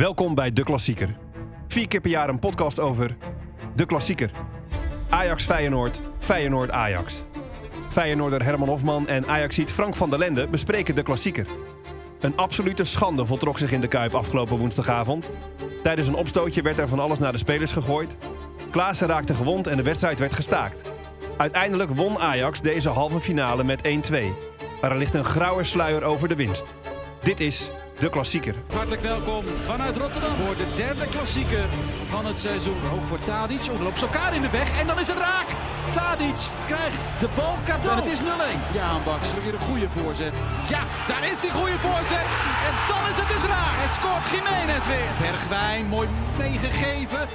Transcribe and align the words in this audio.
Welkom 0.00 0.34
bij 0.34 0.50
De 0.50 0.62
Klassieker. 0.62 1.16
Vier 1.68 1.88
keer 1.88 2.00
per 2.00 2.10
jaar 2.10 2.28
een 2.28 2.38
podcast 2.38 2.80
over 2.80 3.16
De 3.74 3.86
Klassieker. 3.86 4.30
Ajax 5.08 5.44
Feyenoord, 5.44 6.00
Feyenoord 6.18 6.70
Ajax. 6.70 7.22
Feyenoorder 7.88 8.42
Herman 8.42 8.68
Hofman 8.68 9.08
en 9.08 9.26
Ajaxiet 9.26 9.72
Frank 9.72 9.96
van 9.96 10.10
der 10.10 10.18
Lende 10.18 10.46
bespreken 10.46 10.94
De 10.94 11.02
Klassieker. 11.02 11.46
Een 12.20 12.36
absolute 12.36 12.84
schande 12.84 13.26
voltrok 13.26 13.58
zich 13.58 13.72
in 13.72 13.80
de 13.80 13.88
Kuip 13.88 14.14
afgelopen 14.14 14.58
woensdagavond. 14.58 15.30
Tijdens 15.82 16.08
een 16.08 16.14
opstootje 16.14 16.62
werd 16.62 16.78
er 16.78 16.88
van 16.88 17.00
alles 17.00 17.18
naar 17.18 17.32
de 17.32 17.38
spelers 17.38 17.72
gegooid. 17.72 18.16
Klaassen 18.70 19.08
raakte 19.08 19.34
gewond 19.34 19.66
en 19.66 19.76
de 19.76 19.82
wedstrijd 19.82 20.18
werd 20.18 20.34
gestaakt. 20.34 20.84
Uiteindelijk 21.36 21.90
won 21.90 22.18
Ajax 22.18 22.60
deze 22.60 22.88
halve 22.88 23.20
finale 23.20 23.64
met 23.64 23.82
1-2. 23.82 23.90
Maar 24.80 24.90
er 24.90 24.98
ligt 24.98 25.14
een 25.14 25.24
grauwe 25.24 25.64
sluier 25.64 26.02
over 26.02 26.28
de 26.28 26.36
winst. 26.36 26.74
Dit 27.22 27.40
is 27.40 27.70
De 28.00 28.08
Klassieker. 28.08 28.54
Hartelijk 28.72 29.02
welkom 29.02 29.44
vanuit 29.64 29.96
Rotterdam 29.96 30.34
voor 30.34 30.56
de 30.56 30.66
derde 30.74 31.06
klassieker 31.06 31.68
van 32.08 32.26
het 32.26 32.40
seizoen. 32.40 32.76
Ook 32.92 33.06
voor 33.08 33.18
Tadic, 33.18 33.62
oh, 33.72 33.80
loopt 33.80 33.98
ze 33.98 34.04
elkaar 34.04 34.34
in 34.34 34.42
de 34.42 34.50
weg 34.50 34.80
en 34.80 34.86
dan 34.86 34.98
is 35.00 35.08
het 35.08 35.18
raak. 35.18 35.46
Tadic 35.92 36.40
krijgt 36.66 37.00
de 37.20 37.28
bal 37.36 37.54
cadeau. 37.64 37.90
En 37.90 38.02
het 38.02 38.12
is 38.12 38.20
0-1. 38.20 38.24
Ja, 38.72 38.98
Baks, 39.04 39.26
weer 39.44 39.54
een 39.54 39.60
goede 39.60 39.88
voorzet. 39.88 40.44
Ja, 40.68 40.82
daar 41.08 41.24
is 41.32 41.40
die 41.40 41.50
goede 41.50 41.78
voorzet. 41.78 42.28
En 42.66 42.74
dan 42.90 43.02
is 43.10 43.16
het 43.20 43.28
dus 43.34 43.44
raak. 43.54 43.74
En 43.84 43.90
scoort 43.98 44.26
Jiménez 44.32 44.86
weer. 44.86 45.10
Bergwijn, 45.20 45.86
mooi 45.86 46.08
meegegeven. 46.38 47.28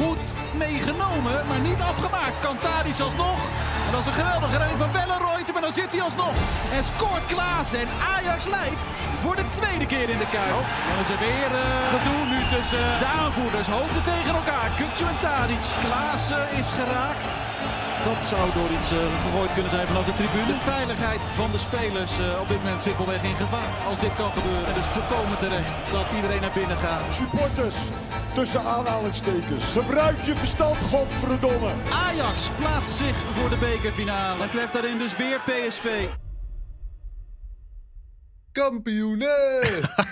Goed 0.00 0.20
meegenomen, 0.54 1.46
maar 1.48 1.60
niet 1.70 1.80
afgemaakt. 1.80 2.40
Kan 2.40 2.58
Tadic 2.58 2.98
alsnog. 3.00 3.40
En 3.86 3.90
dat 3.92 4.00
is 4.00 4.06
een 4.06 4.20
geweldige 4.22 4.56
redding 4.56 4.78
van 4.84 4.92
Belleroyte, 4.92 5.52
maar 5.52 5.64
dan 5.68 5.72
zit 5.80 5.90
hij 5.94 6.02
alsnog. 6.02 6.36
En 6.76 6.84
scoort 6.84 7.26
Klaassen 7.26 7.80
en 7.80 7.90
Ajax 8.14 8.40
leidt 8.56 8.82
voor 9.22 9.36
de 9.36 9.46
tweede 9.58 9.86
keer 9.92 10.08
in 10.14 10.20
de 10.24 10.30
Kuip. 10.36 10.66
Dan 10.88 10.98
is 11.04 11.10
er 11.14 11.20
weer 11.28 11.50
eh, 11.62 11.66
gedoe 11.94 12.22
nu 12.32 12.40
tussen 12.54 12.86
de 13.02 13.08
aanvoerders. 13.22 13.68
Hoofden 13.76 14.04
tegen 14.12 14.34
elkaar. 14.40 14.68
Kukcu 14.78 15.04
en 15.12 15.18
Tadic. 15.24 15.64
Klaassen 15.84 16.44
is 16.60 16.68
geraakt. 16.78 17.28
Dat 18.10 18.20
zou 18.32 18.44
door 18.58 18.70
iets 18.78 18.90
eh, 18.92 18.98
gegooid 19.24 19.52
kunnen 19.56 19.74
zijn 19.76 19.86
vanaf 19.90 20.04
de 20.10 20.14
tribune. 20.20 20.46
De 20.46 20.70
veiligheid 20.74 21.22
van 21.40 21.50
de 21.54 21.60
spelers 21.66 22.14
eh, 22.18 22.42
op 22.42 22.48
dit 22.52 22.60
moment 22.62 22.82
simpelweg 22.82 23.22
in 23.30 23.36
gevaar. 23.44 23.72
Als 23.90 23.98
dit 24.04 24.14
kan 24.20 24.30
gebeuren. 24.38 24.66
En 24.70 24.76
dus 24.80 24.90
volkomen 24.96 25.38
terecht 25.44 25.74
dat 25.96 26.06
iedereen 26.16 26.42
naar 26.44 26.56
binnen 26.60 26.80
gaat. 26.86 27.04
Supporters, 27.20 27.76
tussen 28.34 28.60
aanhalingstekens. 28.64 29.64
Gebruik 29.64 30.20
je 30.20 30.36
verstand, 30.36 30.76
godverdomme. 30.76 31.72
Ajax 31.92 32.50
plaatst 32.58 32.96
zich 32.96 33.16
voor 33.16 33.48
de 33.50 33.56
bekerfinale. 33.56 34.42
En 34.42 34.50
treft 34.50 34.72
daarin 34.72 34.98
dus 34.98 35.16
weer 35.16 35.40
PSV. 35.40 36.06
Kampioenen! 38.52 39.62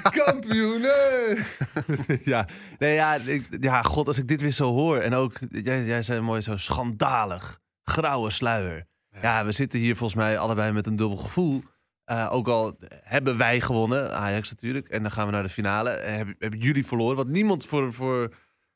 Kampioenen! 0.02 1.46
ja, 2.24 2.46
nee, 2.78 2.94
ja, 2.94 3.14
ik- 3.14 3.56
ja, 3.60 3.82
god, 3.82 4.06
als 4.06 4.18
ik 4.18 4.28
dit 4.28 4.40
weer 4.40 4.52
zo 4.52 4.72
hoor. 4.72 4.98
En 5.00 5.14
ook, 5.14 5.32
jij, 5.50 5.84
jij 5.84 6.02
zei 6.02 6.20
mooi 6.20 6.40
zo 6.40 6.56
schandalig. 6.56 7.58
Grauwe 7.84 8.30
sluier. 8.30 8.86
Ja. 9.22 9.44
we 9.44 9.52
zitten 9.52 9.78
hier 9.80 9.96
volgens 9.96 10.18
mij 10.20 10.38
allebei 10.38 10.72
met 10.72 10.86
een 10.86 10.96
dubbel 10.96 11.16
gevoel. 11.16 11.62
Eh, 12.04 12.28
ook 12.32 12.48
al 12.48 12.76
hebben 12.90 13.36
wij 13.36 13.60
gewonnen, 13.60 14.14
Ajax 14.14 14.50
natuurlijk. 14.50 14.88
En 14.88 15.02
dan 15.02 15.10
gaan 15.10 15.26
we 15.26 15.32
naar 15.32 15.42
de 15.42 15.48
finale. 15.48 15.90
En 15.90 16.16
hebben, 16.16 16.34
hebben 16.38 16.60
jullie 16.60 16.86
verloren. 16.86 17.16
Want 17.16 17.28
niemand 17.28 17.66
voor, 17.66 17.92
voor... 17.92 18.34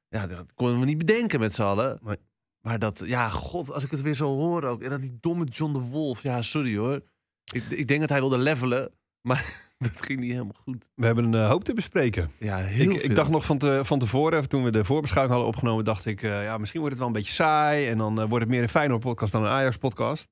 Ja, 0.09 0.27
dat 0.27 0.55
konden 0.55 0.81
we 0.81 0.85
niet 0.85 0.99
bedenken 0.99 1.41
met 1.41 1.55
z'n 1.55 1.63
allen. 1.63 1.99
Nee. 2.03 2.17
Maar 2.61 2.79
dat, 2.79 3.03
ja, 3.05 3.29
god, 3.29 3.73
als 3.73 3.85
ik 3.85 3.91
het 3.91 4.03
weer 4.03 4.15
zo 4.15 4.37
hoor 4.37 4.65
ook. 4.65 4.83
En 4.83 4.91
dan 4.91 5.01
die 5.01 5.19
domme 5.21 5.45
John 5.45 5.73
de 5.73 5.79
Wolf. 5.79 6.23
Ja, 6.23 6.43
sorry 6.43 6.77
hoor. 6.77 7.01
Ik, 7.53 7.65
ik 7.69 7.89
denk 7.89 8.01
dat 8.01 8.09
hij 8.09 8.21
wilde 8.21 8.39
levelen. 8.39 8.91
Maar 9.21 9.45
dat 9.79 10.03
ging 10.07 10.21
niet 10.21 10.31
helemaal 10.31 10.61
goed. 10.63 10.89
We 10.95 11.07
hebben 11.07 11.25
een 11.25 11.35
eh, 11.35 11.49
hoop 11.49 11.65
te 11.65 11.75
bespreken. 11.75 12.31
Ja, 12.39 12.57
heel 12.57 12.91
Ik, 12.91 13.03
ik 13.03 13.15
dacht 13.15 13.31
nog 13.31 13.45
van, 13.45 13.59
te, 13.59 13.81
van 13.83 13.99
tevoren, 13.99 14.49
toen 14.49 14.65
we 14.65 14.71
de 14.71 14.85
voorbeschouwing 14.85 15.35
hadden 15.35 15.55
opgenomen, 15.55 15.85
dacht 15.85 16.07
ik, 16.07 16.23
eh, 16.23 16.45
ja, 16.45 16.59
misschien 16.59 16.81
wordt 16.81 16.95
het 16.95 17.05
wel 17.05 17.15
een 17.15 17.21
beetje 17.21 17.35
saai. 17.35 17.89
En 17.89 17.99
dan 17.99 18.21
eh, 18.21 18.29
wordt 18.29 18.45
het 18.45 18.55
meer 18.55 18.63
een 18.63 18.69
Feyenoord 18.69 19.01
podcast 19.01 19.33
dan 19.33 19.43
een 19.43 19.51
Ajax 19.51 19.77
podcast. 19.77 20.31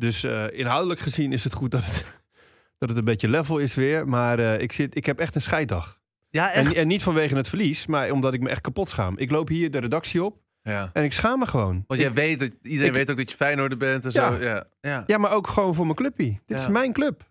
Dus 0.00 0.24
eh, 0.24 0.44
inhoudelijk 0.52 1.00
gezien 1.00 1.32
is 1.32 1.44
het 1.44 1.52
goed 1.52 1.70
dat 1.70 1.84
het, 1.84 2.20
dat 2.78 2.88
het 2.88 2.98
een 2.98 3.04
beetje 3.04 3.28
level 3.28 3.58
is 3.58 3.74
weer. 3.74 4.08
Maar 4.08 4.38
eh, 4.38 4.60
ik, 4.60 4.72
zit, 4.72 4.96
ik 4.96 5.06
heb 5.06 5.18
echt 5.18 5.34
een 5.34 5.42
scheiddag. 5.42 6.00
Ja, 6.30 6.52
En, 6.52 6.64
echt. 6.64 6.74
en 6.74 6.88
niet 6.88 7.02
vanwege 7.02 7.36
het 7.36 7.48
verlies, 7.48 7.86
maar 7.86 8.10
omdat 8.10 8.34
ik 8.34 8.40
me 8.40 8.48
echt 8.48 8.60
kapot 8.60 8.88
schaam. 8.88 9.18
Ik 9.18 9.30
loop 9.30 9.48
hier 9.48 9.70
de 9.70 9.78
redactie 9.78 10.24
op 10.24 10.36
ja. 10.62 10.90
en 10.92 11.04
ik 11.04 11.12
schaam 11.12 11.38
me 11.38 11.46
gewoon. 11.46 11.84
Want 11.86 12.00
jij 12.00 12.08
Ik- 12.08 12.14
weet 12.16 12.38
dat 12.40 12.50
iedereen 12.62 12.88
ik- 12.88 12.94
weet 12.96 13.10
ook 13.10 13.16
dat 13.16 13.30
je 13.30 13.36
Feyenoorder 13.36 13.78
bent 13.78 14.04
en 14.04 14.10
Ja. 14.12 14.36
zo. 14.36 14.42
Ja. 14.44 14.66
Ja. 14.80 15.04
Ja, 15.06 15.18
maar 15.18 15.30
ook 15.32 15.46
gewoon 15.46 15.74
voor 15.74 15.84
mijn 15.84 15.96
clubpie. 15.96 16.40
Dit 16.46 16.58
is 16.58 16.68
mijn 16.68 16.92
club. 16.92 17.22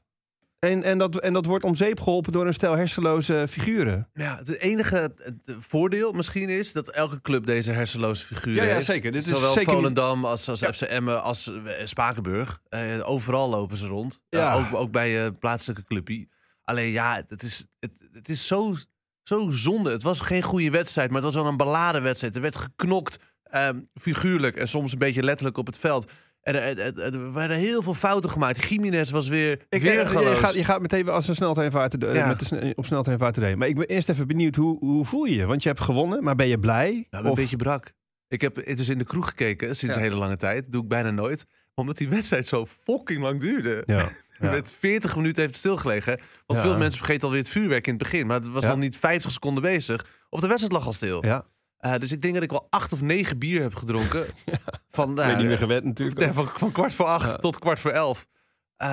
En, 0.59 0.83
en, 0.83 0.97
dat, 0.97 1.15
en 1.19 1.33
dat 1.33 1.45
wordt 1.45 1.63
om 1.63 1.75
zeep 1.75 1.99
geholpen 1.99 2.31
door 2.31 2.47
een 2.47 2.53
stel 2.53 2.75
hersenloze 2.75 3.45
figuren. 3.49 4.09
Ja, 4.13 4.37
het 4.37 4.57
enige 4.57 5.13
voordeel 5.45 6.11
misschien 6.11 6.49
is 6.49 6.71
dat 6.73 6.87
elke 6.89 7.21
club 7.21 7.45
deze 7.45 7.71
hersenloze 7.71 8.25
figuren 8.25 8.61
Ja, 8.61 8.67
ja, 8.67 8.73
heeft. 8.73 8.85
zeker. 8.85 9.11
Dit 9.11 9.25
is 9.27 9.33
Zowel 9.33 9.49
zeker 9.51 9.67
niet- 9.67 9.75
Volendam 9.75 10.25
als, 10.25 10.49
als 10.49 10.59
Ja. 10.59 10.73
FC 10.73 10.81
Emmen 10.81 11.23
als 11.23 11.51
eh, 11.65 11.85
Spakenburg. 11.85 12.61
Eh, 12.69 13.09
overal 13.09 13.49
lopen 13.49 13.77
ze 13.77 13.87
rond. 13.87 14.21
Eh, 14.29 14.39
Ja. 14.39 14.53
ook, 14.55 14.73
ook 14.73 14.91
bij 14.91 15.09
je 15.09 15.33
plaatselijke 15.33 15.83
clubpie. 15.83 16.29
Alleen 16.63 16.91
ja, 16.91 17.23
het 17.27 17.43
is, 17.43 17.65
het, 17.79 17.91
het 18.11 18.29
is 18.29 18.47
zo, 18.47 18.75
zo 19.23 19.49
zonde. 19.49 19.91
Het 19.91 20.03
was 20.03 20.19
geen 20.19 20.43
goede 20.43 20.69
wedstrijd, 20.69 21.07
maar 21.11 21.21
het 21.21 21.33
was 21.33 21.41
wel 21.43 21.51
een 21.51 21.57
beladen 21.57 22.01
wedstrijd. 22.03 22.35
Er 22.35 22.41
werd 22.41 22.55
geknokt, 22.55 23.19
ehm, 23.43 23.79
figuurlijk 23.93 24.55
en 24.55 24.67
soms 24.67 24.91
een 24.91 24.99
beetje 24.99 25.23
letterlijk 25.23 25.57
op 25.57 25.65
het 25.65 25.77
veld. 25.77 26.11
Er, 26.47 26.55
er, 26.55 26.79
er- 26.79 27.13
er 27.13 27.33
werden 27.33 27.57
heel 27.57 27.81
veel 27.81 27.93
fouten 27.93 28.29
gemaakt. 28.29 28.69
Jiménez 28.69 29.09
was 29.11 29.27
weer 29.27 29.51
Ik, 29.69 29.81
weer 29.81 29.99
eh, 29.99 30.11
je, 30.11 30.35
gaat, 30.35 30.53
je 30.53 30.63
gaat 30.63 30.81
meteen 30.81 31.09
als 31.09 31.27
een 31.27 31.35
sneltreinvaart 31.35 32.03
eh, 32.03 32.13
Ja. 32.15 32.27
met 32.27 32.49
de 32.49 32.73
op 32.75 32.85
sneltreinvaart 32.85 33.33
te 33.33 33.39
doen. 33.39 33.57
Maar 33.57 33.67
ik 33.67 33.75
ben 33.75 33.85
eerst 33.87 34.09
even 34.09 34.27
benieuwd, 34.27 34.55
hoe, 34.55 34.77
hoe 34.79 35.05
voel 35.05 35.25
je 35.25 35.35
je? 35.35 35.45
Want 35.45 35.63
je 35.63 35.69
hebt 35.69 35.81
gewonnen, 35.81 36.23
maar 36.23 36.35
ben 36.35 36.47
je 36.47 36.59
blij? 36.59 37.07
Een 37.09 37.25
Of- 37.25 37.35
beetje 37.35 37.55
brak. 37.55 37.91
Ik 38.27 38.41
heb 38.41 38.55
dus 38.75 38.89
in 38.89 38.97
de 38.97 39.03
kroeg 39.03 39.27
gekeken 39.27 39.75
sinds 39.75 39.95
Ja. 39.95 40.01
een 40.01 40.07
hele 40.07 40.19
lange 40.19 40.37
tijd. 40.37 40.71
doe 40.71 40.81
ik 40.83 40.87
bijna 40.87 41.11
nooit. 41.11 41.45
Omdat 41.75 41.97
die 41.97 42.09
wedstrijd 42.09 42.47
zo 42.47 42.65
fucking 42.83 43.21
lang 43.21 43.39
duurde. 43.41 43.83
Ja. 43.85 44.09
ja. 44.39 44.49
Met 44.49 44.71
40 44.79 45.15
minuten 45.15 45.37
heeft 45.41 45.49
het 45.53 45.59
stilgelegen. 45.63 46.19
Want 46.45 46.59
Ja. 46.59 46.65
veel 46.65 46.77
mensen 46.77 46.97
vergeten 46.97 47.23
alweer 47.23 47.41
het 47.41 47.49
vuurwerk 47.49 47.87
in 47.87 47.93
het 47.93 48.03
begin. 48.03 48.27
Maar 48.27 48.37
het 48.39 48.47
was 48.47 48.63
Ja. 48.63 48.69
nog 48.69 48.77
niet 48.79 48.97
50 48.97 49.31
seconden 49.31 49.63
bezig. 49.63 50.05
Of 50.29 50.39
de 50.39 50.47
wedstrijd 50.47 50.73
lag 50.73 50.85
al 50.85 50.93
stil. 50.93 51.25
ja. 51.25 51.45
Eh, 51.77 51.95
dus 51.97 52.11
ik 52.11 52.21
denk 52.21 52.33
dat 52.33 52.43
ik 52.43 52.49
wel 52.51 52.67
acht 52.69 52.93
of 52.93 53.01
negen 53.01 53.37
bier 53.37 53.61
heb 53.61 53.75
gedronken. 53.75 54.25
Van, 54.89 55.15
ben 55.15 55.27
niet 55.27 55.37
meer 55.37 55.51
eh, 55.51 55.57
gewend 55.57 55.83
natuurlijk. 55.83 56.33
van, 56.33 56.47
van 56.47 56.71
kwart 56.71 56.93
voor 56.93 57.05
acht 57.05 57.31
Ja. 57.31 57.35
tot 57.35 57.59
kwart 57.59 57.79
voor 57.79 57.91
elf. 57.91 58.27
Eh, 58.75 58.87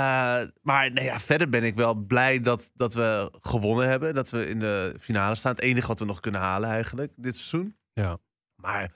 maar 0.62 0.92
nee, 0.92 1.04
ja, 1.04 1.20
verder 1.20 1.48
ben 1.48 1.62
ik 1.62 1.74
wel 1.74 1.94
blij 1.94 2.40
dat, 2.40 2.70
dat 2.74 2.94
we 2.94 3.32
gewonnen 3.40 3.88
hebben. 3.88 4.14
Dat 4.14 4.30
we 4.30 4.48
in 4.48 4.58
de 4.58 4.94
finale 5.00 5.34
staan. 5.34 5.52
Het 5.52 5.60
enige 5.60 5.86
wat 5.86 5.98
we 5.98 6.04
nog 6.04 6.20
kunnen 6.20 6.40
halen 6.40 6.68
eigenlijk 6.70 7.12
dit 7.16 7.36
seizoen. 7.36 7.76
Ja. 7.92 8.18
Maar 8.54 8.92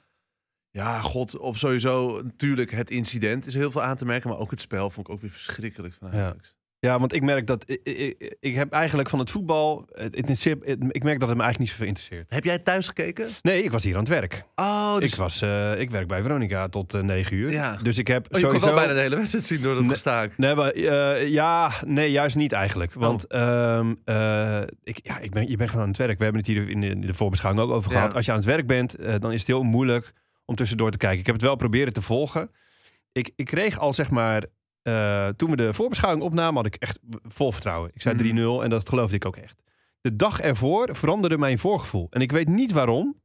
ja, 0.70 1.00
god, 1.00 1.36
op 1.38 1.56
sowieso 1.56 2.22
natuurlijk 2.22 2.70
het 2.70 2.90
incident 2.90 3.46
is 3.46 3.54
heel 3.54 3.70
veel 3.70 3.82
aan 3.82 3.96
te 3.96 4.04
merken. 4.04 4.30
Maar 4.30 4.38
ook 4.38 4.50
het 4.50 4.60
spel 4.60 4.90
vond 4.90 5.06
ik 5.08 5.12
ook 5.14 5.20
weer 5.20 5.30
verschrikkelijk 5.30 5.94
van 5.94 6.10
Ja. 6.12 6.24
Ajax. 6.24 6.56
Ja, 6.80 6.98
want 6.98 7.12
ik 7.12 7.22
merk 7.22 7.46
dat... 7.46 7.64
Ik, 7.66 7.80
ik, 7.82 8.36
ik 8.40 8.54
heb 8.54 8.72
eigenlijk 8.72 9.08
van 9.08 9.18
het 9.18 9.30
voetbal... 9.30 9.88
Het, 9.92 10.16
interesseert- 10.16 10.64
het- 10.66 10.78
ik 10.88 11.02
merk 11.02 11.20
dat 11.20 11.28
het 11.28 11.38
me 11.38 11.44
eigenlijk 11.44 11.58
niet 11.58 11.68
zoveel 11.68 11.86
interesseert. 11.86 12.26
Heb 12.28 12.44
jij 12.44 12.58
thuis 12.58 12.86
gekeken? 12.86 13.28
Nee, 13.42 13.62
ik 13.62 13.70
was 13.70 13.84
hier 13.84 13.94
aan 13.94 14.00
het 14.00 14.08
werk. 14.08 14.44
Oh, 14.54 14.96
dus 14.98 15.12
Ik, 15.12 15.14
was, 15.18 15.40
eh, 15.42 15.80
ik 15.80 15.90
werk 15.90 16.06
bij 16.08 16.22
Veronica 16.22 16.68
tot 16.68 16.94
eh, 16.94 17.00
9 17.00 17.36
uur. 17.36 17.50
Ja. 17.52 17.76
Dus 17.82 17.98
ik 17.98 18.06
heb 18.06 18.26
oh, 18.26 18.40
je 18.40 18.46
sowieso... 18.46 18.66
kon 18.66 18.74
wel 18.74 18.84
bijna 18.84 18.98
de 18.98 19.04
hele 19.04 19.16
wedstrijd 19.16 19.44
zien 19.44 19.62
door 19.62 19.72
dat 19.74 19.82
Nee. 19.82 19.90
gestaak. 19.92 20.36
Nee, 20.38 20.54
maar, 20.54 20.70
eh, 20.70 21.28
ja, 21.28 21.70
nee, 21.86 22.10
juist 22.10 22.36
niet 22.36 22.52
eigenlijk. 22.52 22.92
Want 22.94 23.26
ehm, 23.26 23.94
eh, 24.04 24.60
ik, 24.84 25.00
ja, 25.02 25.18
ik 25.18 25.30
ben, 25.30 25.48
je 25.48 25.56
bent 25.56 25.68
gewoon 25.70 25.84
aan 25.84 25.90
het 25.90 25.98
werk. 26.00 26.18
We 26.18 26.24
hebben 26.24 26.42
het 26.42 26.50
hier 26.50 26.68
in 26.70 26.80
de, 26.80 26.86
in 26.86 27.00
de 27.00 27.14
voorbeschouwing 27.14 27.64
ook 27.66 27.70
over 27.72 27.90
Ja. 27.92 27.96
gehad. 27.96 28.14
Als 28.14 28.24
je 28.24 28.30
aan 28.30 28.36
het 28.38 28.46
werk 28.46 28.66
bent, 28.66 28.96
dan 29.20 29.32
is 29.32 29.38
het 29.38 29.46
heel 29.48 29.62
moeilijk 29.62 30.12
om 30.44 30.54
tussendoor 30.54 30.90
te 30.90 30.98
kijken. 30.98 31.18
Ik 31.20 31.26
heb 31.26 31.34
het 31.34 31.44
wel 31.44 31.56
proberen 31.56 31.92
te 31.92 32.02
volgen. 32.02 32.50
Ik, 33.12 33.30
ik 33.36 33.46
kreeg 33.46 33.78
al, 33.78 33.92
zeg 33.92 34.10
maar, 34.10 34.42
eh, 34.82 35.28
toen 35.28 35.50
we 35.50 35.56
de 35.56 35.72
voorbeschouwing 35.72 36.24
opnamen, 36.24 36.54
had 36.54 36.66
ik 36.66 36.74
echt 36.74 36.98
vol 37.22 37.52
vertrouwen. 37.52 37.90
Ik 37.94 38.02
zei 38.02 38.14
Mhm. 38.14 38.24
3-0 38.24 38.62
en 38.62 38.70
dat 38.70 38.88
geloofde 38.88 39.16
ik 39.16 39.24
ook 39.26 39.36
echt. 39.36 39.62
De 40.00 40.16
dag 40.16 40.40
ervoor 40.40 40.88
veranderde 40.96 41.38
mijn 41.38 41.58
voorgevoel. 41.58 42.06
En 42.10 42.20
ik 42.20 42.32
weet 42.32 42.48
niet 42.48 42.72
waarom, 42.72 43.20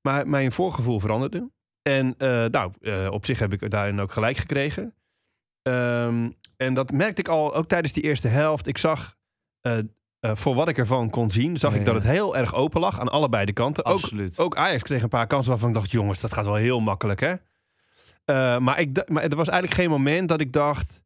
maar 0.00 0.28
mijn 0.28 0.52
voorgevoel 0.52 1.00
veranderde. 1.00 1.50
En 1.82 2.14
eh, 2.18 2.28
nou, 2.44 2.72
eh, 2.80 3.08
op 3.10 3.24
zich 3.24 3.38
heb 3.38 3.52
ik 3.52 3.70
daarin 3.70 4.00
ook 4.00 4.12
gelijk 4.12 4.36
gekregen. 4.36 4.94
Ehm, 5.62 6.30
en 6.56 6.74
dat 6.74 6.92
merkte 6.92 7.20
ik 7.20 7.28
al, 7.28 7.54
ook 7.54 7.66
tijdens 7.66 7.92
die 7.92 8.02
eerste 8.02 8.28
helft. 8.28 8.66
Ik 8.66 8.78
zag, 8.78 9.16
voor 10.20 10.54
wat 10.54 10.68
ik 10.68 10.78
ervan 10.78 11.10
kon 11.10 11.30
zien, 11.30 11.58
zag 11.58 11.72
Ja, 11.72 11.78
ik 11.78 11.84
dat 11.84 11.94
ja. 11.94 12.00
het 12.00 12.10
heel 12.10 12.36
erg 12.36 12.54
open 12.54 12.80
lag 12.80 13.00
aan 13.00 13.08
allebei 13.08 13.44
de 13.44 13.52
kanten. 13.52 13.84
Ook, 13.84 13.92
Absoluut. 13.92 14.38
ook 14.38 14.56
Ajax 14.56 14.82
kreeg 14.82 15.02
een 15.02 15.08
paar 15.08 15.26
kansen 15.26 15.50
waarvan 15.50 15.68
ik 15.68 15.74
dacht, 15.74 15.90
jongens, 15.90 16.20
dat 16.20 16.32
gaat 16.32 16.44
wel 16.46 16.54
heel 16.54 16.80
makkelijk, 16.80 17.20
hè? 17.20 17.34
Eh, 18.24 18.58
maar, 18.58 18.78
ik, 18.80 19.08
maar 19.08 19.22
er 19.22 19.36
was 19.36 19.48
eigenlijk 19.48 19.80
geen 19.80 19.90
moment 19.90 20.28
dat 20.28 20.40
ik 20.40 20.52
dacht, 20.52 21.02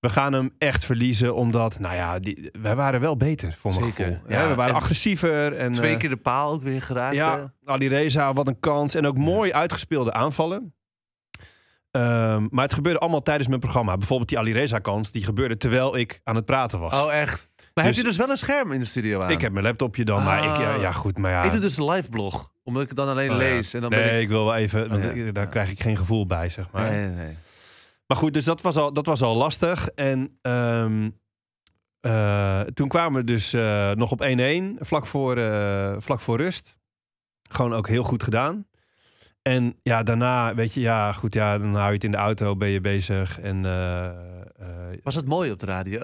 we 0.00 0.08
gaan 0.08 0.32
hem 0.32 0.54
echt 0.58 0.84
verliezen, 0.84 1.34
omdat, 1.34 1.78
nou 1.78 1.94
ja, 1.94 2.18
die, 2.18 2.50
wij 2.60 2.74
waren 2.76 3.00
wel 3.00 3.16
beter, 3.16 3.54
voor 3.58 3.70
mijn 3.72 3.84
Zeker, 3.84 4.04
gevoel. 4.04 4.20
ja. 4.28 4.48
We 4.48 4.54
waren 4.54 4.74
En 4.74 4.80
agressiever. 4.80 5.56
En, 5.56 5.72
Twee 5.72 5.92
eh, 5.92 5.98
keer 5.98 6.08
de 6.08 6.16
paal 6.16 6.52
ook 6.52 6.62
weer 6.62 6.82
geraakt. 6.82 7.14
ja, 7.14 7.52
Ali 7.64 7.88
Reza, 7.88 8.32
wat 8.32 8.48
een 8.48 8.60
kans. 8.60 8.94
En 8.94 9.06
ook 9.06 9.18
mooi 9.18 9.52
uitgespeelde 9.52 10.12
aanvallen. 10.12 10.74
Ehm, 11.90 12.46
maar 12.50 12.64
het 12.64 12.72
gebeurde 12.74 12.98
allemaal 12.98 13.22
tijdens 13.22 13.48
mijn 13.48 13.60
programma. 13.60 13.96
Bijvoorbeeld 13.96 14.28
die 14.28 14.38
Ali 14.38 14.52
Reza 14.52 14.78
kans, 14.78 15.10
die 15.10 15.24
gebeurde 15.24 15.56
terwijl 15.56 15.96
ik 15.96 16.20
aan 16.24 16.36
het 16.36 16.44
praten 16.44 16.78
was. 16.78 17.00
Oh, 17.02 17.12
echt? 17.14 17.48
Maar 17.74 17.84
Dus- 17.86 17.96
heb 17.96 18.04
je 18.04 18.10
dus 18.10 18.16
wel 18.18 18.30
een 18.30 18.36
scherm 18.36 18.72
in 18.72 18.80
de 18.80 18.86
studio 18.86 19.20
aan? 19.20 19.30
Ik 19.30 19.40
heb 19.40 19.52
mijn 19.52 19.64
laptopje 19.64 20.04
dan, 20.04 20.24
maar 20.24 20.38
ik, 20.38 20.56
ja, 20.56 20.74
Ah. 20.74 20.80
ja 20.80 20.92
goed, 20.92 21.18
maar 21.18 21.30
ja. 21.30 21.42
Ik 21.42 21.50
doe 21.50 21.60
dus 21.60 21.76
een 21.76 21.90
live 21.90 22.10
blog, 22.10 22.52
omdat 22.68 22.82
ik 22.82 22.88
het 22.88 22.96
dan 22.98 23.08
alleen 23.08 23.30
Oh, 23.30 23.36
lees. 23.36 23.74
En 23.74 23.80
dan 23.80 23.90
nee, 23.90 24.02
ben 24.02 24.14
ik... 24.14 24.20
ik... 24.22 24.28
wil 24.28 24.44
wel 24.44 24.54
even, 24.54 24.88
want 24.88 25.04
Oh, 25.04 25.16
ik- 25.16 25.34
daar 25.34 25.46
krijg 25.46 25.70
ik 25.70 25.80
geen 25.82 25.96
gevoel 25.96 26.26
bij, 26.26 26.48
zeg 26.48 26.70
maar. 26.70 26.90
Nee, 26.90 27.06
nee, 27.06 27.16
nee. 27.16 27.36
Maar 28.06 28.16
goed, 28.16 28.32
dus 28.34 28.44
dat 28.44 28.60
was 28.60 28.76
al, 28.76 28.92
dat 28.92 29.06
was 29.06 29.22
al 29.22 29.36
lastig. 29.36 29.88
En 29.88 30.38
ehm, 30.42 31.10
eh, 32.00 32.60
toen 32.60 32.88
kwamen 32.88 33.20
we 33.20 33.24
dus 33.26 33.52
eh, 33.52 33.90
nog 33.92 34.10
op 34.10 34.22
1-1, 34.22 34.78
vlak 34.78 35.06
voor, 35.06 35.36
eh, 35.36 35.94
vlak 35.98 36.20
voor 36.20 36.36
rust. 36.36 36.76
Gewoon 37.50 37.74
ook 37.74 37.88
heel 37.88 38.02
goed 38.02 38.22
gedaan. 38.22 38.66
En 39.42 39.74
ja, 39.82 40.02
daarna, 40.02 40.54
weet 40.54 40.74
je, 40.74 40.80
ja, 40.80 41.12
goed, 41.12 41.34
ja, 41.34 41.58
dan 41.58 41.74
hou 41.74 41.86
je 41.88 41.94
het 41.94 42.04
in 42.04 42.10
de 42.10 42.16
auto, 42.16 42.56
ben 42.56 42.68
je 42.68 42.80
bezig. 42.80 43.40
En 43.40 43.62
Was 45.02 45.14
het 45.14 45.26
mooi 45.26 45.50
op 45.50 45.58
de 45.58 45.66
radio? 45.66 46.00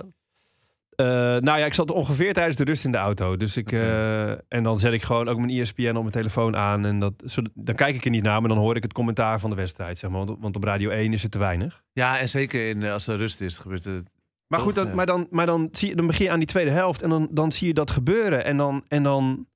Eh, 0.96 1.06
nou 1.40 1.58
ja, 1.58 1.64
ik 1.64 1.74
zat 1.74 1.90
ongeveer 1.90 2.32
tijdens 2.32 2.56
de 2.56 2.64
rust 2.64 2.84
in 2.84 2.92
de 2.92 2.98
auto. 2.98 3.36
Dus 3.36 3.56
ik, 3.56 3.72
eh, 3.72 4.30
en 4.30 4.62
dan 4.62 4.78
zet 4.78 4.92
ik 4.92 5.02
gewoon 5.02 5.28
ook 5.28 5.38
mijn 5.38 5.50
ESPN 5.50 5.88
op 5.88 6.00
mijn 6.00 6.10
telefoon 6.10 6.56
aan. 6.56 6.84
En 6.86 6.98
dat, 6.98 7.12
zo, 7.26 7.42
dan 7.54 7.74
kijk 7.74 7.94
ik 7.94 8.04
er 8.04 8.10
niet 8.10 8.22
naar, 8.22 8.40
maar 8.40 8.48
dan 8.48 8.58
hoor 8.58 8.76
ik 8.76 8.82
het 8.82 8.92
commentaar 8.92 9.40
van 9.40 9.50
de 9.50 9.56
wedstrijd. 9.56 9.98
Zeg 9.98 10.10
maar. 10.10 10.24
want, 10.24 10.38
want 10.40 10.56
op 10.56 10.64
Radio 10.64 10.90
1 10.90 11.12
is 11.12 11.22
het 11.22 11.30
te 11.30 11.38
weinig. 11.38 11.82
Ja, 11.92 12.18
en 12.18 12.28
zeker 12.28 12.68
in, 12.68 12.82
eh, 12.82 12.92
als 12.92 13.06
er 13.06 13.16
rust 13.16 13.40
is, 13.40 13.56
gebeurt 13.58 13.84
het. 13.84 14.10
Maar 14.46 14.58
Toch? 14.58 14.68
goed, 14.68 14.74
dan, 14.74 14.86
Ja. 14.86 14.94
maar, 14.94 15.06
dan, 15.06 15.26
maar 15.30 15.46
dan, 15.46 15.68
zie 15.72 15.88
je, 15.88 15.94
dan 15.96 16.06
begin 16.06 16.24
je 16.24 16.30
aan 16.30 16.38
die 16.38 16.48
tweede 16.48 16.70
helft 16.70 17.02
en 17.02 17.08
dan, 17.08 17.28
dan 17.30 17.52
zie 17.52 17.66
je 17.66 17.74
dat 17.74 17.90
gebeuren. 17.90 18.44
En 18.44 18.56
dan, 18.56 18.84
en 18.88 19.02
dan 19.02 19.46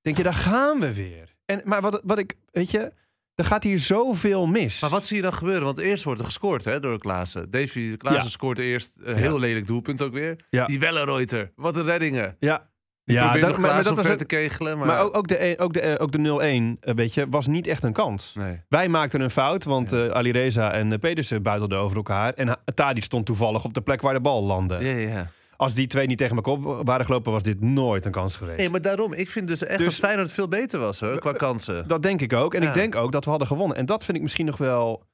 denk 0.00 0.16
je, 0.16 0.22
daar 0.22 0.34
gaan 0.34 0.80
we 0.80 0.94
weer. 0.94 1.34
En, 1.44 1.60
maar 1.64 1.80
wat, 1.80 2.00
wat 2.04 2.18
ik, 2.18 2.34
weet 2.50 2.70
je, 2.70 2.92
er 3.34 3.44
gaat 3.44 3.62
hier 3.62 3.78
zoveel 3.78 4.46
mis. 4.46 4.80
Maar 4.80 4.90
wat 4.90 5.04
zie 5.04 5.16
je 5.16 5.22
dan 5.22 5.32
gebeuren? 5.32 5.64
Want 5.64 5.78
eerst 5.78 6.04
wordt 6.04 6.20
er 6.20 6.26
gescoord 6.26 6.64
hè, 6.64 6.80
door 6.80 6.98
Klaassen. 6.98 7.50
Davy 7.50 7.96
Klaassen 7.96 8.22
Ja. 8.24 8.28
scoort 8.30 8.58
eerst 8.58 8.92
een 9.02 9.16
heel 9.16 9.38
lelijk 9.38 9.66
doelpunt 9.66 10.02
ook 10.02 10.12
weer. 10.12 10.44
Ja. 10.50 10.64
Die 10.66 10.80
Wellenreuter, 10.80 11.52
wat 11.56 11.76
een 11.76 11.84
reddingen. 11.84 12.36
Ja, 12.40 12.68
Die 13.04 13.16
ja 13.16 13.32
dat, 13.32 13.58
maar, 13.58 13.82
dat 13.82 13.94
was 13.96 14.04
te 14.04 14.10
het. 14.10 14.26
kegelen. 14.26 14.78
Maar, 14.78 14.86
Maar 14.86 15.00
ook, 15.02 15.16
ook 15.16 15.28
de, 15.28 15.54
ook 15.58 15.72
de, 15.72 15.80
eh, 15.80 16.02
ook 16.02 16.12
de 16.12 16.18
0-1, 16.18 16.78
eh, 16.80 16.94
weet 16.94 17.14
je, 17.14 17.26
was 17.28 17.46
niet 17.46 17.66
echt 17.66 17.82
een 17.82 17.92
kans. 17.92 18.32
Nee. 18.34 18.60
Wij 18.68 18.88
maakten 18.88 19.20
een 19.20 19.30
fout, 19.30 19.64
want 19.64 19.90
Ja. 19.90 20.04
eh 20.06 20.10
Ali 20.10 20.30
Reza 20.30 20.72
en 20.72 20.92
uh, 20.92 20.98
Pedersen 20.98 21.42
buitelden 21.42 21.78
over 21.78 21.96
elkaar. 21.96 22.32
En 22.32 22.58
Tadic 22.74 23.02
stond 23.02 23.26
toevallig 23.26 23.64
op 23.64 23.74
de 23.74 23.80
plek 23.80 24.00
waar 24.00 24.14
de 24.14 24.20
bal 24.20 24.42
landde. 24.44 24.78
Ja, 24.84 24.96
ja. 24.96 25.30
Als 25.56 25.74
die 25.74 25.86
twee 25.86 26.06
niet 26.06 26.18
tegen 26.18 26.36
elkaar 26.36 26.52
op 26.52 26.86
waren 26.86 27.06
gelopen, 27.06 27.32
was 27.32 27.42
dit 27.42 27.60
nooit 27.60 28.04
een 28.04 28.12
kans 28.12 28.36
geweest. 28.36 28.58
Nee, 28.58 28.70
maar 28.70 28.82
daarom. 28.82 29.12
Ik 29.12 29.30
vind 29.30 29.48
dus 29.48 29.64
echt 29.64 29.78
Dus- 29.78 29.96
dat 29.98 30.04
Feyenoord 30.08 30.32
veel 30.32 30.48
beter 30.48 30.80
was 30.80 31.00
hoor, 31.00 31.18
qua 31.18 31.32
kansen. 31.32 31.88
Dat 31.88 32.02
denk 32.02 32.20
ik 32.20 32.32
ook. 32.32 32.54
En 32.54 32.62
Ja. 32.62 32.68
ik 32.68 32.74
denk 32.74 32.94
ook 32.94 33.12
dat 33.12 33.24
we 33.24 33.30
hadden 33.30 33.48
gewonnen. 33.48 33.76
En 33.76 33.86
dat 33.86 34.04
vind 34.04 34.16
ik 34.16 34.22
misschien 34.22 34.46
nog 34.46 34.56
wel... 34.56 35.04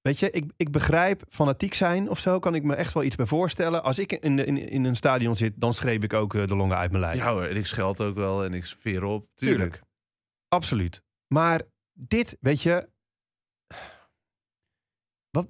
Weet 0.00 0.18
je, 0.18 0.30
ik, 0.30 0.52
ik 0.56 0.70
begrijp 0.70 1.22
fanatiek 1.28 1.74
zijn 1.74 2.08
of 2.10 2.18
zo. 2.18 2.38
Kan 2.38 2.54
ik 2.54 2.62
me 2.62 2.74
echt 2.74 2.92
wel 2.94 3.02
iets 3.02 3.16
bij 3.16 3.26
voorstellen. 3.26 3.82
Als 3.82 3.98
ik 3.98 4.12
in, 4.12 4.38
in, 4.46 4.56
in 4.68 4.84
een 4.84 4.96
stadion 4.96 5.36
zit, 5.36 5.52
dan 5.56 5.74
schreef 5.74 6.02
ik 6.02 6.12
ook 6.12 6.34
eh, 6.34 6.46
de 6.46 6.56
longen 6.56 6.76
uit 6.76 6.90
mijn 6.90 7.02
lijf. 7.02 7.16
Ja 7.16 7.32
hoor, 7.32 7.44
en 7.44 7.56
ik 7.56 7.66
scheld 7.66 8.00
ook 8.00 8.14
wel 8.14 8.44
en 8.44 8.54
ik 8.54 8.64
sfeer 8.64 9.04
op. 9.04 9.26
Tuurlijk. 9.34 9.60
Tuurlijk. 9.60 9.82
Absoluut. 10.48 11.02
Maar 11.34 11.62
dit, 11.92 12.36
weet 12.40 12.62
je... 12.62 12.88
Wat, 15.30 15.48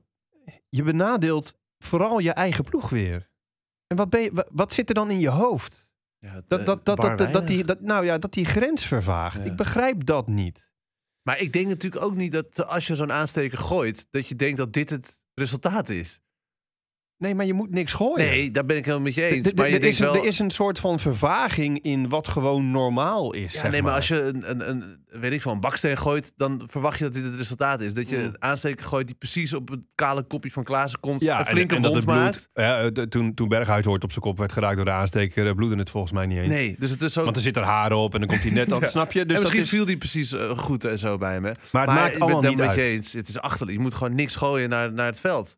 je 0.68 0.82
benadeelt 0.82 1.58
vooral 1.78 2.18
je 2.18 2.30
eigen 2.32 2.64
ploeg 2.64 2.88
weer. 2.90 3.28
En 3.86 3.96
wat, 3.96 4.10
ben 4.10 4.20
je, 4.20 4.30
wa- 4.32 4.46
wat 4.50 4.72
zit 4.72 4.88
er 4.88 4.94
dan 4.94 5.10
in 5.10 5.20
je 5.20 5.28
hoofd? 5.28 5.90
Ja, 6.18 6.42
Dat, 6.48 6.60
eh, 6.60 6.66
dat, 6.66 6.84
dat, 6.84 6.96
bar 6.96 7.16
dat, 7.16 7.32
dat, 7.32 7.46
die, 7.46 7.64
dat, 7.64 7.80
nou 7.80 8.04
ja, 8.04 8.18
dat 8.18 8.32
die 8.32 8.44
grens 8.44 8.84
vervaagt. 8.86 9.36
Ja. 9.38 9.44
Ik 9.44 9.56
begrijp 9.56 10.04
dat 10.04 10.26
niet. 10.26 10.70
Maar 11.22 11.38
ik 11.38 11.52
denk 11.52 11.66
natuurlijk 11.66 12.04
ook 12.04 12.14
niet 12.14 12.32
dat 12.32 12.66
als 12.66 12.86
je 12.86 12.96
zo'n 12.96 13.12
aansteker 13.12 13.58
gooit, 13.58 14.06
dat 14.10 14.28
je 14.28 14.36
denkt 14.36 14.56
dat 14.56 14.72
dit 14.72 14.90
het 14.90 15.20
resultaat 15.34 15.88
is. 15.88 16.20
Nee, 17.18 17.34
maar 17.34 17.46
je 17.46 17.52
moet 17.54 17.70
niks 17.70 17.92
gooien. 17.92 18.26
Nee, 18.26 18.50
daar 18.50 18.64
ben 18.66 18.76
ik 18.76 18.84
helemaal 18.84 19.04
met 19.06 19.14
je 19.14 19.22
eens. 19.22 19.52
Maar 19.52 19.68
je 19.68 19.78
er, 19.78 19.84
is 19.84 19.98
wel... 19.98 20.14
er 20.16 20.24
is 20.24 20.38
een 20.38 20.50
soort 20.50 20.78
van 20.78 20.98
vervaging 20.98 21.82
in 21.82 22.08
wat 22.08 22.28
gewoon 22.28 22.70
normaal 22.70 23.32
is. 23.32 23.52
Ja, 23.52 23.60
zeg 23.60 23.70
nee, 23.70 23.82
maar 23.82 23.92
als 23.94 24.08
je 24.08 24.22
een, 24.22 24.50
een, 24.50 24.68
een, 24.68 25.04
weet 25.20 25.32
ik 25.32 25.42
veel, 25.42 25.52
een 25.52 25.60
baksteen 25.60 25.96
gooit, 25.98 26.32
dan 26.36 26.62
verwacht 26.70 26.98
je 26.98 27.04
dat 27.04 27.12
dit 27.14 27.24
het 27.24 27.34
resultaat 27.34 27.80
is. 27.80 27.94
Dat 27.94 28.08
je 28.08 28.16
Mm. 28.16 28.22
een 28.24 28.42
aansteker 28.42 28.84
gooit 28.84 29.06
die 29.06 29.16
precies 29.16 29.54
op 29.54 29.68
het 29.68 29.80
kale 29.94 30.22
kopje 30.22 30.50
van 30.50 30.64
Klaassen 30.64 31.00
komt, 31.00 31.20
ja, 31.22 31.38
een 31.38 31.46
flinke 31.46 31.74
en, 31.76 31.84
en 31.84 31.90
wond 31.90 32.04
maakt. 32.06 32.48
ja, 32.54 32.78
eh, 32.80 32.86
toen, 33.02 33.34
toen 33.34 33.48
Berghuis 33.48 33.86
ooit 33.86 34.02
op 34.04 34.10
zijn 34.10 34.22
kop 34.24 34.38
werd 34.38 34.52
geraakt 34.52 34.76
door 34.76 34.84
de 34.84 34.90
aansteker, 34.90 35.46
eh, 35.48 35.54
bloedde 35.54 35.76
het 35.76 35.90
volgens 35.90 36.12
mij 36.12 36.26
niet 36.26 36.38
eens. 36.38 36.48
Nee, 36.48 36.76
dus 36.78 36.90
het 36.90 37.02
is 37.02 37.18
ook... 37.18 37.24
Want 37.24 37.36
er 37.36 37.42
zit 37.42 37.56
er 37.56 37.62
haren 37.62 37.96
op 37.96 38.12
en 38.14 38.18
dan 38.20 38.28
komt 38.28 38.42
hij 38.42 38.50
net 38.52 38.72
op, 38.76 38.82
Ja. 38.82 38.88
snap 38.88 39.12
je? 39.12 39.18
Dus 39.26 39.28
en 39.28 39.28
dat 39.34 39.38
misschien 39.42 39.62
is, 39.62 39.68
viel 39.68 39.84
die 39.84 39.96
precies 39.98 40.32
eh, 40.32 40.50
goed 40.58 40.84
en 40.84 40.98
zo 40.98 41.18
bij 41.18 41.40
me. 41.40 41.54
maar 41.72 41.86
het 41.86 41.94
maakt 41.94 42.14
ik 42.14 42.20
allemaal 42.20 42.40
ben 42.40 42.50
niet 42.50 42.60
uit. 42.60 42.74
je 42.76 42.82
eens. 42.82 43.12
Het 43.12 43.28
is 43.28 43.38
achterlijk. 43.38 43.76
Je 43.76 43.82
moet 43.82 43.94
gewoon 43.94 44.14
niks 44.14 44.34
gooien 44.36 44.68
naar, 44.68 44.92
naar 44.92 45.06
het 45.06 45.20
veld. 45.20 45.56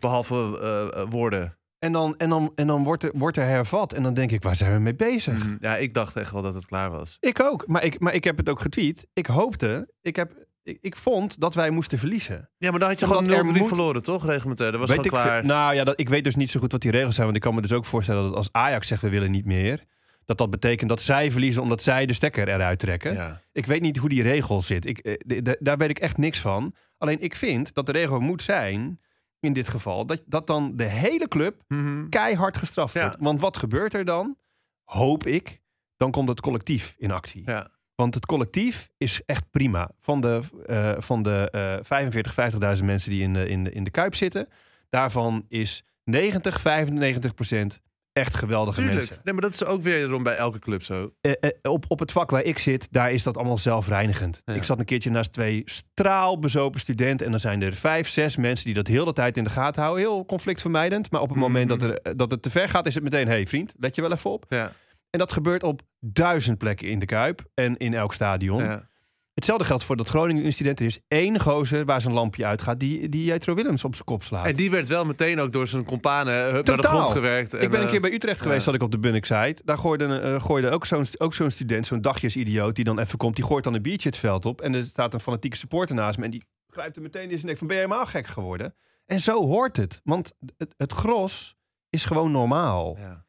Behalve 0.00 0.58
eh, 0.62 1.00
eh, 1.02 1.08
woorden. 1.10 1.58
En 1.78 1.92
dan, 1.92 2.16
en 2.16 2.28
dan, 2.28 2.52
en 2.54 2.66
dan 2.66 2.84
wordt, 2.84 3.02
er, 3.02 3.12
wordt 3.14 3.36
er 3.36 3.46
hervat. 3.46 3.92
En 3.92 4.02
dan 4.02 4.14
denk 4.14 4.30
ik, 4.30 4.42
waar 4.42 4.56
zijn 4.56 4.72
we 4.72 4.78
mee 4.78 4.94
bezig? 4.94 5.44
Mhm. 5.44 5.56
Ja, 5.60 5.76
ik 5.76 5.94
dacht 5.94 6.16
echt 6.16 6.32
wel 6.32 6.42
dat 6.42 6.54
het 6.54 6.66
klaar 6.66 6.90
was. 6.90 7.16
Ik 7.20 7.40
ook. 7.40 7.66
Maar 7.66 7.84
ik, 7.84 8.00
maar 8.00 8.14
ik 8.14 8.24
heb 8.24 8.36
het 8.36 8.48
ook 8.48 8.60
getweet. 8.60 9.06
Ik 9.12 9.26
hoopte, 9.26 9.92
ik, 10.02 10.16
heb, 10.16 10.32
ik, 10.62 10.78
ik 10.80 10.96
vond 10.96 11.40
dat 11.40 11.54
wij 11.54 11.70
moesten 11.70 11.98
verliezen. 11.98 12.50
Ja, 12.58 12.70
maar 12.70 12.80
dan 12.80 12.88
had 12.88 13.00
je 13.00 13.06
Omdat 13.06 13.24
gewoon 13.24 13.44
0-3 13.46 13.48
er 13.54 13.58
moet- 13.58 13.68
verloren, 13.68 14.02
toch? 14.02 14.26
Reglementair. 14.26 14.70
Dat 14.70 14.80
was 14.80 14.90
weet 14.90 14.98
gewoon 15.06 15.18
ik 15.18 15.24
klaar. 15.24 15.44
Nou 15.44 15.74
ja, 15.74 15.84
dat, 15.84 16.00
ik 16.00 16.08
weet 16.08 16.24
dus 16.24 16.36
niet 16.36 16.50
zo 16.50 16.60
goed 16.60 16.72
wat 16.72 16.80
die 16.82 16.90
regels 16.90 17.14
zijn. 17.14 17.24
Want 17.26 17.36
ik 17.38 17.42
kan 17.42 17.54
me 17.54 17.60
dus 17.60 17.72
ook 17.72 17.84
voorstellen 17.84 18.22
dat 18.22 18.34
als 18.34 18.48
Ajax 18.52 18.86
zegt 18.88 19.02
we 19.02 19.08
willen 19.08 19.30
niet 19.30 19.44
meer. 19.44 19.84
Dat 20.24 20.38
dat 20.38 20.50
betekent 20.50 20.88
dat 20.88 21.00
zij 21.02 21.30
verliezen 21.30 21.62
omdat 21.62 21.82
zij 21.82 22.06
de 22.06 22.12
stekker 22.12 22.48
eruit 22.48 22.78
trekken. 22.78 23.12
ja. 23.12 23.40
Ik 23.52 23.66
weet 23.66 23.80
niet 23.80 23.96
hoe 23.96 24.08
die 24.08 24.22
regel 24.22 24.60
zit. 24.60 24.86
Ik, 24.86 24.98
eh, 24.98 25.54
daar 25.58 25.76
weet 25.76 25.90
ik 25.90 25.98
echt 25.98 26.16
niks 26.16 26.40
van. 26.40 26.74
Alleen 26.98 27.20
ik 27.20 27.34
vind 27.34 27.74
dat 27.74 27.86
de 27.86 27.92
regel 27.92 28.20
moet 28.20 28.42
zijn, 28.42 29.00
in 29.44 29.52
dit 29.52 29.68
geval, 29.68 30.06
dat, 30.06 30.22
dat 30.26 30.46
dan 30.46 30.76
de 30.76 30.84
hele 30.84 31.28
club 31.28 31.62
Mhm. 31.68 32.08
keihard 32.08 32.56
gestraft 32.56 32.94
Ja. 32.94 33.02
wordt. 33.02 33.16
Want 33.20 33.40
wat 33.40 33.56
gebeurt 33.56 33.94
er 33.94 34.04
dan? 34.04 34.36
Hoop 34.84 35.26
ik. 35.26 35.60
Dan 35.96 36.10
komt 36.10 36.28
het 36.28 36.40
collectief 36.40 36.94
in 36.98 37.10
actie. 37.10 37.42
ja. 37.46 37.72
Want 37.94 38.14
het 38.14 38.26
collectief 38.26 38.90
is 38.96 39.22
echt 39.26 39.50
prima. 39.50 39.90
Van 40.00 40.20
de, 40.20 40.40
eh, 40.66 40.92
van 40.98 41.22
de 41.22 41.48
eh 41.50 41.78
45, 41.82 42.34
50.000 42.34 42.84
mensen 42.86 43.10
die 43.10 43.22
in 43.22 43.32
de, 43.32 43.48
in, 43.48 43.64
de, 43.64 43.70
in 43.72 43.84
de 43.84 43.90
Kuip 43.90 44.14
zitten. 44.14 44.48
Daarvan 44.88 45.44
is 45.48 45.84
90, 46.04 46.60
95 46.60 47.34
procent 47.34 47.80
echt 48.14 48.34
geweldige 48.34 48.76
Tuurlijk. 48.76 48.98
mensen. 48.98 49.18
Nee, 49.24 49.34
maar 49.34 49.42
dat 49.42 49.52
is 49.52 49.64
ook 49.64 49.82
weer 49.82 50.22
bij 50.22 50.36
elke 50.36 50.58
club 50.58 50.82
zo. 50.82 51.12
Eh, 51.20 51.32
eh, 51.40 51.50
op, 51.62 51.84
op 51.88 51.98
het 51.98 52.12
vak 52.12 52.30
waar 52.30 52.42
ik 52.42 52.58
zit, 52.58 52.88
daar 52.90 53.12
is 53.12 53.22
dat 53.22 53.36
allemaal 53.36 53.58
zelfreinigend. 53.58 54.42
Ja. 54.44 54.54
Ik 54.54 54.64
zat 54.64 54.78
een 54.78 54.84
keertje 54.84 55.10
naast 55.10 55.32
twee 55.32 55.62
straalbezopen 55.64 56.80
studenten. 56.80 57.24
En 57.26 57.30
dan 57.32 57.40
zijn 57.40 57.62
er 57.62 57.72
vijf, 57.74 58.08
zes 58.08 58.36
mensen 58.36 58.64
die 58.66 58.74
dat 58.74 58.86
heel 58.86 59.04
de 59.04 59.12
tijd 59.12 59.36
in 59.36 59.44
de 59.44 59.50
gaten 59.50 59.82
houden. 59.82 60.04
Heel 60.04 60.24
conflictvermijdend. 60.24 61.10
Maar 61.10 61.20
op 61.20 61.28
het 61.28 61.38
moment 61.38 61.68
Mhm. 61.70 61.78
dat, 61.78 61.90
er, 61.90 61.98
eh, 62.00 62.12
dat 62.16 62.30
het 62.30 62.42
te 62.42 62.50
ver 62.50 62.68
gaat, 62.68 62.86
is 62.86 62.94
het 62.94 63.04
meteen... 63.04 63.26
hey 63.26 63.46
vriend, 63.46 63.74
let 63.78 63.94
je 63.94 64.00
wel 64.02 64.12
even 64.12 64.30
op. 64.30 64.44
Ja. 64.48 64.72
En 65.10 65.18
dat 65.18 65.32
gebeurt 65.32 65.62
op 65.62 65.80
duizend 66.00 66.58
plekken 66.58 66.88
in 66.88 66.98
de 66.98 67.06
Kuip. 67.06 67.44
En 67.54 67.76
in 67.76 67.94
elk 67.94 68.14
stadion. 68.14 68.62
ja. 68.64 68.88
Hetzelfde 69.34 69.64
geldt 69.64 69.84
voor 69.84 69.96
dat 69.96 70.08
Groningen-incident. 70.08 70.80
Er 70.80 70.86
is 70.86 71.00
één 71.08 71.40
gozer 71.40 71.84
waar 71.84 72.00
zijn 72.00 72.14
lampje 72.14 72.46
uitgaat... 72.46 72.80
die, 72.80 73.08
die 73.08 73.24
Jetro 73.24 73.54
Willems 73.54 73.84
op 73.84 73.94
zijn 73.94 74.06
kop 74.06 74.22
slaat. 74.22 74.46
En 74.46 74.56
die 74.56 74.70
werd 74.70 74.88
wel 74.88 75.04
meteen 75.04 75.40
ook 75.40 75.52
door 75.52 75.66
zijn 75.66 75.84
companen 75.84 76.34
naar 76.34 76.52
de 76.52 76.62
Totaal. 76.62 77.00
grond 77.00 77.12
gewerkt. 77.12 77.52
ik 77.52 77.70
ben 77.70 77.74
een 77.74 77.84
en, 77.84 77.90
keer 77.90 78.00
bij 78.00 78.12
Utrecht 78.12 78.40
geweest, 78.40 78.58
ja. 78.58 78.64
zat 78.64 78.74
ik 78.74 78.82
op 78.82 78.90
de 78.90 78.98
Bunnik 78.98 79.24
site. 79.24 79.62
Daar 79.64 79.78
gooide, 79.78 80.20
eh, 80.20 80.40
gooide 80.40 80.70
ook 81.18 81.34
zo'n 81.34 81.50
student, 81.50 81.86
zo'n 81.86 82.00
dagjesidioot... 82.00 82.76
die 82.76 82.84
dan 82.84 82.98
even 82.98 83.18
komt, 83.18 83.36
die 83.36 83.44
gooit 83.44 83.64
dan 83.64 83.74
een 83.74 83.82
biertje 83.82 84.08
het 84.08 84.18
veld 84.18 84.46
op... 84.46 84.60
en 84.60 84.74
er 84.74 84.84
staat 84.84 85.14
een 85.14 85.20
fanatieke 85.20 85.56
supporter 85.56 85.94
naast 85.94 86.18
me... 86.18 86.24
en 86.24 86.30
die 86.30 86.42
grijpt 86.68 86.96
er 86.96 87.02
meteen 87.02 87.30
in 87.30 87.36
zijn 87.36 87.46
nek 87.46 87.58
van... 87.58 87.66
ben 87.66 87.76
je 87.76 87.82
helemaal 87.82 88.06
gek 88.06 88.26
geworden? 88.26 88.74
En 89.06 89.20
zo 89.20 89.46
hoort 89.46 89.76
het. 89.76 90.00
Want 90.04 90.32
het, 90.56 90.74
het 90.76 90.92
gros 90.92 91.56
is 91.90 92.04
gewoon 92.04 92.30
normaal. 92.30 92.96
Ja. 92.98 93.24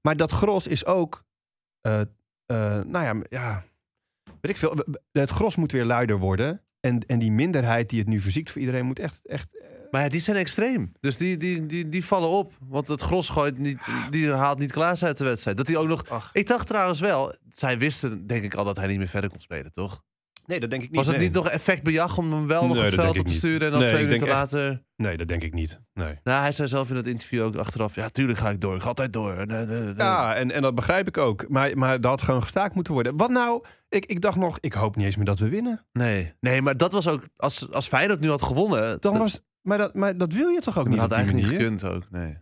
Maar 0.00 0.16
dat 0.16 0.32
gros 0.32 0.66
is 0.66 0.84
ook... 0.86 1.24
eh, 1.80 2.00
eh, 2.00 2.06
nou 2.84 3.04
ja, 3.04 3.14
ja, 3.28 3.64
weet 4.40 4.50
ik 4.50 4.56
veel. 4.56 4.76
Het 5.12 5.30
gros 5.30 5.56
moet 5.56 5.72
weer 5.72 5.84
luider 5.84 6.18
worden... 6.18 6.60
En, 6.80 7.06
en 7.06 7.18
die 7.18 7.32
minderheid 7.32 7.88
die 7.88 7.98
het 7.98 8.08
nu 8.08 8.20
verziekt 8.20 8.50
voor 8.50 8.60
iedereen 8.60 8.86
moet 8.86 8.98
echt, 8.98 9.26
echt 9.26 9.48
Maar 9.90 10.02
ja, 10.02 10.08
die 10.08 10.20
zijn 10.20 10.36
extreem. 10.36 10.92
Dus 11.00 11.16
die, 11.16 11.36
die, 11.36 11.66
die, 11.66 11.88
die 11.88 12.04
vallen 12.04 12.28
op. 12.28 12.52
Want 12.68 12.88
het 12.88 13.00
gros 13.00 13.28
gooit 13.28 13.58
niet, 13.58 13.78
die 14.10 14.30
haalt 14.30 14.58
niet 14.58 14.72
Klaas 14.72 15.04
uit 15.04 15.18
de 15.18 15.24
wedstrijd. 15.24 15.56
Dat 15.56 15.66
hij 15.66 15.76
ook 15.76 15.88
nog... 15.88 16.08
Ach. 16.08 16.30
Ik 16.32 16.46
dacht 16.46 16.66
trouwens 16.66 17.00
wel, 17.00 17.34
zij 17.50 17.78
wisten 17.78 18.26
denk 18.26 18.44
ik 18.44 18.54
al 18.54 18.64
dat 18.64 18.76
hij 18.76 18.86
niet 18.86 18.98
meer 18.98 19.08
verder 19.08 19.30
kon 19.30 19.40
spelen, 19.40 19.72
toch? 19.72 20.02
Nee, 20.46 20.60
dat 20.60 20.70
denk 20.70 20.82
ik 20.82 20.88
niet. 20.88 20.96
Was 20.96 21.06
het 21.06 21.16
nee. 21.16 21.24
niet 21.26 21.34
nog 21.34 21.48
effectbejag 21.48 22.18
om 22.18 22.32
hem 22.32 22.46
wel 22.46 22.66
nog 22.66 22.76
Nee, 22.76 22.84
het 22.84 22.94
dat 22.94 23.04
veld 23.04 23.18
op 23.18 23.24
te 23.24 23.28
niet. 23.28 23.38
sturen 23.38 23.60
en 23.60 23.70
dan 23.70 23.80
Nee, 23.80 23.88
twee 23.88 24.04
minuten 24.04 24.26
echt- 24.26 24.36
later... 24.36 24.84
Nee, 24.96 25.16
dat 25.16 25.28
denk 25.28 25.42
ik 25.42 25.52
niet. 25.54 25.80
Nee. 25.92 26.18
Nou, 26.22 26.40
hij 26.40 26.52
zei 26.52 26.68
zelf 26.68 26.90
in 26.90 26.96
het 26.96 27.06
interview 27.06 27.42
ook 27.42 27.56
achteraf, 27.56 27.94
ja, 27.94 28.08
tuurlijk 28.08 28.38
ga 28.38 28.50
ik 28.50 28.60
door. 28.60 28.74
Ik 28.74 28.82
ga 28.82 28.88
altijd 28.88 29.12
door. 29.12 29.32
En. 29.32 29.94
Ja, 29.96 30.34
en, 30.34 30.50
en 30.50 30.62
dat 30.62 30.74
begrijp 30.74 31.08
ik 31.08 31.16
ook. 31.16 31.48
Maar, 31.48 31.78
maar 31.78 32.00
dat 32.00 32.10
had 32.10 32.22
gewoon 32.22 32.42
gestaakt 32.42 32.74
moeten 32.74 32.92
worden. 32.92 33.16
Wat 33.16 33.30
nou? 33.30 33.64
Ik, 33.88 34.06
ik 34.06 34.20
dacht 34.20 34.36
nog, 34.36 34.58
ik 34.60 34.72
hoop 34.72 34.96
niet 34.96 35.04
eens 35.04 35.16
meer 35.16 35.24
dat 35.24 35.38
we 35.38 35.48
winnen. 35.48 35.86
Nee. 35.92 36.34
nee, 36.40 36.62
maar 36.62 36.76
dat 36.76 36.92
was 36.92 37.08
ook... 37.08 37.28
Als, 37.36 37.70
als 37.70 37.86
Feyenoord 37.88 38.20
nu 38.20 38.28
had 38.28 38.42
gewonnen... 38.42 39.00
Dan 39.00 39.12
dat, 39.12 39.22
was, 39.22 39.40
maar, 39.62 39.78
dat, 39.78 39.94
maar 39.94 40.16
dat 40.18 40.32
wil 40.32 40.48
je 40.48 40.60
toch 40.60 40.78
ook 40.78 40.84
dat 40.84 40.92
niet 40.92 41.00
had 41.02 41.10
op 41.10 41.16
die 41.16 41.24
eigenlijk 41.24 41.52
niet 41.52 41.60
manier? 41.60 41.76
gekund 41.80 41.94
ook, 41.94 42.10
nee. 42.10 42.38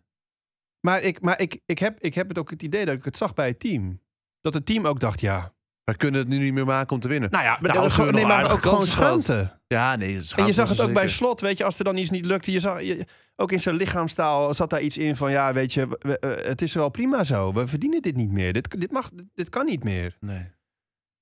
Maar, 0.80 1.00
ik, 1.00 1.20
maar 1.20 1.40
ik, 1.40 1.60
ik, 1.66 1.78
heb, 1.78 2.00
ik 2.00 2.14
heb 2.14 2.28
het 2.28 2.38
ook 2.38 2.50
het 2.50 2.62
idee 2.62 2.84
dat 2.84 2.94
ik 2.94 3.04
het 3.04 3.16
zag 3.16 3.34
bij 3.34 3.48
het 3.48 3.60
team. 3.60 4.00
Dat 4.40 4.54
het 4.54 4.66
team 4.66 4.86
ook 4.86 5.00
dacht, 5.00 5.20
ja... 5.20 5.52
We 5.84 5.96
kunnen 5.96 6.20
het 6.20 6.28
nu 6.28 6.38
niet 6.38 6.52
meer 6.52 6.64
maken 6.66 6.92
om 6.94 7.00
te 7.00 7.08
winnen. 7.08 7.30
Nou 7.30 7.44
ja, 7.44 7.58
maar, 7.60 7.70
Nou, 7.72 7.84
ook 7.84 7.90
ze 7.90 7.96
gewoon- 7.96 8.14
nee, 8.14 8.26
maar 8.26 8.52
ook 8.52 8.62
gewoon 8.62 8.82
schaamte. 8.86 9.58
Ja, 9.66 9.96
nee. 9.96 10.20
En 10.36 10.46
je 10.46 10.52
zag 10.52 10.68
het 10.68 10.80
ook 10.80 10.92
bij 10.92 11.08
slot, 11.08 11.40
weet 11.40 11.58
je, 11.58 11.64
als 11.64 11.78
er 11.78 11.84
dan 11.84 11.96
iets 11.96 12.10
niet 12.10 12.24
lukte. 12.24 12.52
Je 12.52 12.60
zag, 12.60 12.82
je, 12.82 13.06
ook 13.36 13.52
in 13.52 13.60
zijn 13.60 13.76
lichaamstaal 13.76 14.54
zat 14.54 14.70
daar 14.70 14.80
iets 14.80 14.98
in 14.98 15.16
van... 15.16 15.30
ja, 15.30 15.52
weet 15.52 15.72
je, 15.72 15.86
we- 15.98 16.18
eh, 16.18 16.46
het 16.48 16.62
is 16.62 16.74
wel 16.74 16.88
prima 16.88 17.24
zo. 17.24 17.52
We 17.52 17.66
verdienen 17.66 18.02
dit 18.02 18.16
niet 18.16 18.30
meer. 18.30 18.52
Dit, 18.52 18.80
dit, 18.80 18.90
mag, 18.90 19.10
dit, 19.14 19.26
dit 19.34 19.48
kan 19.48 19.64
niet 19.66 19.84
meer. 19.84 20.16
Nee. 20.20 20.52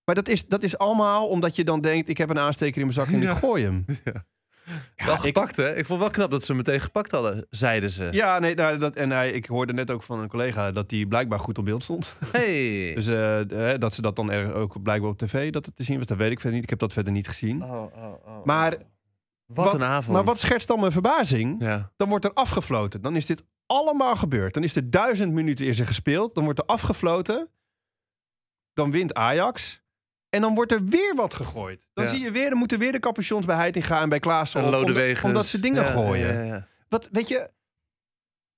Maar 0.05 0.15
dat 0.15 0.29
is, 0.29 0.47
dat 0.47 0.63
is 0.63 0.79
allemaal 0.79 1.27
omdat 1.29 1.57
je 1.57 1.65
dan 1.65 1.81
denkt... 1.81 2.09
ik 2.09 2.19
heb 2.19 2.31
een 2.31 2.39
aansteker 2.39 2.77
in 2.81 2.87
mijn 2.87 2.93
zak 2.99 3.07
en 3.15 3.21
Ja. 3.21 3.31
ik 3.33 3.37
gooi 3.39 3.65
hem. 3.65 3.85
Ja, 4.05 4.25
wel 4.97 5.15
ik- 5.15 5.21
gepakt, 5.21 5.57
hè? 5.57 5.77
Ik 5.77 5.87
vond 5.87 6.01
wel 6.01 6.11
knap 6.11 6.31
dat 6.31 6.41
ze 6.45 6.47
hem 6.53 6.57
meteen 6.57 6.81
gepakt 6.81 7.11
hadden, 7.11 7.47
zeiden 7.51 7.91
ze. 7.91 8.09
Ja, 8.11 8.39
nee, 8.39 8.55
nou, 8.55 8.79
dat, 8.79 8.95
en 8.97 9.11
hij, 9.11 9.31
ik 9.33 9.47
hoorde 9.47 9.73
net 9.73 9.91
ook 9.91 10.03
van 10.03 10.19
een 10.21 10.29
collega 10.29 10.71
dat 10.73 10.91
hij 10.91 11.07
blijkbaar 11.07 11.39
goed 11.39 11.59
op 11.59 11.65
beeld 11.65 11.83
stond. 11.83 12.13
Hey. 12.33 12.93
Dus 12.95 13.09
eh, 13.09 13.73
eh, 13.73 13.81
dat 13.81 13.95
ze 13.95 14.03
dat 14.03 14.17
dan 14.17 14.31
er 14.31 14.55
ook 14.55 14.83
blijkbaar 14.83 15.11
op 15.11 15.19
tv 15.19 15.53
dat 15.53 15.67
het 15.67 15.77
te 15.77 15.83
zien 15.83 15.97
was, 15.99 16.07
dat 16.07 16.17
weet 16.17 16.31
ik 16.31 16.37
verder 16.41 16.55
niet. 16.55 16.63
Ik 16.65 16.71
heb 16.71 16.79
dat 16.79 16.93
verder 16.93 17.13
niet 17.13 17.29
gezien. 17.29 17.63
Oh, 17.65 17.71
oh, 17.73 18.15
oh, 18.27 18.45
Maar- 18.45 18.73
oh. 18.75 18.81
Wat, 19.47 19.75
een 19.75 19.85
avond. 19.85 20.17
Maar 20.17 20.25
wat 20.25 20.39
schetst 20.39 20.69
dan 20.69 20.81
mijn 20.81 20.93
verbazing? 20.93 21.63
Ja. 21.63 21.93
Dan 21.97 22.09
wordt 22.09 22.25
er 22.25 22.33
afgefloten. 22.33 23.01
Dan 23.01 23.17
is 23.17 23.27
dit 23.27 23.45
allemaal 23.67 24.17
gebeurd. 24.17 24.55
Dan 24.55 24.63
is 24.63 24.77
er 24.77 24.91
duizend 24.91 25.33
minuten 25.33 25.67
eerst 25.67 25.81
gespeeld. 25.83 26.35
Dan 26.35 26.45
wordt 26.45 26.59
er 26.59 26.65
afgefloten. 26.65 27.49
Dan 28.73 28.91
wint 28.91 29.15
Ajax. 29.15 29.82
En 30.35 30.41
dan 30.41 30.55
wordt 30.55 30.73
er 30.73 30.85
weer 30.85 31.15
wat 31.15 31.35
gegooid. 31.35 31.87
Dan 31.95 32.05
Ja. 32.05 32.11
zie 32.11 32.21
je 32.21 32.31
weer, 32.31 32.49
dan 32.51 32.59
moeten 32.59 32.79
weer 32.79 32.93
de 32.93 33.01
capuchons 33.01 33.47
bij 33.47 33.57
Heitinga 33.57 34.01
en 34.01 34.09
bij 34.09 34.19
Klaassen 34.19 34.61
En 34.61 34.67
omdat- 35.23 35.47
ze 35.47 35.61
dingen 35.61 35.83
Ja, 35.83 35.91
gooien. 35.91 36.27
Ja, 36.35 36.41
ja, 36.41 36.43
ja. 36.55 36.67
Wat, 36.89 37.09
weet 37.13 37.29
je, 37.29 37.37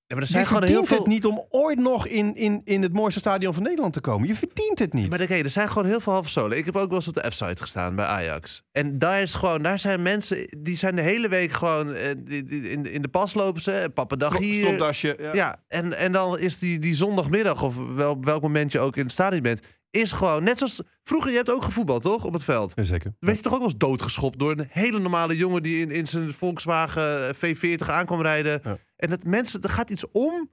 maar 0.07 0.17
er 0.17 0.23
je 0.23 0.25
zijn 0.29 0.45
gewoon 0.45 0.63
heel 0.63 0.69
verdient 0.85 0.87
veel... 0.87 0.97
het 0.97 1.07
niet 1.07 1.25
om 1.25 1.45
ooit 1.49 1.79
nog 1.79 2.07
in, 2.07 2.35
in, 2.35 2.61
in 2.63 2.81
het 2.81 2.93
mooiste 2.93 3.19
stadion 3.19 3.53
van 3.53 3.63
Nederland 3.63 3.93
te 3.93 3.99
komen. 4.01 4.27
Je 4.27 4.35
verdient 4.35 4.79
het 4.79 4.93
niet. 4.93 5.09
Maar 5.09 5.25
kijk, 5.25 5.43
er 5.43 5.49
zijn 5.49 5.67
gewoon 5.69 5.85
heel 5.85 5.99
veel 5.99 6.13
halve 6.13 6.29
zolen. 6.29 6.57
Ik 6.57 6.65
heb 6.65 6.75
ook 6.75 6.87
wel 6.87 6.97
eens 6.97 7.07
op 7.07 7.13
de 7.13 7.29
F-site 7.31 7.61
gestaan 7.61 7.95
bij 7.95 8.05
Ajax. 8.05 8.63
En 8.71 8.99
daar 8.99 9.21
is 9.21 9.33
gewoon, 9.33 9.61
daar 9.61 9.79
zijn 9.79 10.01
mensen, 10.01 10.47
die 10.57 10.77
zijn 10.77 10.95
de 10.95 11.01
hele 11.01 11.27
week 11.27 11.51
gewoon 11.51 11.93
eh, 11.93 12.09
in, 12.09 12.25
de- 12.83 12.91
in 12.91 13.01
de 13.01 13.07
pas 13.07 13.33
lopen 13.33 13.61
ze. 13.61 13.91
Pappendag 13.93 14.29
Stop- 14.31 14.43
hier. 14.43 14.63
stopdasje. 14.65 15.29
Ja, 15.33 15.63
en, 15.67 15.93
en 15.97 16.11
dan 16.11 16.39
is 16.39 16.57
die, 16.59 16.79
die 16.79 16.93
zondagmiddag, 16.95 17.63
of 17.63 17.75
wel, 17.95 18.11
op 18.11 18.25
welk 18.25 18.41
moment 18.41 18.71
je 18.71 18.79
ook 18.79 18.95
in 18.95 19.03
het 19.03 19.11
stadion 19.11 19.41
bent, 19.41 19.59
is 19.95 20.11
gewoon 20.11 20.43
net 20.43 20.57
zoals 20.57 20.81
vroeger. 21.03 21.29
Je 21.31 21.37
hebt 21.37 21.51
ook 21.51 21.63
gevoetbald, 21.63 22.01
toch? 22.01 22.23
Op 22.23 22.33
het 22.33 22.43
veld. 22.43 22.73
Jazeker. 22.75 23.03
Dan 23.03 23.13
werd 23.19 23.37
je 23.37 23.43
toch 23.43 23.53
ook 23.53 23.59
wel 23.59 23.67
eens 23.67 23.77
doodgeschopt 23.77 24.39
door 24.39 24.51
een 24.51 24.67
hele 24.69 24.99
normale 24.99 25.37
jongen 25.37 25.63
die 25.63 25.81
in, 25.81 25.91
in 25.91 26.07
zijn 26.07 26.31
Volkswagen 26.33 27.35
V40 27.35 27.85
aankwam 27.85 28.21
rijden. 28.21 28.61
Ja. 28.63 28.77
En 28.95 29.09
dat 29.09 29.23
mensen, 29.23 29.61
er 29.61 29.69
gaat 29.69 29.89
iets 29.89 30.03
om 30.11 30.51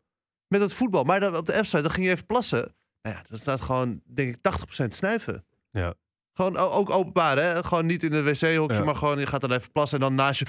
met 0.49 0.61
het 0.61 0.73
voetbal. 0.73 1.05
Maar 1.05 1.21
dan, 1.21 1.37
op 1.37 1.47
de 1.47 1.53
F-site, 1.53 1.83
dan 1.83 1.91
ging 1.91 2.07
je 2.07 2.13
even 2.13 2.27
plassen. 2.27 2.75
Nou 3.03 3.17
ja, 3.17 3.37
staat 3.37 3.61
gewoon, 3.61 4.01
denk 4.05 4.29
ik, 4.29 4.85
80% 4.85 4.89
snuiven. 4.89 5.45
Ja. 5.71 5.95
Gewoon 6.33 6.57
ook 6.57 6.91
openbaar, 6.91 7.39
hè? 7.39 7.65
Gewoon 7.65 7.87
niet 7.87 8.03
in 8.03 8.13
een 8.13 8.25
wc-hokje, 8.25 8.77
Ja. 8.77 8.85
maar 8.85 8.95
gewoon 8.95 9.19
je 9.19 9.27
gaat 9.27 9.41
dan 9.41 9.53
even 9.53 9.73
plassen 9.73 9.99
en 9.99 10.05
dan 10.05 10.15
naast 10.15 10.39
je 10.39 10.47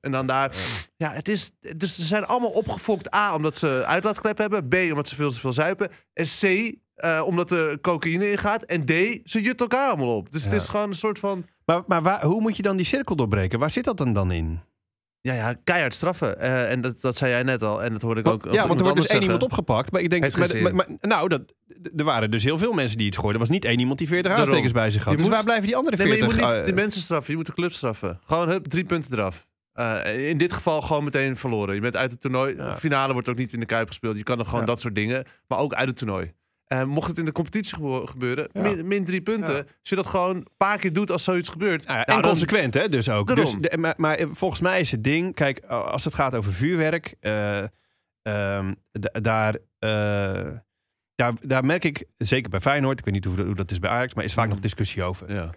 en 0.00 0.12
dan 0.12 0.26
daar. 0.26 0.56
Ja, 0.96 1.12
het 1.12 1.28
is. 1.28 1.50
Dus 1.76 1.94
ze 1.94 2.04
zijn 2.04 2.26
allemaal 2.26 2.50
opgefokt. 2.50 3.14
A, 3.14 3.34
omdat 3.34 3.56
ze 3.56 3.82
uitlaatklep 3.86 4.38
hebben. 4.38 4.68
B, 4.68 4.74
omdat 4.74 5.08
ze 5.08 5.14
veel 5.14 5.30
te 5.30 5.40
veel 5.40 5.52
zuipen. 5.52 5.90
En 6.12 6.24
C, 6.24 6.72
eh, 6.96 7.22
omdat 7.26 7.50
er 7.50 7.80
cocaïne 7.80 8.30
in 8.30 8.38
gaat. 8.38 8.62
En 8.62 8.84
D, 8.84 8.90
ze 9.24 9.40
jut 9.42 9.60
elkaar 9.60 9.88
allemaal 9.88 10.16
op. 10.16 10.32
Dus 10.32 10.44
Ja. 10.44 10.50
het 10.50 10.60
is 10.60 10.68
gewoon 10.68 10.88
een 10.88 10.94
soort 10.94 11.18
van. 11.18 11.44
Maar, 11.64 11.82
maar 11.86 12.02
waar, 12.02 12.24
hoe 12.24 12.40
moet 12.40 12.56
je 12.56 12.62
dan 12.62 12.76
die 12.76 12.86
cirkel 12.86 13.16
doorbreken? 13.16 13.58
Waar 13.58 13.70
zit 13.70 13.84
dat 13.84 13.96
dan, 13.96 14.12
dan 14.12 14.30
in? 14.30 14.60
Ja, 15.20 15.34
ja, 15.34 15.54
keihard 15.64 15.94
straffen. 15.94 16.40
Eh, 16.40 16.70
en 16.70 16.80
dat, 16.80 17.00
dat 17.00 17.16
zei 17.16 17.30
jij 17.30 17.42
net 17.42 17.62
al. 17.62 17.82
En 17.82 17.92
dat 17.92 18.02
hoorde 18.02 18.20
ik 18.20 18.26
ook. 18.26 18.44
Ja, 18.50 18.66
want 18.66 18.78
er 18.80 18.84
wordt 18.86 19.00
dus 19.00 19.08
één 19.10 19.22
iemand 19.22 19.42
op. 19.42 19.48
opgepakt. 19.50 19.92
Maar 19.92 20.00
ik 20.00 20.10
denk, 20.10 20.36
maar, 20.38 20.62
maar- 20.62 20.74
maar- 20.74 20.88
nou, 21.00 21.28
dat, 21.28 21.42
er 21.96 22.04
waren 22.04 22.30
dus 22.30 22.44
heel 22.44 22.58
veel 22.58 22.72
mensen 22.72 22.98
die 22.98 23.06
iets 23.06 23.16
gooiden. 23.16 23.40
Er 23.42 23.46
was 23.48 23.56
niet 23.56 23.64
één 23.64 23.78
iemand 23.78 23.98
die 23.98 24.06
40 24.08 24.26
Daarom. 24.26 24.46
aanstekers 24.48 24.72
bij 24.72 24.90
zich 24.90 25.02
had. 25.04 25.10
Je 25.10 25.16
Dus 25.18 25.26
moet- 25.26 25.34
waar 25.34 25.44
blijven 25.44 25.66
die 25.66 25.76
andere 25.76 25.96
Nee, 25.96 26.06
maar 26.06 26.16
40? 26.16 26.36
je 26.36 26.42
moet 26.42 26.50
niet 26.54 26.60
eh, 26.60 26.66
de 26.74 26.80
mensen 26.80 27.00
straffen. 27.02 27.30
Je 27.30 27.36
moet 27.36 27.46
de 27.46 27.52
club 27.54 27.72
straffen. 27.72 28.20
Gewoon 28.24 28.48
hup, 28.48 28.64
drie 28.66 28.84
punten 28.84 29.12
eraf. 29.12 29.46
In 30.16 30.38
dit 30.38 30.52
geval 30.52 30.80
gewoon 30.82 31.04
meteen 31.04 31.36
verloren. 31.36 31.74
Je 31.74 31.80
bent 31.80 31.96
uit 31.96 32.10
het 32.10 32.20
toernooi. 32.20 32.56
Ja. 32.56 32.76
Finale 32.76 33.12
wordt 33.12 33.28
ook 33.28 33.36
niet 33.36 33.52
in 33.52 33.60
de 33.60 33.66
Kuip 33.66 33.86
gespeeld. 33.86 34.16
Je 34.16 34.22
kan 34.22 34.38
er 34.38 34.44
gewoon 34.44 34.60
Ja. 34.60 34.66
dat 34.66 34.80
soort 34.80 34.94
dingen. 34.94 35.24
Maar 35.48 35.58
ook 35.58 35.74
uit 35.74 35.88
het 35.88 35.96
toernooi. 35.96 36.32
Eh, 36.66 36.84
mocht 36.84 37.08
het 37.08 37.18
in 37.18 37.24
de 37.24 37.32
competitie 37.32 38.06
gebeuren, 38.06 38.48
Ja. 38.52 38.60
min, 38.62 38.86
min 38.86 39.04
drie 39.04 39.20
punten. 39.22 39.54
Ja. 39.54 39.58
Als 39.60 39.88
je 39.88 39.94
dat 39.96 40.06
gewoon 40.06 40.36
een 40.36 40.46
paar 40.56 40.78
keer 40.78 40.92
doet 40.92 41.10
als 41.10 41.24
zoiets 41.24 41.48
gebeurt. 41.48 41.84
nou 41.86 41.96
nou, 41.96 42.08
en 42.08 42.14
dan- 42.14 42.30
consequent, 42.30 42.74
hè, 42.74 42.88
dus 42.88 43.08
ook. 43.08 43.36
Dus, 43.36 43.54
de- 43.60 43.76
maar, 43.78 43.94
maar 43.96 44.18
volgens 44.30 44.60
mij 44.60 44.80
is 44.80 44.90
het 44.90 45.04
ding... 45.04 45.34
Kijk, 45.34 45.64
als 45.64 46.04
het 46.04 46.14
gaat 46.14 46.34
over 46.34 46.52
vuurwerk... 46.52 47.14
eh, 47.20 47.62
ehm, 48.22 48.74
daar, 49.22 49.56
eh, 49.78 50.50
daar, 51.14 51.32
daar 51.40 51.64
merk 51.64 51.84
ik, 51.84 52.04
zeker 52.16 52.50
bij 52.50 52.60
Feyenoord... 52.60 52.98
Ik 52.98 53.04
weet 53.04 53.14
niet 53.14 53.24
hoe, 53.24 53.42
hoe 53.44 53.54
dat 53.54 53.70
is 53.70 53.78
bij 53.78 53.90
Ajax... 53.90 54.14
maar 54.14 54.24
is 54.24 54.34
vaak 54.34 54.48
nog 54.48 54.58
discussie 54.58 55.02
over. 55.02 55.32
Ja. 55.32 55.50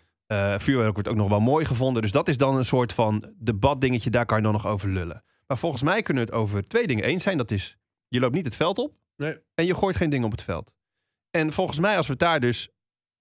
Vuurwerk 0.59 0.93
wordt 0.93 1.07
ook 1.09 1.15
nog 1.15 1.29
wel 1.29 1.39
mooi 1.39 1.65
gevonden. 1.65 2.01
Dus 2.01 2.11
dat 2.11 2.27
is 2.27 2.37
dan 2.37 2.55
een 2.55 2.65
soort 2.65 2.93
van 2.93 3.33
debatdingetje. 3.35 4.09
Daar 4.09 4.25
kan 4.25 4.37
je 4.37 4.43
dan 4.43 4.51
nog 4.53 4.67
over 4.67 4.89
lullen. 4.89 5.23
Maar 5.47 5.57
volgens 5.57 5.81
mij 5.83 6.01
kunnen 6.01 6.25
we 6.25 6.29
het 6.31 6.39
over 6.39 6.63
twee 6.63 6.87
dingen 6.87 7.03
eens 7.03 7.23
zijn. 7.23 7.37
Dat 7.37 7.51
is, 7.51 7.77
je 8.07 8.19
loopt 8.19 8.33
niet 8.35 8.45
het 8.45 8.55
veld 8.55 8.77
op. 8.77 8.93
Nee. 9.15 9.37
En 9.55 9.65
je 9.65 9.75
gooit 9.75 9.95
geen 9.95 10.09
dingen 10.09 10.25
op 10.25 10.31
het 10.31 10.41
veld. 10.43 10.73
En 11.31 11.53
volgens 11.53 11.79
mij, 11.79 11.97
als 11.97 12.05
we 12.05 12.11
het 12.11 12.21
daar 12.21 12.39
dus 12.39 12.69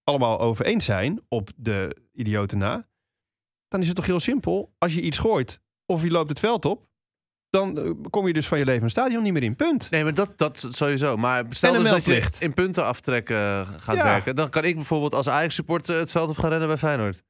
allemaal 0.05 0.41
over 0.41 0.65
eens 0.65 0.85
zijn, 0.85 1.21
op 1.29 1.51
de 1.57 1.97
idioten 2.13 2.59
na, 2.59 2.89
dan 3.69 3.81
is 3.81 3.87
het 3.87 3.97
toch 3.97 4.07
heel 4.07 4.21
simpel. 4.21 4.75
Als 4.79 4.95
je 4.95 5.01
iets 5.01 5.19
gooit 5.19 5.61
of 5.87 6.03
je 6.03 6.11
loopt 6.11 6.29
het 6.29 6.39
veld 6.39 6.65
op, 6.65 6.87
dan 7.51 7.79
eh, 7.79 7.91
kom 8.11 8.27
je 8.27 8.33
dus 8.33 8.49
van 8.49 8.59
je 8.59 8.65
leven 8.65 8.83
een 8.83 8.91
stadion 8.91 9.23
niet 9.23 9.33
meer 9.33 9.43
in. 9.43 9.57
Punt. 9.57 9.91
Nee, 9.91 10.03
maar 10.05 10.15
dat, 10.15 10.39
dat 10.39 10.67
sowieso. 10.71 11.17
Maar 11.17 11.45
stel 11.51 11.73
dus 11.73 11.91
dat 11.91 12.05
je 12.05 12.31
in 12.39 12.55
punten 12.55 12.85
aftrekken 12.85 13.37
eh, 13.37 13.69
gaat 13.77 13.97
Ja. 13.97 14.05
werken. 14.05 14.37
Dan 14.37 14.49
kan 14.49 14.65
ik 14.65 14.75
bijvoorbeeld 14.75 15.15
als 15.15 15.29
Ajax-supporter 15.29 15.99
het 15.99 16.11
veld 16.11 16.31
op 16.31 16.39
gaan 16.39 16.51
rennen 16.51 16.69
bij 16.69 16.79
Feyenoord. 16.79 17.23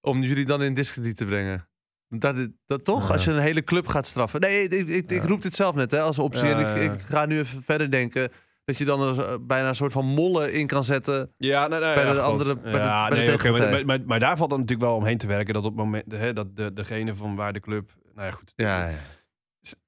Om 0.00 0.22
jullie 0.22 0.44
dan 0.46 0.62
in 0.62 0.74
discrediet 0.74 1.16
te 1.16 1.24
brengen. 1.24 1.68
Dat, 2.08 2.48
dat 2.66 2.84
toch? 2.84 3.06
Ja. 3.06 3.12
Als 3.12 3.24
je 3.24 3.30
een 3.30 3.38
hele 3.38 3.64
club 3.64 3.86
gaat 3.86 4.06
straffen. 4.06 4.40
Nee, 4.40 4.62
ik, 4.62 4.72
ik, 4.72 4.88
ik, 4.88 5.10
ik 5.10 5.22
Ja. 5.22 5.28
roep 5.28 5.42
dit 5.42 5.54
zelf 5.54 5.74
net 5.74 5.90
hè, 5.90 6.00
als 6.00 6.18
optie. 6.18 6.46
Ja, 6.46 6.54
en 6.54 6.60
ja, 6.60 6.74
ik, 6.74 6.82
ja. 6.82 6.92
ik 6.92 7.00
ga 7.00 7.26
nu 7.26 7.38
even 7.38 7.62
verder 7.62 7.90
denken. 7.90 8.32
Dat 8.70 8.78
je 8.78 8.84
dan 8.84 9.00
er, 9.18 9.24
eh, 9.28 9.34
bijna 9.40 9.68
een 9.68 9.74
soort 9.74 9.92
van 9.92 10.04
mollen 10.06 10.52
in 10.52 10.66
kan 10.66 10.84
zetten. 10.84 11.32
Ja, 11.36 11.66
nou, 11.68 11.80
nou, 11.82 11.94
Bij 11.94 12.04
ja, 12.04 12.12
de 12.12 12.18
God. 12.20 12.30
andere- 12.30 12.54
bij 12.54 12.62
de- 12.64 12.70
bij 12.70 13.08
de 13.08 13.14
nee, 13.16 13.26
maar, 13.26 13.36
tegenpartij. 13.36 13.70
maar, 13.70 13.84
maar, 13.84 14.00
maar 14.06 14.18
daar 14.18 14.36
valt 14.36 14.50
dan 14.50 14.58
natuurlijk 14.60 14.88
wel 14.88 14.96
omheen 14.98 15.18
te 15.18 15.26
werken 15.26 15.54
dat 15.54 15.64
op 15.64 15.70
het 15.76 15.84
moment 15.84 16.04
hè, 16.12 16.32
dat 16.32 16.56
de, 16.56 16.72
degene 16.72 17.14
van 17.14 17.34
waar 17.36 17.52
de 17.52 17.60
club. 17.60 17.90
Nou 18.14 18.26
ja, 18.26 18.32
goed. 18.34 18.52
Ja, 18.56 18.88
ja. 18.88 18.96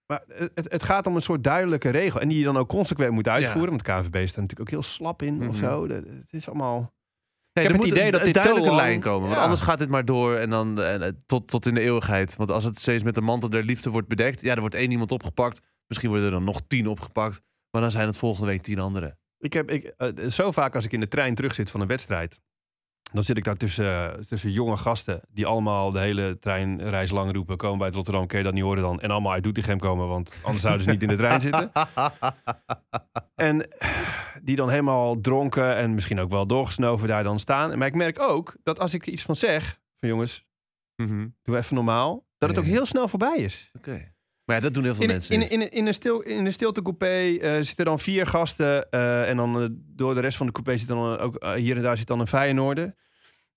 Maar 0.06 0.22
het, 0.54 0.66
het 0.72 0.82
gaat 0.82 1.06
om 1.06 1.14
een 1.16 1.22
soort 1.22 1.44
duidelijke 1.44 1.90
regel. 1.90 2.20
En 2.20 2.28
die 2.28 2.38
je 2.38 2.44
dan 2.44 2.56
ook 2.56 2.68
consequent 2.68 3.12
moet 3.12 3.28
uitvoeren. 3.28 3.68
Want 3.70 3.84
de 3.84 3.92
KNVB 3.92 4.26
staat 4.28 4.40
natuurlijk 4.40 4.60
ook 4.60 4.70
heel 4.70 4.82
slap 4.82 5.22
in 5.22 5.48
of 5.48 5.60
Mhm. 5.60 5.64
zo. 5.64 5.86
Dat- 5.86 5.96
Het 6.04 6.32
is 6.32 6.48
allemaal... 6.48 6.92
Nee, 7.52 7.64
heb 7.66 7.74
er 7.74 7.80
het 7.80 7.90
idee 7.90 8.04
een, 8.06 8.12
dat 8.12 8.24
dit 8.24 8.34
duidelijke 8.34 8.68
lang- 8.68 8.80
lijn 8.82 9.00
komen. 9.00 9.22
Want 9.22 9.34
Ja. 9.34 9.42
anders 9.42 9.60
gaat 9.60 9.78
dit 9.78 9.88
maar 9.88 10.04
door 10.04 10.34
en 10.36 10.50
dan 10.50 10.80
en, 10.82 11.02
eh, 11.02 11.08
tot, 11.26 11.48
tot 11.48 11.66
in 11.66 11.74
de 11.74 11.80
eeuwigheid. 11.80 12.36
Want 12.36 12.50
als 12.50 12.64
het 12.64 12.78
steeds 12.78 13.02
met 13.02 13.14
de 13.14 13.20
mantel 13.20 13.50
der 13.50 13.62
liefde 13.64 13.90
wordt 13.90 14.08
bedekt, 14.08 14.40
ja, 14.40 14.54
er 14.54 14.60
wordt 14.60 14.74
één 14.74 14.90
iemand 14.90 15.12
opgepakt. 15.12 15.60
Misschien 15.86 16.08
worden 16.10 16.26
er 16.28 16.32
dan 16.34 16.44
nog 16.44 16.60
tien 16.66 16.86
opgepakt. 16.86 17.40
Maar 17.72 17.82
dan 17.82 17.90
zijn 17.90 18.06
het 18.06 18.16
volgende 18.16 18.48
week 18.50 18.62
tien 18.62 18.78
anderen. 18.78 19.18
Ik 19.38 19.52
heb 19.52 19.70
ik, 19.70 19.84
eh, 19.84 20.28
zo 20.28 20.50
vaak 20.50 20.74
als 20.74 20.84
ik 20.84 20.92
in 20.92 21.00
de 21.00 21.08
trein 21.08 21.34
terug 21.34 21.54
zit 21.54 21.70
van 21.70 21.80
een 21.80 21.86
wedstrijd. 21.86 22.40
Dan 23.12 23.22
zit 23.22 23.36
ik 23.36 23.44
daar 23.44 23.56
tussen, 23.56 24.12
eh, 24.12 24.18
tussen 24.18 24.50
jonge 24.50 24.76
gasten. 24.76 25.20
Die 25.28 25.46
allemaal 25.46 25.90
de 25.90 25.98
hele 26.00 26.38
treinreis 26.38 27.10
lang 27.10 27.32
roepen. 27.32 27.56
Komen 27.56 27.78
bij 27.78 27.86
het 27.86 27.96
Rotterdam, 27.96 28.26
kun 28.26 28.38
je 28.38 28.44
dat 28.44 28.52
niet 28.54 28.62
horen 28.62 28.82
dan? 28.82 29.00
En 29.00 29.10
allemaal 29.10 29.32
uit 29.32 29.42
Doetinchem 29.42 29.78
komen. 29.78 30.08
Want 30.08 30.38
anders 30.42 30.62
zouden 30.62 30.84
ze 30.84 30.90
niet 30.90 31.02
in 31.02 31.08
de 31.08 31.16
trein 31.16 31.40
zitten. 31.40 31.70
En 33.34 33.68
die 34.42 34.56
dan 34.56 34.70
helemaal 34.70 35.20
dronken 35.20 35.76
en 35.76 35.94
misschien 35.94 36.20
ook 36.20 36.30
wel 36.30 36.46
doorgesnoven 36.46 37.08
daar 37.08 37.22
dan 37.22 37.40
staan. 37.40 37.78
Maar 37.78 37.86
ik 37.86 37.94
merk 37.94 38.20
ook 38.20 38.56
dat 38.62 38.78
als 38.80 38.94
ik 38.94 39.06
iets 39.06 39.22
van 39.22 39.36
zeg. 39.36 39.80
Van 40.00 40.08
jongens, 40.08 40.44
Mhm. 40.96 41.28
doe 41.42 41.56
even 41.56 41.74
normaal. 41.74 42.26
Dat 42.38 42.48
het 42.48 42.58
ook 42.58 42.64
heel 42.64 42.86
snel 42.86 43.08
voorbij 43.08 43.36
is. 43.36 43.70
Oké. 43.76 44.11
Maar 44.52 44.60
ja, 44.60 44.66
dat 44.66 44.74
doen 44.74 44.84
heel 44.84 44.94
veel 44.94 45.04
In, 45.04 45.10
mensen. 45.10 45.34
in, 45.34 45.50
in, 45.50 45.70
in, 45.70 45.86
een 45.86 45.94
stil, 45.94 46.20
in 46.20 46.46
een 46.46 46.52
stiltecoupé 46.52 47.36
eh 47.40 47.54
zitten 47.60 47.84
dan 47.84 47.98
vier 47.98 48.26
gasten. 48.26 48.90
eh, 48.90 49.28
en 49.28 49.36
dan 49.36 49.62
eh, 49.62 49.66
door 49.70 50.14
de 50.14 50.20
rest 50.20 50.36
van 50.36 50.46
de 50.46 50.52
coupé 50.52 50.76
zit 50.76 50.88
dan 50.88 51.18
ook 51.18 51.46
hier 51.56 51.76
en 51.76 51.82
daar 51.82 51.96
zit 51.96 52.06
dan 52.06 52.20
een 52.20 52.26
Feyenoorder. 52.26 52.94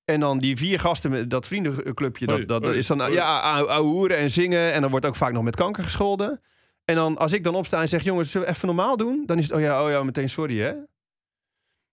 En 0.06 0.20
dan 0.20 0.40
die 0.40 0.58
vier 0.58 0.80
gasten 0.80 1.12
met 1.12 1.30
dat 1.30 1.48
vriendenclubje, 1.48 2.26
dat, 2.26 2.48
dat, 2.48 2.64
is 2.66 2.88
dan 2.88 3.12
ja, 3.12 3.40
ouwe 3.40 3.70
ouwe 3.70 3.90
hoeren 3.90 4.18
en 4.18 4.32
zingen. 4.32 4.74
En 4.74 4.82
dan 4.82 4.90
wordt 4.90 5.06
ook 5.06 5.16
vaak 5.16 5.34
nog 5.34 5.44
met 5.44 5.56
kanker 5.56 5.84
gescholden. 5.84 6.42
En 6.86 6.96
dan 6.96 7.18
als 7.18 7.34
ik 7.34 7.44
dan 7.44 7.56
opsta 7.56 7.82
en 7.82 7.90
zeg, 7.90 8.04
jongens, 8.04 8.32
zullen 8.32 8.48
we 8.48 8.54
even 8.54 8.68
normaal 8.68 8.98
doen? 8.98 9.24
Dan 9.26 9.38
is 9.38 9.44
het, 9.44 9.54
oh 9.54 9.60
ja, 9.62 9.84
oh 9.84 9.90
ja, 9.90 10.04
meteen 10.04 10.30
sorry 10.30 10.60
hè. 10.60 10.74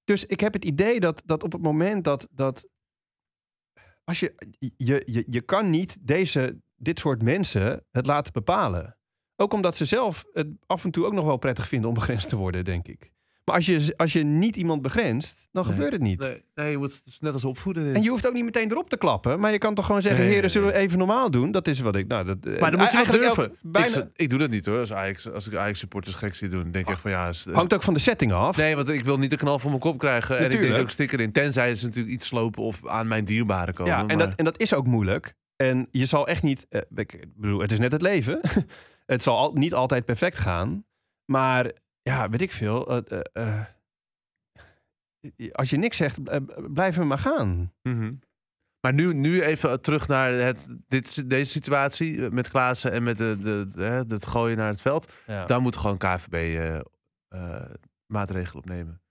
Dus 0.05 0.25
ik 0.25 0.41
heb 0.41 0.53
het 0.53 0.65
idee 0.65 1.01
dat, 1.01 1.23
dat 1.25 1.43
op 1.43 1.53
het 1.53 1.63
moment 1.63 2.05
dat, 2.05 2.29
dat 2.31 2.69
als 4.05 4.21
je, 4.21 4.35
je, 4.77 5.03
je, 5.07 5.25
je 5.29 5.41
kan 5.41 5.71
niet 5.71 5.99
deze, 6.01 6.61
dit 6.83 6.99
soort 6.99 7.23
mensen 7.23 7.85
het 7.91 8.07
laten 8.07 8.33
bepalen. 8.33 8.97
Ook 9.37 9.53
omdat 9.53 9.77
ze 9.77 9.85
zelf 9.85 10.25
het 10.33 10.47
af 10.67 10.85
en 10.85 10.91
toe 10.91 11.07
ook 11.07 11.13
nog 11.13 11.25
wel 11.25 11.37
prettig 11.37 11.69
vinden 11.69 11.89
om 11.89 11.95
begrensd 11.95 12.29
te 12.29 12.37
worden, 12.37 12.65
denk 12.65 12.89
ik. 12.89 13.11
Maar 13.45 13.55
als 13.55 13.67
je, 13.67 13.95
als 13.97 14.13
je 14.13 14.23
niet 14.23 14.57
iemand 14.57 14.83
begrenst, 14.83 15.49
dan 15.53 15.65
Nee. 15.65 15.73
gebeurt 15.75 15.93
het 15.93 16.01
niet. 16.03 16.19
Nee, 16.21 16.43
nee, 16.55 16.71
je 16.71 16.79
moet 16.79 16.93
het 16.93 17.01
is 17.05 17.19
net 17.21 17.33
als 17.33 17.45
opvoeden. 17.45 17.85
dit. 17.85 17.95
En 17.95 18.03
je 18.03 18.09
hoeft 18.09 18.27
ook 18.27 18.33
niet 18.33 18.45
meteen 18.45 18.71
erop 18.71 18.89
te 18.89 18.97
klappen. 18.97 19.41
Maar 19.41 19.53
je 19.53 19.59
kan 19.59 19.75
toch 19.75 19.87
gewoon 19.87 20.03
zeggen, 20.03 20.21
Nee, 20.21 20.29
heren, 20.29 20.45
nee, 20.45 20.53
zullen 20.53 20.69
we 20.69 20.75
even 20.79 20.99
normaal 20.99 21.31
doen? 21.31 21.51
Dat 21.51 21.67
is 21.69 21.81
wat 21.81 21.97
ik... 21.97 22.07
Nou, 22.07 22.25
dat, 22.25 22.37
maar 22.45 22.53
dan 22.53 22.61
moet 22.61 22.71
je 22.71 22.77
wel 22.77 22.87
eigenlijk 22.87 23.25
durven. 23.25 23.45
elk- 23.45 23.57
bijna, 23.73 23.97
Ik, 23.97 24.07
ik 24.15 24.31
doe 24.31 24.39
dat 24.39 24.51
niet 24.51 24.67
hoor. 24.67 24.79
Als, 24.79 24.93
Ajax, 24.93 25.31
als 25.33 25.47
ik 25.49 25.55
Ajax 25.55 25.79
supporters 25.79 26.15
gek 26.15 26.35
zie 26.35 26.49
doen, 26.49 26.63
denk 26.71 26.85
ik 26.85 26.91
echt 26.91 27.01
van 27.01 27.11
ja... 27.11 27.29
is- 27.29 27.47
is- 27.47 27.55
hangt 27.55 27.75
ook 27.75 27.83
van 27.83 27.95
de 27.95 28.01
setting 28.01 28.33
af. 28.33 28.57
Nee, 28.57 28.77
want 28.77 28.89
ik 28.89 29.05
wil 29.05 29.19
niet 29.19 29.31
de 29.31 29.37
knal 29.37 29.59
voor 29.59 29.71
mijn 29.71 29.83
kop 29.83 29.99
krijgen. 29.99 30.39
En 30.39 30.51
ik 30.51 30.61
denk 30.61 30.77
ook 30.77 30.91
sticker 30.91 31.21
in. 31.21 31.33
Tenzij 31.33 31.75
ze 31.75 31.87
natuurlijk 31.87 32.15
iets 32.15 32.27
slopen 32.27 32.63
of 32.63 32.87
aan 32.87 33.09
mijn 33.09 33.25
dierbaren 33.25 33.75
komen. 33.75 33.93
ja, 33.93 33.99
en, 34.01 34.07
maar- 34.07 34.17
dat, 34.17 34.33
en 34.37 34.45
dat 34.45 34.59
is 34.61 34.75
ook 34.75 34.87
moeilijk. 34.87 35.35
En 35.63 35.89
je 35.91 36.07
zal 36.07 36.27
echt 36.27 36.43
niet... 36.43 36.67
eh, 36.69 36.81
ik 36.95 37.25
bedoel, 37.37 37.61
het 37.61 37.73
is 37.73 37.79
net 37.79 37.93
het 37.93 38.03
leven. 38.03 38.41
Het 39.07 39.23
zal 39.23 39.37
al, 39.37 39.53
niet 39.53 39.75
altijd 39.75 40.05
perfect 40.05 40.37
gaan. 40.37 40.87
Maar 41.25 41.73
ja, 42.03 42.29
weet 42.29 42.41
ik 42.41 42.53
veel. 42.53 43.05
eh, 43.05 43.21
eh, 43.33 43.67
als 45.53 45.71
je 45.71 45.77
niks 45.77 45.97
zegt, 45.97 46.19
blijf 46.73 46.97
er 46.99 47.07
maar 47.07 47.19
gaan. 47.19 47.73
Mhm. 47.83 48.15
Maar 48.81 48.95
nu, 48.95 49.15
nu 49.15 49.43
even 49.43 49.81
terug 49.81 50.09
naar 50.09 50.33
het, 50.33 50.77
dit, 50.89 51.31
deze 51.31 51.51
situatie 51.51 52.31
met 52.31 52.49
Klaassen 52.49 52.93
en 52.93 53.03
met 53.03 53.19
de, 53.19 53.39
de, 53.41 54.05
het 54.09 54.27
gooien 54.27 54.57
naar 54.57 54.69
het 54.69 54.81
veld. 54.81 55.13
Ja. 55.27 55.47
Daar 55.47 55.61
moet 55.61 55.77
gewoon 55.77 55.99
KVB 55.99 56.81
maatregelen 58.07 58.63
op 58.63 58.69
nemen. 58.69 59.02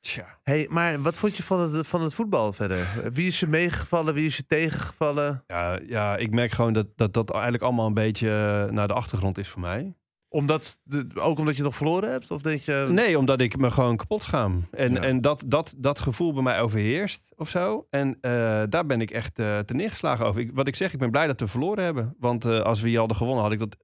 Tja. 0.00 0.38
Hey, 0.42 0.66
maar 0.70 1.02
wat 1.02 1.16
vond 1.16 1.36
je 1.36 1.42
van 1.42 1.60
het, 1.60 1.86
van 1.86 2.02
het 2.02 2.14
voetbal 2.14 2.52
verder? 2.52 2.86
Wie 3.12 3.26
is 3.26 3.40
je 3.40 3.46
meegevallen? 3.46 4.14
Wie 4.14 4.26
is 4.26 4.36
je 4.36 4.46
tegengevallen? 4.46 5.44
Ja, 5.46 5.78
ja, 5.86 6.16
ik 6.16 6.30
merk 6.30 6.50
gewoon 6.52 6.72
dat, 6.72 6.86
dat 6.96 7.12
dat 7.14 7.30
eigenlijk 7.32 7.62
allemaal 7.62 7.86
een 7.86 7.94
beetje 7.94 8.28
eh, 8.28 8.72
naar 8.72 8.88
de 8.88 8.94
achtergrond 8.94 9.38
is 9.38 9.48
voor 9.48 9.60
mij. 9.60 9.94
Omdat, 10.30 10.78
ook 11.14 11.38
omdat 11.38 11.56
je 11.56 11.62
nog 11.62 11.76
verloren 11.76 12.10
hebt? 12.10 12.30
Of 12.30 12.42
denk 12.42 12.60
je... 12.60 12.86
Nee, 12.90 13.18
omdat 13.18 13.40
ik 13.40 13.56
me 13.56 13.70
gewoon 13.70 13.96
kapot 13.96 14.22
schaam. 14.22 14.68
En, 14.70 14.92
Ja. 14.92 15.00
en 15.00 15.20
dat, 15.20 15.44
dat, 15.46 15.74
dat 15.78 15.98
gevoel 16.00 16.32
bij 16.32 16.42
mij 16.42 16.60
overheerst 16.60 17.24
of 17.36 17.48
zo. 17.48 17.86
En 17.90 18.18
eh, 18.20 18.62
daar 18.68 18.86
ben 18.86 19.00
ik 19.00 19.10
echt 19.10 19.38
eh 19.38 19.58
te 19.58 19.74
neergeslagen 19.74 20.26
over. 20.26 20.40
Ik, 20.40 20.50
wat 20.54 20.66
ik 20.66 20.76
zeg, 20.76 20.92
ik 20.92 20.98
ben 20.98 21.10
blij 21.10 21.26
dat 21.26 21.40
we 21.40 21.48
verloren 21.48 21.84
hebben. 21.84 22.14
Want 22.18 22.44
eh, 22.44 22.60
als 22.60 22.80
we 22.80 22.88
hier 22.88 22.98
hadden 22.98 23.16
gewonnen, 23.16 23.42
had 23.42 23.52
ik 23.52 23.58
dat 23.58 23.76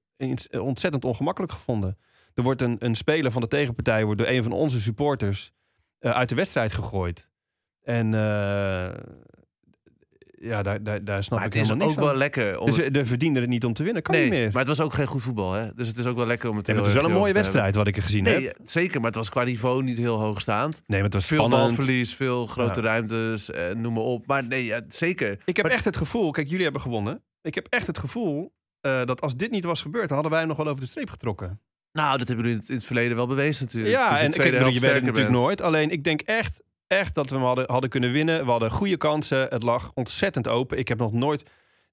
ontzettend 0.61 1.05
ongemakkelijk 1.05 1.51
gevonden. 1.53 1.97
Er 2.33 2.43
wordt 2.43 2.61
een, 2.61 2.75
een 2.79 2.95
speler 2.95 3.31
van 3.31 3.41
de 3.41 3.47
tegenpartij 3.47 4.05
wordt 4.05 4.19
door 4.19 4.29
een 4.29 4.43
van 4.43 4.51
onze 4.51 4.81
supporters 4.81 5.53
uit 6.13 6.29
de 6.29 6.35
wedstrijd 6.35 6.73
gegooid. 6.73 7.27
En 7.83 8.13
eh, 8.13 8.89
ja, 10.39 10.61
daar, 10.63 10.83
daar, 10.83 11.03
daar 11.03 11.23
snap 11.23 11.39
maar 11.39 11.47
ik 11.47 11.53
het 11.53 11.61
is 11.63 11.67
helemaal 11.69 11.87
ook 11.87 11.93
niks 11.93 11.95
wel 11.95 12.05
van. 12.09 12.17
lekker. 12.17 12.59
Om 12.59 12.65
Dus 12.65 12.75
het- 12.77 12.85
eh, 12.85 12.93
de 12.93 13.05
verdiende 13.05 13.39
het 13.39 13.49
niet 13.49 13.65
om 13.65 13.73
te 13.73 13.83
winnen. 13.83 14.01
Kan 14.01 14.13
nee, 14.15 14.23
niet 14.23 14.31
meer. 14.33 14.47
maar 14.51 14.65
het 14.65 14.67
was 14.77 14.81
ook 14.81 14.93
geen 14.93 15.07
goed 15.07 15.21
voetbal. 15.21 15.51
Hè? 15.53 15.73
Dus 15.75 15.87
het 15.87 15.97
is 15.97 16.05
ook 16.05 16.15
wel 16.15 16.25
lekker 16.25 16.49
om 16.49 16.57
het 16.57 16.67
maar 16.67 16.75
heel 16.75 16.85
het 16.85 16.93
is 16.95 17.01
wel 17.01 17.09
een 17.11 17.17
mooie 17.17 17.31
te 17.33 17.37
wedstrijd 17.39 17.75
wat 17.75 17.87
ik 17.87 17.97
er 17.97 18.03
gezien 18.03 18.25
heb. 18.25 18.37
Nee, 18.39 18.51
zeker. 18.63 18.97
Maar 18.97 19.07
het 19.09 19.15
was 19.15 19.29
qua 19.29 19.43
niveau 19.43 19.83
niet 19.83 19.97
heel 19.97 20.19
hoogstaand. 20.19 20.73
Nee, 20.73 20.83
maar 20.87 21.03
het 21.03 21.13
was 21.13 21.25
Veel 21.25 21.37
spannend. 21.37 21.61
balverlies, 21.67 22.13
veel 22.15 22.45
grote 22.47 22.81
Ja. 22.81 22.85
ruimtes, 22.87 23.51
eh, 23.51 23.75
noem 23.75 23.93
maar 23.93 24.03
op. 24.03 24.27
Maar 24.27 24.47
nee, 24.47 24.65
ja, 24.65 24.81
zeker. 24.87 25.31
Ik 25.45 25.55
heb 25.55 25.65
Maar- 25.65 25.75
echt 25.75 25.85
het 25.85 25.97
gevoel, 25.97 26.31
kijk, 26.31 26.47
jullie 26.47 26.63
hebben 26.63 26.81
gewonnen. 26.81 27.23
Ik 27.41 27.55
heb 27.55 27.67
echt 27.69 27.87
het 27.87 27.97
gevoel 27.97 28.53
eh, 28.81 29.05
dat 29.05 29.21
als 29.21 29.35
dit 29.35 29.51
niet 29.51 29.63
was 29.63 29.81
gebeurd, 29.81 30.03
dan 30.05 30.13
hadden 30.13 30.31
wij 30.31 30.39
hem 30.39 30.49
nog 30.49 30.57
wel 30.57 30.67
over 30.67 30.81
de 30.81 30.87
streep 30.89 31.09
getrokken. 31.09 31.61
Nou, 31.95 32.17
dat 32.17 32.27
hebben 32.27 32.45
jullie 32.45 32.61
in 32.67 32.75
het, 32.75 32.83
verleden 32.83 33.15
wel 33.15 33.27
bewezen 33.27 33.65
natuurlijk. 33.65 33.93
ja, 33.93 34.19
en 34.19 34.33
ik 34.33 34.51
bedoel, 34.51 34.67
je 34.67 34.79
weet 34.79 34.93
het 34.93 35.03
natuurlijk 35.03 35.35
nooit. 35.35 35.61
Alleen 35.61 35.89
ik 35.89 36.03
denk 36.03 36.21
echt, 36.21 36.63
echt 36.87 37.15
dat 37.15 37.29
we 37.29 37.35
hem 37.35 37.45
hadden, 37.45 37.71
hadden 37.71 37.89
kunnen 37.89 38.11
winnen. 38.11 38.45
We 38.45 38.51
hadden 38.51 38.71
goede 38.71 38.97
kansen. 38.97 39.47
Het 39.49 39.63
lag 39.63 39.91
ontzettend 39.93 40.47
open. 40.47 40.77
Ik 40.77 40.87
heb 40.87 40.97
nog 40.97 41.11
nooit... 41.11 41.43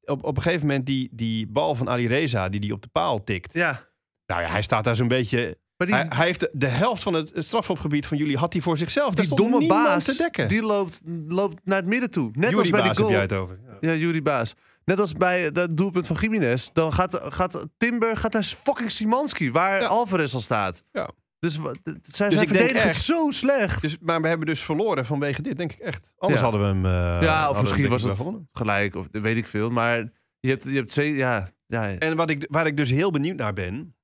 Op, 0.04 0.24
op 0.24 0.36
een 0.36 0.42
gegeven 0.42 0.66
moment 0.66 0.86
die, 0.86 1.08
die 1.12 1.46
bal 1.46 1.74
van 1.74 1.88
Ali 1.88 2.06
Reza, 2.08 2.48
die 2.48 2.60
die 2.60 2.72
op 2.72 2.82
de 2.82 2.88
paal 2.92 3.24
tikt. 3.24 3.54
Ja, 3.54 3.88
Nou 4.26 4.42
ja, 4.42 4.48
hij 4.48 4.62
staat 4.62 4.84
daar 4.84 4.96
zo'n 4.96 5.08
beetje... 5.08 5.58
maar 5.76 5.86
die, 5.86 5.96
Hij, 5.96 6.06
hij 6.08 6.26
heeft 6.26 6.40
de, 6.40 6.50
de 6.52 6.66
helft 6.66 7.02
van 7.02 7.14
het 7.14 7.32
strafschopgebied 7.34 8.06
van 8.06 8.16
jullie 8.16 8.36
had 8.36 8.52
hij 8.52 8.62
voor 8.62 8.78
zichzelf. 8.78 9.14
Die 9.14 9.34
domme 9.34 9.66
baas, 9.66 10.04
te 10.04 10.16
dekken. 10.16 10.48
die 10.48 10.62
loopt, 10.62 11.00
loopt 11.28 11.60
naar 11.64 11.76
het 11.76 11.86
midden 11.86 12.10
toe. 12.10 12.30
Net 12.32 12.54
als 12.54 12.70
bij 12.70 12.80
Baas 12.80 12.82
de 12.82 12.86
heb 12.88 12.96
goal. 12.96 13.10
jij 13.10 13.20
het 13.20 13.32
over. 13.32 13.58
Ja. 13.80 13.90
Ja, 13.90 13.96
Juri 13.96 14.22
Baas. 14.22 14.54
Net 14.84 15.00
als 15.00 15.12
bij 15.12 15.42
het 15.42 15.76
doelpunt 15.76 16.06
van 16.06 16.16
Jiménez. 16.20 16.68
Dan 16.72 16.92
gaat, 16.92 17.20
gaat 17.22 17.66
Timber 17.76 18.16
gaat 18.16 18.32
naar 18.32 18.42
fucking 18.42 18.90
Simanski, 18.90 19.50
waar 19.52 19.80
Ja. 19.80 19.86
Alvarez 19.86 20.34
al 20.34 20.40
staat. 20.40 20.84
Ja. 20.92 21.10
Dus 21.38 21.54
zij 21.54 22.28
Dus 22.28 22.36
zijn 22.36 22.48
verdedigen 22.48 22.82
echt- 22.82 23.02
zo 23.04 23.30
slecht. 23.30 23.82
Dus, 23.82 23.98
maar 24.00 24.20
we 24.22 24.28
hebben 24.28 24.46
dus 24.46 24.60
verloren 24.62 25.06
vanwege 25.06 25.42
dit, 25.42 25.56
denk 25.56 25.72
ik 25.72 25.78
echt. 25.78 26.10
Anders 26.18 26.40
Ja. 26.40 26.48
hadden 26.50 26.60
we 26.60 26.66
hem. 26.66 26.86
eh, 26.86 27.22
ja, 27.22 27.50
of 27.50 27.60
misschien 27.60 27.88
was 27.88 28.02
het 28.02 28.22
gelijk, 28.52 28.94
of 28.94 29.06
weet 29.10 29.36
ik 29.36 29.46
veel. 29.46 29.70
Maar 29.70 29.96
je 30.40 30.48
hebt, 30.48 30.64
je 30.64 30.70
hebt 30.76 30.90
twee, 30.90 31.14
ja, 31.14 31.48
ja. 31.66 31.98
En 31.98 32.16
wat 32.16 32.30
ik, 32.30 32.46
waar 32.50 32.66
ik 32.66 32.76
dus 32.76 32.90
heel 32.90 33.10
benieuwd 33.10 33.36
naar 33.36 33.52
ben, 33.52 33.96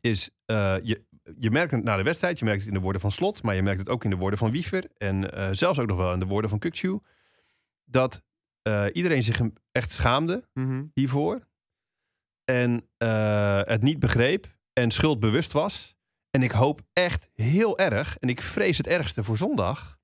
is 0.00 0.30
eh, 0.44 0.74
je, 0.82 1.04
je 1.38 1.50
merkt 1.50 1.70
het 1.70 1.84
na 1.84 1.96
de 1.96 2.02
wedstrijd, 2.02 2.38
je 2.38 2.44
merkt 2.44 2.60
het 2.60 2.68
in 2.68 2.74
de 2.74 2.80
woorden 2.80 3.00
van 3.00 3.10
Slot, 3.10 3.42
maar 3.42 3.54
je 3.54 3.62
merkt 3.62 3.78
het 3.78 3.88
ook 3.88 4.04
in 4.04 4.10
de 4.10 4.16
woorden 4.16 4.38
van 4.38 4.50
Wiever 4.50 4.84
en 4.98 5.32
eh, 5.32 5.48
zelfs 5.50 5.78
ook 5.78 5.86
nog 5.88 5.96
wel 5.96 6.12
in 6.12 6.18
de 6.18 6.26
woorden 6.26 6.50
van 6.50 6.58
Kukcu, 6.58 6.98
dat 7.84 8.22
eh, 8.66 8.86
iedereen 8.92 9.22
zich 9.22 9.40
echt 9.72 9.90
schaamde 9.92 10.48
Mhm. 10.52 10.84
hiervoor 10.94 11.46
en 12.44 12.88
eh, 12.96 13.60
het 13.62 13.82
niet 13.82 13.98
begreep 13.98 14.56
en 14.72 14.90
schuldbewust 14.90 15.52
was. 15.52 15.94
En 16.30 16.42
ik 16.42 16.50
hoop 16.50 16.80
echt 16.92 17.28
heel 17.34 17.78
erg, 17.78 18.18
en 18.18 18.28
ik 18.28 18.40
vrees 18.42 18.76
het 18.78 18.86
ergste 18.86 19.22
voor 19.22 19.36
zondag, 19.36 19.95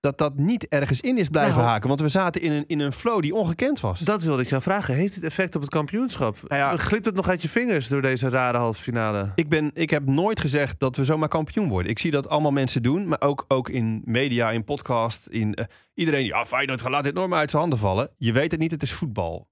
dat 0.00 0.18
dat 0.18 0.36
niet 0.36 0.68
ergens 0.68 1.00
in 1.00 1.18
is 1.18 1.28
blijven 1.28 1.54
Nou. 1.56 1.66
haken. 1.68 1.88
Want 1.88 2.00
we 2.00 2.08
zaten 2.08 2.40
in 2.40 2.52
een, 2.52 2.64
in 2.66 2.80
een 2.80 2.92
flow 2.92 3.22
die 3.22 3.34
ongekend 3.34 3.80
was. 3.80 4.00
Dat 4.00 4.22
wilde 4.22 4.42
ik 4.42 4.48
jou 4.48 4.62
vragen. 4.62 4.94
Heeft 4.94 5.14
het 5.14 5.24
effect 5.24 5.54
op 5.54 5.60
het 5.60 5.70
kampioenschap? 5.70 6.36
Nou 6.48 6.60
ja. 6.62 6.76
Glipt 6.76 7.04
het 7.04 7.14
nog 7.14 7.28
uit 7.28 7.42
je 7.42 7.48
vingers 7.48 7.88
door 7.88 8.02
deze 8.02 8.28
rare 8.28 8.58
halve 8.58 8.82
finale? 8.82 9.32
Ik, 9.34 9.48
ben, 9.48 9.70
ik 9.74 9.90
heb 9.90 10.06
nooit 10.06 10.40
gezegd 10.40 10.80
dat 10.80 10.96
we 10.96 11.04
zomaar 11.04 11.28
kampioen 11.28 11.68
worden. 11.68 11.90
Ik 11.90 11.98
zie 11.98 12.10
dat 12.10 12.28
allemaal 12.28 12.50
mensen 12.52 12.82
doen, 12.82 13.08
maar 13.08 13.20
ook, 13.20 13.44
ook 13.48 13.68
in 13.68 14.02
media, 14.04 14.50
in 14.50 14.64
podcast. 14.64 15.26
In, 15.26 15.54
eh, 15.54 15.64
iedereen, 15.94 16.24
ja, 16.24 16.44
Feyenoord 16.44 16.88
laat 16.88 17.04
dit 17.04 17.14
meer 17.14 17.32
uit 17.32 17.50
zijn 17.50 17.62
handen 17.62 17.78
vallen. 17.78 18.10
Je 18.18 18.32
weet 18.32 18.50
het 18.50 18.60
niet, 18.60 18.70
het 18.70 18.82
is 18.82 18.92
voetbal. 18.92 19.48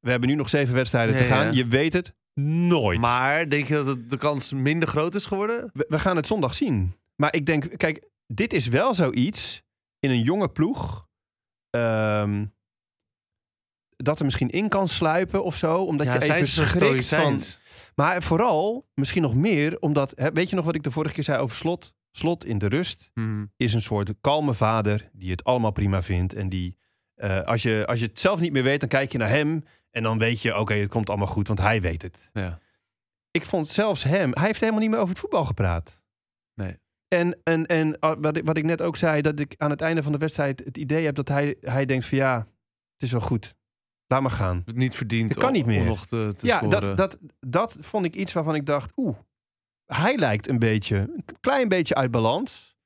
We 0.00 0.10
hebben 0.10 0.28
nu 0.28 0.34
nog 0.34 0.48
zeven 0.48 0.74
wedstrijden 0.74 1.16
te 1.16 1.24
gaan. 1.24 1.46
ja. 1.46 1.52
Je 1.52 1.66
weet 1.66 1.92
het 1.92 2.14
nooit. 2.34 3.00
Maar 3.00 3.48
denk 3.48 3.66
je 3.66 3.74
dat 3.74 3.86
het 3.86 4.10
de 4.10 4.16
kans 4.16 4.52
minder 4.52 4.88
groot 4.88 5.14
is 5.14 5.26
geworden? 5.26 5.70
we, 5.72 5.84
we 5.88 5.98
gaan 5.98 6.16
het 6.16 6.26
zondag 6.26 6.54
zien. 6.54 6.92
Maar 7.16 7.34
ik 7.34 7.46
denk, 7.46 7.78
kijk, 7.78 8.08
dit 8.26 8.52
is 8.52 8.68
wel 8.68 8.94
zoiets 8.94 9.62
in 10.02 10.10
een 10.10 10.22
jonge 10.22 10.48
ploeg. 10.48 11.08
ehm, 11.70 12.46
dat 13.96 14.18
er 14.18 14.24
misschien 14.24 14.50
in 14.50 14.68
kan 14.68 14.88
sluipen 14.88 15.44
of 15.44 15.56
zo. 15.56 15.84
Omdat 15.84 16.06
je 16.06 16.12
even 16.34 16.46
schrikt 16.46 17.08
van... 17.08 17.40
Maar 17.94 18.22
vooral, 18.22 18.86
misschien 18.94 19.22
nog 19.22 19.34
meer, 19.34 19.78
omdat... 19.80 20.12
Hè, 20.16 20.32
weet 20.32 20.50
je 20.50 20.56
nog 20.56 20.64
wat 20.64 20.74
ik 20.74 20.82
de 20.82 20.90
vorige 20.90 21.14
keer 21.14 21.24
zei 21.24 21.38
over 21.40 21.56
Slot? 21.56 21.94
Slot 22.10 22.44
in 22.44 22.58
de 22.58 22.66
rust 22.68 23.10
Mhm. 23.14 23.44
is 23.56 23.74
een 23.74 23.82
soort 23.82 24.12
kalme 24.20 24.54
vader 24.54 25.10
die 25.12 25.30
het 25.30 25.44
allemaal 25.44 25.70
prima 25.70 26.02
vindt. 26.02 26.32
En 26.34 26.48
die, 26.48 26.76
eh, 27.14 27.40
als, 27.42 27.62
je, 27.62 27.86
als 27.86 28.00
je 28.00 28.06
het 28.06 28.18
zelf 28.18 28.40
niet 28.40 28.52
meer 28.52 28.62
weet, 28.62 28.80
dan 28.80 28.88
kijk 28.88 29.12
je 29.12 29.18
naar 29.18 29.28
hem. 29.28 29.64
En 29.90 30.02
dan 30.02 30.18
weet 30.18 30.42
je, 30.42 30.58
oké, 30.58 30.74
het 30.74 30.90
komt 30.90 31.08
allemaal 31.08 31.26
goed, 31.26 31.46
want 31.46 31.60
hij 31.60 31.80
weet 31.80 32.02
het. 32.02 32.30
Ja. 32.32 32.58
Ik 33.30 33.44
vond 33.44 33.68
zelfs 33.68 34.02
hem, 34.04 34.30
hij 34.34 34.46
heeft 34.46 34.60
helemaal 34.60 34.80
niet 34.80 34.90
meer 34.90 34.98
over 34.98 35.10
het 35.10 35.18
voetbal 35.18 35.44
gepraat. 35.44 36.00
Nee. 36.54 36.76
En, 37.12 37.40
en, 37.42 37.66
en 37.66 37.98
ah, 37.98 38.16
wat, 38.20 38.36
ik, 38.36 38.44
wat 38.44 38.56
ik 38.56 38.64
net 38.64 38.82
ook 38.82 38.96
zei, 38.96 39.22
dat 39.22 39.40
ik 39.40 39.54
aan 39.58 39.70
het 39.70 39.80
einde 39.80 40.02
van 40.02 40.12
de 40.12 40.18
wedstrijd 40.18 40.64
het 40.64 40.76
idee 40.76 41.04
heb 41.04 41.14
dat 41.14 41.28
hij, 41.28 41.56
hij 41.60 41.84
denkt 41.84 42.04
van 42.06 42.18
ja, 42.18 42.38
het 42.92 43.02
is 43.02 43.10
wel 43.12 43.20
goed. 43.20 43.54
Laat 44.06 44.20
maar 44.22 44.30
gaan. 44.30 44.62
Het 44.64 44.76
niet 44.76 44.94
verdiend 44.96 45.28
Het 45.28 45.38
kan 45.38 45.48
om- 45.48 45.54
niet 45.54 45.66
meer. 45.66 45.80
om 45.80 45.86
nog 45.86 46.06
te, 46.06 46.32
te 46.36 46.46
ja, 46.46 46.56
scoren. 46.56 46.80
dat, 46.80 46.96
dat, 46.96 47.18
dat 47.40 47.76
vond 47.80 48.04
ik 48.04 48.16
iets 48.16 48.32
waarvan 48.32 48.54
ik 48.54 48.66
dacht, 48.66 48.92
oeh, 48.96 49.16
hij 49.86 50.16
lijkt 50.16 50.48
een 50.48 50.58
beetje, 50.58 50.96
een 50.96 51.24
klein 51.40 51.68
beetje 51.68 51.94
uit 51.94 52.10
balans. 52.10 52.76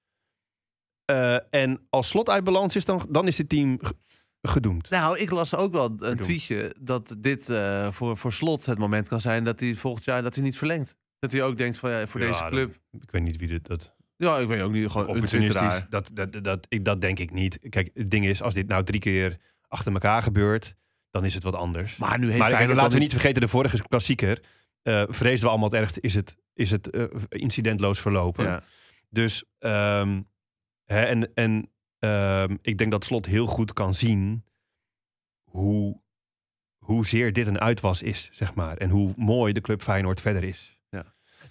Eh, 1.04 1.54
en 1.54 1.86
als 1.90 2.08
slot 2.08 2.28
uit 2.30 2.44
balans 2.44 2.76
is, 2.76 2.84
dan, 2.84 3.06
dan 3.08 3.26
is 3.26 3.38
het 3.38 3.48
team 3.48 3.78
gedoemd. 4.42 4.90
Nou, 4.90 5.18
ik 5.18 5.30
las 5.30 5.54
ook 5.54 5.72
wel 5.72 5.94
een 5.98 6.16
tweetje 6.16 6.74
dat 6.80 7.16
dit 7.18 7.48
eh, 7.48 7.90
voor, 7.92 8.16
voor 8.16 8.32
slot 8.32 8.66
het 8.66 8.78
moment 8.78 9.08
kan 9.08 9.20
zijn 9.20 9.44
dat 9.44 9.60
hij 9.60 9.74
volgend 9.74 10.04
jaar 10.04 10.22
dat 10.22 10.34
hij 10.34 10.44
niet 10.44 10.58
verlengt. 10.58 10.96
Dat 11.18 11.32
hij 11.32 11.42
ook 11.42 11.56
denkt 11.56 11.78
van 11.78 11.90
ja, 11.90 12.06
voor 12.06 12.20
Ja, 12.20 12.26
deze 12.26 12.40
dat- 12.42 12.50
club. 12.50 12.78
Ik 13.00 13.10
weet 13.10 13.22
niet 13.22 13.36
wie 13.36 13.48
dit, 13.48 13.66
dat 13.66 13.94
Ja, 14.16 14.38
ik 14.38 14.48
weet 14.48 14.60
ook 14.60 14.72
niet. 14.72 14.90
Gewoon 14.90 15.08
een 15.08 15.14
opportunistisch, 15.14 15.86
dat, 15.90 16.10
dat, 16.12 16.44
dat, 16.44 16.66
ik, 16.68 16.84
dat 16.84 17.00
denk 17.00 17.18
ik 17.18 17.30
niet. 17.30 17.58
Kijk, 17.68 17.90
het 17.94 18.10
ding 18.10 18.26
is, 18.26 18.42
als 18.42 18.54
dit 18.54 18.68
nou 18.68 18.84
drie 18.84 19.00
keer 19.00 19.36
achter 19.68 19.92
elkaar 19.92 20.22
gebeurt, 20.22 20.74
dan 21.10 21.24
is 21.24 21.34
het 21.34 21.42
wat 21.42 21.54
anders. 21.54 21.96
Maar 21.96 22.18
nu 22.18 22.26
heeft 22.26 22.38
Maar 22.38 22.74
laten 22.74 22.92
we 22.92 22.98
niet 22.98 23.12
vergeten, 23.12 23.40
de 23.40 23.48
vorige 23.48 23.88
klassieker, 23.88 24.40
vreesden 25.08 25.44
we 25.44 25.48
allemaal 25.48 25.68
het 25.68 25.78
ergste, 25.78 26.00
is 26.00 26.14
het, 26.14 26.36
is 26.54 26.70
het 26.70 26.90
eh, 26.90 27.04
incidentloos 27.28 28.00
verlopen. 28.00 28.44
Ja. 28.44 28.62
Dus, 29.10 29.44
ehm, 29.58 30.22
hè, 30.84 31.04
en, 31.04 31.34
en 31.34 31.70
ehm, 31.98 32.56
ik 32.62 32.78
denk 32.78 32.90
dat 32.90 33.04
Slot 33.04 33.26
heel 33.26 33.46
goed 33.46 33.72
kan 33.72 33.94
zien 33.94 34.44
hoe, 35.44 36.00
hoezeer 36.78 37.32
dit 37.32 37.46
een 37.46 37.60
uitwas 37.60 38.02
is, 38.02 38.28
zeg 38.32 38.54
maar. 38.54 38.76
En 38.76 38.90
hoe 38.90 39.12
mooi 39.16 39.52
de 39.52 39.60
club 39.60 39.82
Feyenoord 39.82 40.20
verder 40.20 40.44
is. 40.44 40.75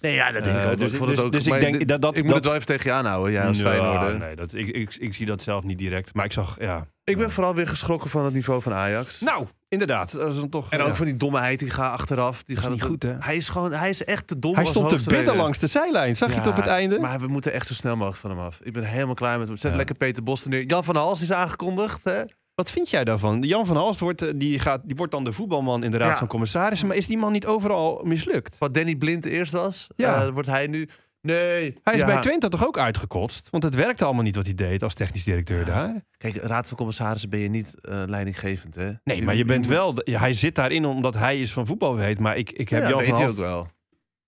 Nee, 0.06 0.14
ja, 0.14 0.32
dat 0.32 0.44
denk 0.44 0.56
ik 0.56 0.62
Eh, 0.62 0.70
ook. 0.70 0.78
dus- 0.78 0.92
ik 0.92 1.06
dus- 1.06 1.18
ook. 1.20 1.32
dus 1.32 1.46
ik 1.46 1.60
denk 1.60 1.88
dat- 1.88 2.02
dat- 2.02 2.16
ik 2.16 2.22
moet 2.22 2.26
dat- 2.32 2.36
het 2.36 2.44
wel 2.44 2.54
even 2.54 2.66
tegen 2.66 2.90
je 2.90 2.96
aanhouden, 2.96 3.32
jij 3.32 3.46
als 3.46 3.60
Feyenoorder. 3.60 4.18
Nee, 4.18 4.36
dat, 4.36 4.54
ik, 4.54 4.68
ik, 4.68 4.94
ik 4.94 5.14
zie 5.14 5.26
dat 5.26 5.42
zelf 5.42 5.64
niet 5.64 5.78
direct. 5.78 6.14
Maar 6.14 6.24
ik 6.24 6.32
zag, 6.32 6.56
ja. 6.60 6.86
Ik 7.04 7.18
ben 7.18 7.30
vooral 7.30 7.54
weer 7.54 7.66
geschrokken 7.68 8.10
van 8.10 8.24
het 8.24 8.34
niveau 8.34 8.62
van 8.62 8.72
Ajax. 8.72 9.20
Nou, 9.20 9.46
inderdaad. 9.68 10.10
Dat 10.12 10.28
is 10.28 10.36
dan 10.36 10.48
toch, 10.48 10.70
en 10.70 10.80
ook 10.80 10.86
ja. 10.86 10.94
van 10.94 11.04
die 11.04 11.16
dommeheid 11.16 11.58
die 11.58 11.70
gaat 11.70 11.92
achteraf. 11.92 12.42
Die 12.42 12.56
gaat 12.56 12.70
niet 12.70 12.82
goed, 12.82 13.02
hè? 13.02 13.14
Hij 13.20 13.36
is 13.36 13.48
gewoon, 13.48 13.72
hij 13.72 13.90
is 13.90 14.04
echt 14.04 14.26
te 14.26 14.38
dom. 14.38 14.54
Hij 14.54 14.64
stond 14.64 14.88
te 14.88 15.04
bidden 15.08 15.36
langs 15.36 15.58
de 15.58 15.66
zijlijn. 15.66 16.16
Zag 16.16 16.30
je 16.30 16.38
het 16.38 16.46
op 16.46 16.56
het 16.56 16.64
Ja, 16.64 16.70
einde? 16.70 16.98
Maar 16.98 17.20
we 17.20 17.26
moeten 17.26 17.52
echt 17.52 17.66
zo 17.66 17.74
snel 17.74 17.96
mogelijk 17.96 18.20
van 18.20 18.30
hem 18.30 18.38
af. 18.40 18.60
Ik 18.62 18.72
ben 18.72 18.84
helemaal 18.84 19.14
klaar 19.14 19.38
met 19.38 19.46
hem. 19.48 19.56
Zet 19.56 19.70
Ja. 19.70 19.76
lekker 19.76 19.94
Peter 19.94 20.22
Bos 20.22 20.42
er 20.44 20.48
neer. 20.50 20.64
Jan 20.66 20.84
van 20.84 20.96
Hals 20.96 21.20
is 21.22 21.32
aangekondigd. 21.32 22.04
Hè? 22.04 22.20
Wat 22.56 22.70
vind 22.70 22.90
jij 22.90 23.04
daarvan? 23.04 23.42
Jan 23.42 23.66
van 23.66 23.76
Halst 23.76 24.00
wordt, 24.00 24.22
eh, 24.22 24.32
die 24.36 24.58
gaat, 24.58 24.80
die 24.84 24.96
wordt 24.96 25.12
dan 25.12 25.24
de 25.24 25.32
voetbalman 25.32 25.82
in 25.82 25.90
de 25.90 25.96
Raad 25.96 26.10
Ja. 26.10 26.16
van 26.18 26.26
Commissarissen. 26.26 26.86
Maar 26.88 26.96
is 26.96 27.06
die 27.06 27.18
man 27.18 27.32
niet 27.32 27.46
overal 27.46 28.00
mislukt? 28.04 28.58
Wat 28.58 28.74
Danny 28.74 28.94
Blind 28.96 29.24
eerst 29.24 29.52
was, 29.52 29.86
Ja. 29.96 30.24
eh, 30.26 30.32
wordt 30.32 30.48
hij 30.48 30.66
nu. 30.66 30.88
Nee. 31.20 31.78
Hij 31.82 31.94
is 31.94 32.00
ja. 32.00 32.06
bij 32.06 32.20
Twente 32.20 32.48
toch 32.48 32.66
ook 32.66 32.78
uitgekotst? 32.78 33.50
Want 33.50 33.62
het 33.62 33.74
werkte 33.74 34.04
allemaal 34.04 34.22
niet 34.22 34.36
wat 34.36 34.44
hij 34.44 34.54
deed 34.54 34.82
als 34.82 34.94
technisch 34.94 35.24
directeur 35.24 35.64
daar. 35.64 36.04
Kijk, 36.18 36.36
raad 36.36 36.68
van 36.68 36.76
commissarissen 36.76 37.30
ben 37.30 37.38
je 37.38 37.48
niet 37.48 37.80
eh, 37.80 38.02
leidinggevend, 38.06 38.74
hè? 38.74 38.92
Nee, 39.04 39.22
maar 39.22 39.34
je 39.34 39.44
bent 39.44 39.66
wel... 39.66 39.94
hij 40.04 40.32
zit 40.32 40.54
daarin 40.54 40.84
omdat 40.84 41.14
hij 41.14 41.40
is 41.40 41.52
van 41.52 41.66
voetbal 41.66 41.96
weet. 41.96 42.18
Maar 42.18 42.36
ik, 42.36 42.50
ik 42.52 42.68
heb 42.68 42.82
Ja, 42.82 42.88
Jan 42.88 42.98
weet 42.98 43.08
van 43.08 43.18
je 43.20 43.28
ook 43.28 43.36
wel. 43.36 43.68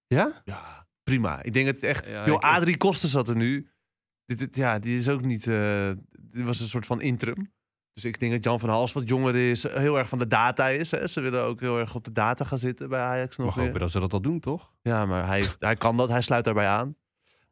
Ja? 0.06 0.42
Ja, 0.44 0.86
prima. 1.02 1.42
Ik 1.42 1.52
denk 1.52 1.66
het 1.66 1.82
echt... 1.82 2.06
Joh, 2.26 2.38
Adrie 2.40 2.76
Koster 2.76 3.08
zat 3.08 3.28
er 3.28 3.36
nu. 3.36 3.68
Dit, 4.26 4.38
dit- 4.38 4.56
ja, 4.56 4.78
die 4.78 4.98
is 4.98 5.08
ook 5.08 5.22
niet... 5.22 5.46
eh, 5.46 5.90
dit 6.20 6.44
was 6.44 6.60
een 6.60 6.68
soort 6.68 6.86
van 6.86 7.00
interim. 7.00 7.52
Dus 7.98 8.06
ik 8.06 8.20
denk 8.20 8.32
dat 8.32 8.44
Jan 8.44 8.60
van 8.60 8.68
Hals 8.68 8.92
wat 8.92 9.08
jonger 9.08 9.36
is. 9.36 9.62
Heel 9.62 9.98
erg 9.98 10.08
van 10.08 10.18
de 10.18 10.26
data 10.26 10.68
is. 10.68 10.90
Hè? 10.90 11.06
Ze 11.08 11.20
willen 11.20 11.42
ook 11.42 11.60
heel 11.60 11.78
erg 11.78 11.94
op 11.94 12.04
de 12.04 12.12
data 12.12 12.44
gaan 12.44 12.58
zitten 12.58 12.88
bij 12.88 13.00
Ajax 13.00 13.36
nog 13.36 13.46
Mag 13.46 13.54
weer. 13.54 13.64
hopen 13.64 13.80
dat 13.80 13.90
ze 13.90 14.00
dat 14.00 14.12
al 14.12 14.20
doen, 14.20 14.40
toch? 14.40 14.72
Ja, 14.82 15.06
maar 15.06 15.26
hij, 15.26 15.38
is, 15.38 15.56
hij 15.58 15.76
kan 15.76 15.96
dat. 15.96 16.08
Hij 16.08 16.20
sluit 16.20 16.44
daarbij 16.44 16.66
aan. 16.66 16.96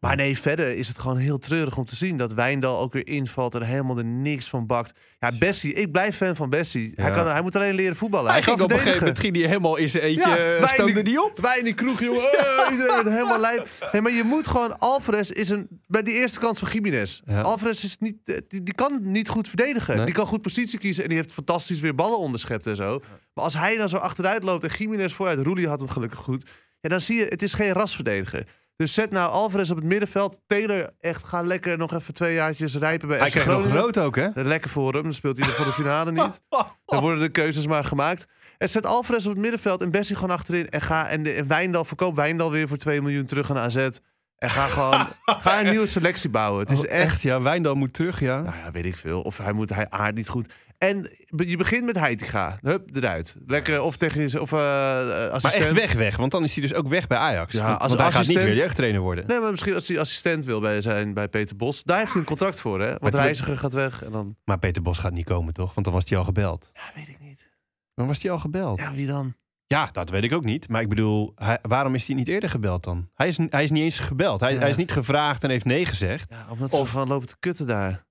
Maar 0.06 0.16
nee, 0.16 0.38
verder 0.38 0.70
is 0.72 0.88
het 0.88 0.98
gewoon 0.98 1.16
heel 1.16 1.38
treurig 1.38 1.76
om 1.78 1.84
te 1.84 1.96
zien 1.96 2.16
dat 2.16 2.32
Wijndal 2.32 2.78
ook 2.78 2.92
weer 2.92 3.06
invalt 3.06 3.54
en 3.54 3.62
helemaal 3.62 3.98
er 3.98 4.04
niks 4.04 4.48
van 4.48 4.66
bakt. 4.66 4.98
Ja, 5.18 5.32
Bessie, 5.38 5.72
ik 5.72 5.92
blijf 5.92 6.16
fan 6.16 6.36
van 6.36 6.50
Bessie. 6.50 6.92
Hij, 6.94 7.10
kan, 7.10 7.26
hij 7.26 7.42
moet 7.42 7.56
alleen 7.56 7.74
leren 7.74 7.96
voetballen. 7.96 8.30
Hij 8.30 8.40
Hij, 8.40 8.42
ging 8.50 8.60
op 8.62 8.70
een 8.70 8.76
gegeven 8.78 8.98
moment 9.00 9.18
ging 9.18 9.36
hij 9.36 9.46
helemaal 9.46 9.76
in 9.76 9.88
zijn 9.90 10.04
eentje, 10.04 10.56
Ja, 10.60 10.66
stoomde 10.66 10.98
in 10.98 11.04
die- 11.04 11.22
op. 11.24 11.38
Wij 11.40 11.58
in 11.58 11.64
die 11.64 11.74
kroeg, 11.74 12.00
jongen. 12.00 12.32
Eh, 12.32 12.70
iedereen 12.72 12.94
wordt 12.94 13.08
helemaal 13.08 13.40
lijp. 13.40 13.68
Nee, 13.92 14.02
maar 14.02 14.12
je 14.12 14.22
moet 14.24 14.46
gewoon... 14.46 14.78
Alvarez 14.78 15.30
is 15.30 15.48
een... 15.48 15.68
Bij 15.86 16.02
die 16.02 16.14
eerste 16.14 16.38
kans 16.38 16.58
van 16.58 16.68
Jiménez. 16.72 17.20
Ja. 17.26 17.40
Alvarez 17.40 17.84
is 17.84 17.96
niet... 17.98 18.16
eh, 18.24 18.36
Die, 18.48 18.62
die 18.62 18.74
kan 18.74 18.98
niet 19.02 19.28
goed 19.28 19.48
verdedigen. 19.48 19.96
Nee. 19.96 20.04
Die 20.06 20.14
kan 20.14 20.26
goed 20.26 20.42
positie 20.42 20.78
kiezen. 20.78 21.02
En 21.02 21.08
die 21.08 21.18
heeft 21.18 21.32
fantastisch 21.32 21.80
weer 21.80 21.94
ballen 21.94 22.18
onderschept 22.18 22.66
en 22.66 22.76
zo. 22.76 23.00
Maar 23.34 23.44
als 23.44 23.54
hij 23.54 23.76
dan 23.76 23.88
zo 23.88 23.96
achteruit 23.96 24.42
loopt 24.42 24.64
en 24.64 24.70
Jiménez 24.78 25.12
vooruit... 25.12 25.38
Roelie 25.38 25.68
had 25.68 25.78
hem 25.78 25.88
gelukkig 25.88 26.18
goed. 26.18 26.50
Ja, 26.80 26.88
dan 26.88 27.00
zie 27.00 27.16
je... 27.16 27.26
Het 27.28 27.42
is 27.42 27.52
geen 27.54 27.72
rasverdediger. 27.72 28.46
Dus 28.76 28.92
zet 28.94 29.10
nou 29.10 29.30
Alvarez 29.30 29.70
op 29.70 29.76
het 29.76 29.84
middenveld. 29.84 30.40
Taylor, 30.46 30.90
echt, 31.00 31.24
ga 31.24 31.42
lekker 31.42 31.78
nog 31.78 31.94
even 31.94 32.14
twee 32.14 32.34
jaartjes 32.34 32.76
rijpen 32.76 33.08
bij 33.08 33.18
Hij 33.18 33.30
FC 33.30 33.38
kreeg 33.38 33.46
nog 33.46 33.66
rood 33.66 33.98
ook, 33.98 34.16
hè? 34.16 34.28
Lekker 34.34 34.70
voor 34.70 34.92
hem. 34.92 35.02
Dan 35.02 35.12
speelt 35.12 35.38
hij 35.38 35.46
er 35.46 35.52
voor 35.52 35.64
de 35.64 35.72
finale 35.72 36.12
niet. 36.12 36.40
Dan 36.86 37.00
worden 37.00 37.20
de 37.20 37.28
keuzes 37.28 37.66
maar 37.66 37.84
gemaakt. 37.84 38.26
En 38.58 38.68
zet 38.68 38.86
Alvarez 38.86 39.24
op 39.24 39.32
het 39.32 39.40
middenveld 39.40 39.82
en 39.82 39.90
Bessie 39.90 40.16
gewoon 40.16 40.36
achterin. 40.36 40.68
En, 40.68 40.80
ga, 40.80 41.08
en, 41.08 41.22
de, 41.22 41.32
en 41.32 41.46
Wijndal, 41.46 41.84
verkoop 41.84 42.16
Wijndal 42.16 42.50
weer 42.50 42.68
voor 42.68 42.76
2 42.76 43.02
miljoen 43.02 43.24
terug 43.24 43.50
aan 43.50 43.58
AZ. 43.58 43.88
En 44.36 44.50
ga 44.50 44.66
gewoon 44.66 45.06
ga 45.42 45.60
een 45.60 45.70
nieuwe 45.70 45.86
selectie 45.86 46.30
bouwen. 46.30 46.60
Het 46.60 46.70
is 46.70 46.84
Oh, 46.84 46.90
echt... 46.90 47.22
Ja, 47.22 47.40
Wijndal 47.40 47.74
moet 47.74 47.92
terug, 47.92 48.20
ja. 48.20 48.40
Nou 48.40 48.56
ja, 48.56 48.70
weet 48.70 48.84
ik 48.84 48.96
veel. 48.96 49.20
Of 49.22 49.38
hij, 49.38 49.52
moet, 49.52 49.74
hij 49.74 49.90
aardt 49.90 50.16
niet 50.16 50.28
goed. 50.28 50.52
En 50.78 51.10
je 51.36 51.56
begint 51.56 51.84
met 51.84 51.98
Heitinga. 51.98 52.58
Hup, 52.60 52.96
eruit. 52.96 53.36
Lekker 53.46 53.80
of 53.80 53.96
technisch 53.96 54.34
of 54.34 54.52
eh 54.52 54.58
maar 54.58 55.28
assistent. 55.30 55.64
echt 55.64 55.72
weg, 55.74 55.92
weg. 55.92 56.16
Want 56.16 56.32
dan 56.32 56.42
is 56.44 56.52
hij 56.54 56.62
dus 56.62 56.74
ook 56.74 56.88
weg 56.88 57.06
bij 57.06 57.18
Ajax. 57.18 57.52
Ja, 57.52 57.66
want, 57.66 57.80
als 57.80 57.88
want 57.94 58.02
hij 58.02 58.12
gaat 58.12 58.26
niet 58.28 58.42
weer 58.42 58.56
jeugdtrainer 58.56 59.00
worden. 59.00 59.26
Nee, 59.26 59.40
maar 59.40 59.50
misschien 59.50 59.74
als 59.74 59.88
hij 59.88 60.00
assistent 60.00 60.44
wil 60.44 60.60
bij 60.60 60.80
zijn 60.80 61.14
bij 61.14 61.28
Peter 61.28 61.56
Bos. 61.56 61.82
Daar 61.82 61.98
heeft 61.98 62.10
hij 62.12 62.20
een 62.20 62.26
contract 62.26 62.60
voor, 62.60 62.80
hè? 62.80 62.88
Want 62.88 63.12
Maar- 63.12 63.22
Reiziger 63.22 63.58
gaat 63.58 63.72
weg 63.72 64.02
en 64.04 64.12
dan... 64.12 64.36
Maar 64.44 64.58
Peter 64.58 64.82
Bos 64.82 64.98
gaat 64.98 65.12
niet 65.12 65.24
komen, 65.24 65.52
toch? 65.54 65.74
Want 65.74 65.86
dan 65.86 65.94
was 65.94 66.08
hij 66.08 66.18
al 66.18 66.24
gebeld. 66.24 66.70
Ja, 66.72 66.80
weet 66.94 67.08
ik 67.08 67.18
niet. 67.20 67.50
Dan 67.94 68.06
was 68.06 68.22
hij 68.22 68.30
al 68.30 68.38
gebeld. 68.38 68.78
Ja, 68.78 68.92
wie 68.92 69.06
dan? 69.06 69.34
Ja, 69.66 69.88
dat 69.92 70.10
weet 70.10 70.24
ik 70.24 70.32
ook 70.32 70.44
niet. 70.44 70.68
Maar 70.68 70.80
ik 70.82 70.88
bedoel, 70.88 71.32
hij- 71.34 71.58
waarom 71.62 71.94
is 71.94 72.06
hij 72.06 72.16
niet 72.16 72.28
eerder 72.28 72.50
gebeld 72.50 72.84
dan? 72.84 73.08
Hij 73.14 73.28
is, 73.28 73.36
hij 73.50 73.64
is 73.64 73.70
niet 73.70 73.82
eens 73.82 73.98
gebeld. 73.98 74.40
Hij, 74.40 74.52
Ja. 74.52 74.58
hij 74.58 74.70
is 74.70 74.76
niet 74.76 74.92
gevraagd 74.92 75.44
en 75.44 75.50
heeft 75.50 75.64
nee 75.64 75.84
gezegd. 75.86 76.30
Ja, 76.30 76.46
omdat 76.50 76.70
ze 76.74 76.80
Of- 76.80 76.90
gewoon 76.90 77.08
lopen 77.08 77.28
te 77.28 77.36
kutten 77.40 77.66
daar. 77.66 78.04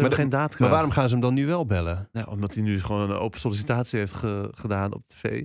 Maar 0.00 0.10
de- 0.10 0.16
geen 0.16 0.28
daadkracht. 0.28 0.60
Maar 0.60 0.70
waarom 0.70 0.90
gaan 0.90 1.08
ze 1.08 1.12
hem 1.14 1.22
dan 1.22 1.34
nu 1.34 1.46
wel 1.46 1.66
bellen? 1.66 2.08
Nou, 2.12 2.28
omdat 2.28 2.54
hij 2.54 2.62
nu 2.62 2.80
gewoon 2.80 3.10
een 3.10 3.16
open 3.16 3.40
sollicitatie 3.40 3.98
heeft 3.98 4.12
ge- 4.12 4.48
gedaan 4.54 4.94
op 4.94 5.02
tv. 5.06 5.44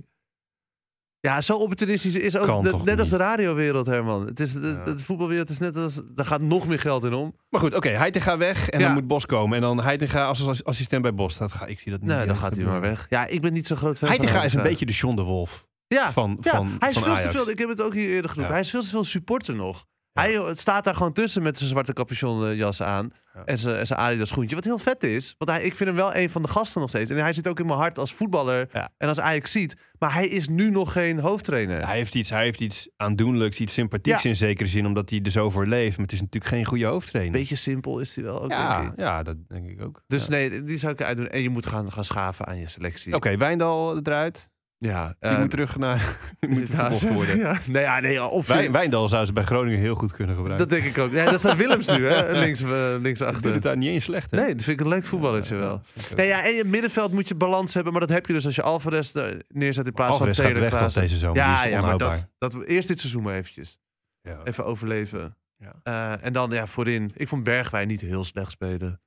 Ja, 1.20 1.40
zo 1.40 1.56
opportunistisch 1.56 2.14
is 2.14 2.36
ook 2.36 2.62
de- 2.62 2.76
net 2.84 3.00
als 3.00 3.08
de 3.08 3.16
radiowereld, 3.16 3.86
Herman. 3.86 4.26
Het 4.26 4.40
is, 4.40 4.52
de, 4.52 4.80
Ja. 4.84 4.84
de 4.94 4.98
voetbalwereld 4.98 5.50
is 5.50 5.58
net 5.58 5.76
als... 5.76 6.00
Daar 6.14 6.26
gaat 6.26 6.40
nog 6.40 6.66
meer 6.66 6.78
geld 6.78 7.04
in 7.04 7.12
om. 7.12 7.34
Maar 7.50 7.60
goed, 7.60 7.74
oké, 7.74 7.88
Heitinga 7.88 8.36
weg 8.36 8.68
en 8.68 8.78
Ja. 8.80 8.84
dan 8.86 8.94
moet 8.94 9.06
Bos 9.06 9.26
komen. 9.26 9.56
En 9.56 9.60
dan 9.62 9.80
Heitinga 9.82 10.26
als 10.26 10.64
assistent 10.64 11.02
bij 11.02 11.14
Bos. 11.14 11.36
Dat 11.38 11.52
ga, 11.52 11.66
ik 11.66 11.80
zie 11.80 11.90
dat 11.92 12.00
niet. 12.00 12.10
Nee, 12.10 12.26
dan 12.26 12.36
gaat 12.36 12.54
hij 12.56 12.64
maar 12.64 12.80
weg. 12.80 13.06
Ja, 13.10 13.26
ik 13.26 13.40
ben 13.40 13.52
niet 13.52 13.66
zo 13.66 13.76
groot 13.76 13.98
fan 13.98 14.08
Heitinga 14.08 14.32
van 14.34 14.44
is 14.44 14.54
een 14.54 14.62
beetje 14.62 14.86
de 14.86 14.92
John 14.92 15.16
de 15.16 15.22
Wolf 15.22 15.66
Ja, 15.86 16.12
van, 16.12 16.36
ja 16.40 16.50
van, 16.56 16.76
hij 16.78 16.88
is 16.88 16.94
van 16.94 17.02
veel 17.04 17.12
Ajax. 17.14 17.32
te 17.32 17.38
veel... 17.38 17.50
Ik 17.50 17.58
heb 17.58 17.68
het 17.68 17.82
ook 17.82 17.94
hier 17.94 18.08
eerder. 18.08 18.32
Ja. 18.36 18.46
Hij 18.48 18.60
is 18.60 18.70
veel 18.70 18.82
te 18.82 18.88
veel 18.88 19.04
supporter 19.04 19.54
nog. 19.54 19.86
Hij 20.18 20.54
staat 20.54 20.84
daar 20.84 20.94
gewoon 20.94 21.12
tussen 21.12 21.42
met 21.42 21.58
zijn 21.58 21.70
zwarte 21.70 21.92
capuchonjas 21.92 22.82
aan. 22.82 23.10
En 23.44 23.58
zijn, 23.58 23.86
zijn 23.86 23.98
Adidas 23.98 24.28
schoentje. 24.28 24.54
Wat 24.54 24.64
heel 24.64 24.78
vet 24.78 25.02
is. 25.04 25.34
Want 25.38 25.50
hij, 25.50 25.62
ik 25.62 25.74
vind 25.74 25.88
hem 25.88 25.98
wel 25.98 26.14
een 26.14 26.30
van 26.30 26.42
de 26.42 26.48
gasten 26.48 26.80
nog 26.80 26.88
steeds. 26.90 27.10
En 27.10 27.16
hij 27.16 27.32
zit 27.32 27.48
ook 27.48 27.60
in 27.60 27.66
mijn 27.66 27.78
hart 27.78 27.98
als 27.98 28.12
voetballer. 28.14 28.68
Ja. 28.72 28.90
En 28.96 29.08
als 29.08 29.20
Ajax 29.20 29.52
ziet. 29.52 29.76
Maar 29.98 30.12
hij 30.14 30.26
is 30.26 30.48
nu 30.48 30.70
nog 30.70 30.92
geen 30.92 31.18
hoofdtrainer. 31.18 31.86
Hij 31.86 31.96
heeft 31.96 32.14
iets, 32.14 32.30
hij 32.30 32.42
heeft 32.44 32.60
iets 32.60 32.88
aandoenlijks, 32.96 33.58
iets 33.58 33.72
sympathieks 33.72 34.22
Ja. 34.22 34.28
in 34.28 34.36
zekere 34.36 34.68
zin, 34.68 34.86
omdat 34.86 35.10
hij 35.10 35.20
er 35.22 35.30
zo 35.30 35.50
voor 35.50 35.66
leeft. 35.66 35.96
Maar 35.96 36.06
het 36.06 36.14
is 36.14 36.20
natuurlijk 36.20 36.52
geen 36.54 36.64
goede 36.64 36.84
hoofdtrainer. 36.86 37.32
Beetje 37.38 37.56
simpel 37.56 37.98
is 37.98 38.14
hij 38.14 38.24
wel 38.24 38.42
ook, 38.42 38.48
denk 38.48 38.60
ja, 38.60 38.80
ik. 38.82 38.92
ja, 38.96 39.22
dat 39.22 39.36
denk 39.48 39.68
ik 39.68 39.82
ook. 39.82 40.02
Dus 40.06 40.28
nee, 40.28 40.62
die 40.62 40.78
zou 40.78 40.92
ik 40.92 41.00
eruit 41.00 41.16
doen. 41.16 41.28
En 41.28 41.42
je 41.42 41.48
moet 41.50 41.66
gaan, 41.66 41.92
gaan 41.92 42.04
schaven 42.04 42.46
aan 42.46 42.58
je 42.58 42.66
selectie. 42.66 43.14
Oké, 43.14 43.36
Wijndal 43.36 43.98
eruit. 43.98 44.50
Ja. 44.78 45.14
Die 45.20 45.38
moet 45.38 45.50
terug 45.50 45.76
naar 45.76 46.18
die 46.40 46.48
moet 46.48 46.76
daar 46.76 46.96
verkocht 46.96 47.14
worden. 47.14 47.36
Ja. 47.36 47.58
Nee, 47.66 47.82
ja, 47.82 48.00
nee, 48.00 48.24
of 48.24 48.46
Wij, 48.46 48.70
Wijndal 48.70 49.08
zou 49.08 49.24
ze 49.24 49.32
bij 49.32 49.42
Groningen 49.42 49.78
heel 49.78 49.94
goed 49.94 50.12
kunnen 50.12 50.36
gebruiken. 50.36 50.68
dat 50.68 50.78
denk 50.78 50.96
ik 50.96 51.02
ook. 51.02 51.10
Ja, 51.10 51.30
dat 51.30 51.40
zijn 51.40 51.56
Willems 51.56 51.86
nu, 51.88 52.06
hè? 52.06 52.32
Links, 52.44 52.62
eh, 52.62 52.94
links 53.00 53.22
achter. 53.22 53.52
het 53.52 53.62
daar 53.62 53.76
niet 53.76 53.88
eens 53.88 54.04
slecht, 54.04 54.30
hè? 54.30 54.36
Nee, 54.36 54.54
dat 54.54 54.64
vind 54.64 54.80
ik 54.80 54.86
een 54.86 54.92
leuk 54.92 55.04
voetballertje 55.04 55.54
Ja, 55.54 55.60
wel. 55.60 55.80
Nee, 56.16 56.26
ja, 56.26 56.44
en 56.44 56.52
in 56.52 56.58
het 56.58 56.66
middenveld 56.66 57.12
moet 57.12 57.28
je 57.28 57.34
balans 57.34 57.74
hebben. 57.74 57.92
Maar 57.92 58.00
dat 58.00 58.10
heb 58.10 58.26
je 58.26 58.32
dus 58.32 58.44
als 58.44 58.54
je 58.54 58.62
Alvarez 58.62 59.14
er 59.14 59.42
neerzet 59.48 59.86
in 59.86 59.92
plaats 59.92 60.12
Alvarez 60.12 60.36
van 60.36 60.44
gaat 60.44 60.54
Taylor 60.54 60.70
weg 60.70 60.70
tot 60.70 60.78
Klaassen. 60.78 61.02
deze 61.02 61.16
zomer. 61.16 61.36
Ja, 61.36 61.64
is 61.64 61.70
ja, 61.70 61.80
maar 61.80 61.98
dat, 61.98 62.26
dat, 62.38 62.64
eerst 62.64 62.88
dit 62.88 62.98
seizoen 62.98 63.22
maar 63.22 63.34
eventjes. 63.34 63.78
Ja. 64.22 64.38
Even 64.44 64.64
overleven. 64.64 65.36
Ja. 65.58 65.74
Eh, 65.82 66.26
en 66.26 66.32
dan 66.32 66.50
ja, 66.50 66.66
voorin. 66.66 67.12
Ik 67.14 67.28
vond 67.28 67.42
Bergwijn 67.44 67.88
niet 67.88 68.00
heel 68.00 68.24
slecht 68.24 68.50
spelen. 68.50 69.00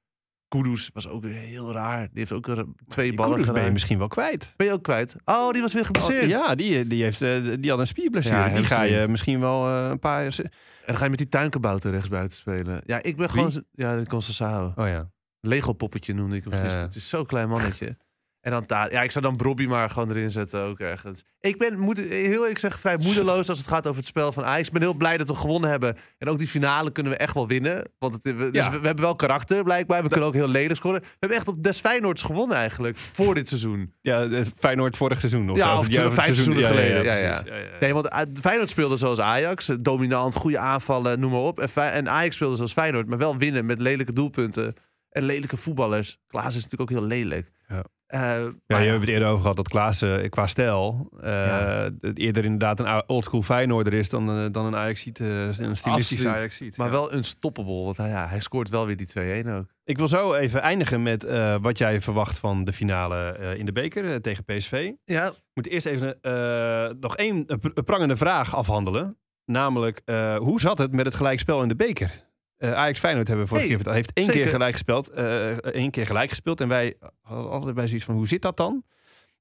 Kudus 0.52 0.90
was 0.94 1.08
ook 1.08 1.26
heel 1.26 1.74
raar. 1.74 2.00
Die 2.00 2.10
heeft 2.14 2.32
ook 2.32 2.66
twee 2.88 3.08
Die 3.08 3.18
ballen 3.18 3.38
Kudus 3.38 3.52
ben 3.52 3.64
je 3.64 3.72
misschien 3.72 3.98
wel 3.98 4.08
kwijt. 4.08 4.54
Ben 4.58 4.68
je 4.68 4.74
ook 4.74 4.84
kwijt? 4.84 5.16
Oh, 5.26 5.52
die 5.52 5.62
was 5.62 5.74
weer 5.74 5.86
geblesseerd. 5.86 6.24
Oh, 6.24 6.30
ja, 6.30 6.56
die, 6.56 6.88
die, 6.88 7.04
heeft, 7.04 7.22
eh, 7.22 7.44
die 7.60 7.70
had 7.70 7.80
een 7.80 7.88
spierblessure. 7.88 8.38
Ja, 8.38 8.56
die 8.56 8.64
ga 8.64 8.82
je 8.82 9.08
misschien 9.08 9.40
wel 9.40 9.68
eh, 9.68 9.90
een 9.90 10.00
paar... 10.00 10.24
En 10.24 10.52
dan 10.86 10.98
ga 10.98 11.04
je 11.04 11.10
met 11.10 11.20
die 11.20 11.28
tuinkabouter 11.28 11.92
rechtsbuiten 11.92 12.38
spelen. 12.38 12.82
Ja, 12.86 12.98
ik 12.98 13.18
ben 13.18 13.32
Wie? 13.32 13.42
gewoon... 13.42 13.64
Ja, 13.72 13.96
dat 13.96 14.08
kon 14.08 14.22
Sao. 14.22 14.74
Oh 14.76 14.88
ja. 14.88 15.12
Lego 15.40 15.74
poppetje 15.74 16.14
noemde 16.14 16.36
ik 16.36 16.44
hem 16.44 16.54
gisteren. 16.54 16.86
Het 16.86 16.96
is 16.96 17.10
zo'n 17.10 17.26
klein 17.26 17.50
mannetje. 17.50 17.98
En 18.42 18.52
dan 18.52 18.64
daar, 18.68 18.92
ja, 18.92 19.02
ik 19.02 19.12
zou 19.12 19.26
dan 19.26 19.38
Bobby 19.38 19.66
maar 19.66 19.90
gewoon 19.90 20.10
erin 20.10 20.32
zetten 20.32 20.62
ook 20.62 20.80
ergens. 20.80 21.24
Ik 21.40 21.58
ben, 21.58 21.80
moet 21.80 21.98
heel 21.98 22.10
eerlijk 22.42 22.60
zeggen, 22.60 22.80
vrij 22.82 22.98
moedeloos 22.98 23.50
als 23.50 23.58
het 23.58 23.68
gaat 23.68 23.86
over 23.88 23.98
het 23.98 24.06
spel 24.08 24.32
van 24.32 24.44
Ajax. 24.46 24.68
Ik 24.68 24.74
ben 24.74 24.82
heel 24.82 24.94
blij 24.94 25.18
dat 25.18 25.28
we 25.28 25.36
gewonnen 25.36 25.70
hebben. 25.70 25.98
En 26.18 26.28
ook 26.28 26.38
die 26.38 26.48
finale 26.48 26.92
kunnen 26.92 27.12
we 27.12 27.18
echt 27.18 27.34
wel 27.34 27.48
winnen. 27.48 27.84
Want 28.00 28.14
het, 28.14 28.24
we, 28.24 28.52
dus 28.52 28.66
Ja. 28.66 28.72
we, 28.72 28.80
we 28.80 28.86
hebben 28.86 29.04
wel 29.06 29.16
karakter 29.16 29.64
blijkbaar. 29.64 30.04
We 30.04 30.10
kunnen 30.10 30.28
ook 30.28 30.34
heel 30.34 30.48
lelijk 30.48 30.76
scoren. 30.76 31.02
We 31.02 31.08
hebben 31.20 31.38
echt 31.38 31.48
op 31.48 31.64
Des 31.64 31.80
Feyenoords 31.80 32.22
gewonnen 32.24 32.58
eigenlijk. 32.58 32.98
Voor 32.98 33.36
dit 33.36 33.48
seizoen. 33.48 33.94
Ja, 34.02 34.24
eh, 34.24 34.40
Feyenoord 34.58 34.98
vorig 34.98 35.20
seizoen. 35.20 35.50
Of, 35.50 35.58
Ja, 35.58 35.78
of 35.78 35.88
jaar- 35.92 36.12
vijf 36.12 36.16
het 36.16 36.36
seizoen- 36.36 36.54
seizoenen 36.54 36.66
geleden. 36.66 37.04
Ja, 37.04 37.42
precies. 37.42 37.70
ja. 37.72 37.78
Nee, 37.80 37.94
want 37.94 38.06
uh, 38.14 38.20
Feyenoord 38.42 38.70
speelde 38.70 38.98
zoals 38.98 39.20
Ajax. 39.20 39.70
eh, 39.70 39.76
Dominant, 39.82 40.36
goede 40.36 40.60
aanvallen, 40.60 41.20
noem 41.20 41.32
maar 41.32 41.40
op. 41.40 41.60
En, 41.60 41.92
en 41.92 42.10
Ajax 42.10 42.36
speelde 42.36 42.56
zoals 42.56 42.74
Feyenoord. 42.74 43.08
Maar 43.08 43.18
wel 43.18 43.38
winnen 43.38 43.66
met 43.66 43.80
lelijke 43.82 44.14
doelpunten. 44.14 44.74
En 45.12 45.24
lelijke 45.24 45.58
voetballers. 45.58 46.18
Klaas 46.28 46.56
is 46.56 46.64
natuurlijk 46.64 46.82
ook 46.92 46.98
heel 46.98 47.08
lelijk. 47.08 47.52
Ja. 47.68 47.84
Eh, 48.08 48.20
Ja, 48.20 48.52
maar 48.68 48.84
je 48.84 48.90
hebt 48.90 49.00
het 49.02 49.10
eerder 49.10 49.28
over 49.28 49.42
gehad 49.42 49.56
dat 49.56 49.68
Klaassen 49.68 50.30
qua 50.30 50.48
stijl 50.48 51.10
eh, 51.22 51.30
Ja. 51.46 51.90
het 52.02 52.18
eerder 52.18 52.44
inderdaad 52.44 52.80
een 52.80 53.04
oldschool 53.10 53.42
Feyenoorder 53.42 53.94
is 53.94 54.10
dan, 54.10 54.30
eh, 54.30 54.46
dan 54.52 54.66
een 54.66 54.76
Ajaxiet, 54.76 55.20
eh, 55.20 55.28
een 55.46 55.54
stilistische 55.54 55.90
Absoluut. 56.16 56.28
Ajaxiet. 56.36 56.78
Maar 56.78 56.88
ja. 56.88 56.94
wel 56.94 57.14
unstoppable. 57.14 57.84
Want 57.84 57.98
hij, 57.98 58.10
ja, 58.10 58.28
hij 58.28 58.40
scoort 58.40 58.70
wel 58.70 58.86
weer 58.86 58.98
die 58.98 59.08
2-1 59.08 59.50
ook. 59.50 59.66
Ik 59.84 59.98
wil 59.98 60.08
zo 60.08 60.34
even 60.34 60.62
eindigen 60.62 61.04
met 61.04 61.24
eh, 61.24 61.56
wat 61.62 61.78
jij 61.78 62.02
verwacht 62.02 62.40
van 62.40 62.64
de 62.64 62.74
finale 62.74 63.32
eh, 63.32 63.56
in 63.58 63.66
de 63.66 63.72
beker 63.72 64.10
eh, 64.12 64.16
tegen 64.16 64.44
PSV. 64.46 64.92
Ja, 65.06 65.28
We 65.30 65.36
moeten 65.54 65.72
eerst 65.74 65.86
even 65.86 66.22
eh, 66.22 66.90
nog 67.00 67.16
één 67.18 67.46
eh, 67.48 67.58
pr- 67.58 67.82
prangende 67.82 68.16
vraag 68.16 68.56
afhandelen. 68.56 69.18
Namelijk, 69.46 70.02
eh, 70.06 70.38
hoe 70.38 70.60
zat 70.60 70.78
het 70.78 70.92
met 70.92 71.06
het 71.06 71.16
gelijkspel 71.16 71.62
in 71.62 71.68
de 71.68 71.76
beker? 71.76 72.30
Eh, 72.62 72.74
Ajax 72.74 73.00
Feyenoord 73.00 73.28
hebben 73.28 73.46
we 73.46 73.50
vorige 73.52 73.68
Hey, 73.68 73.76
keer 73.76 73.84
verteld. 73.86 73.96
Heeft 73.96 74.18
één 74.18 74.26
zeker. 74.26 74.42
keer 74.42 74.52
gelijk 74.52 74.74
gespeeld. 74.74 75.10
eh, 75.10 75.50
één 75.52 75.92
keer 75.92 76.06
gelijk 76.06 76.30
gespeeld. 76.30 76.62
En 76.62 76.68
wij 76.68 76.96
hadden 77.22 77.52
altijd 77.52 77.76
bij 77.76 77.88
zoiets 77.88 78.06
van, 78.06 78.16
hoe 78.16 78.28
zit 78.28 78.42
dat 78.42 78.58
dan? 78.58 78.84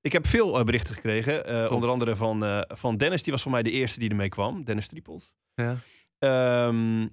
Ik 0.01 0.13
heb 0.13 0.27
veel 0.27 0.59
eh, 0.59 0.65
berichten 0.65 0.95
gekregen. 0.95 1.71
onder 1.73 1.89
andere 1.91 2.17
van, 2.17 2.65
van 2.69 2.97
Dennis. 2.97 3.23
Die 3.23 3.33
was 3.33 3.43
voor 3.43 3.51
mij 3.51 3.63
de 3.63 3.71
eerste 3.71 3.99
die 3.99 4.09
ermee 4.11 4.29
kwam. 4.29 4.65
Dennis 4.65 4.89
Triepels. 4.89 5.33
ja. 5.55 5.77
Ehm, 6.19 7.07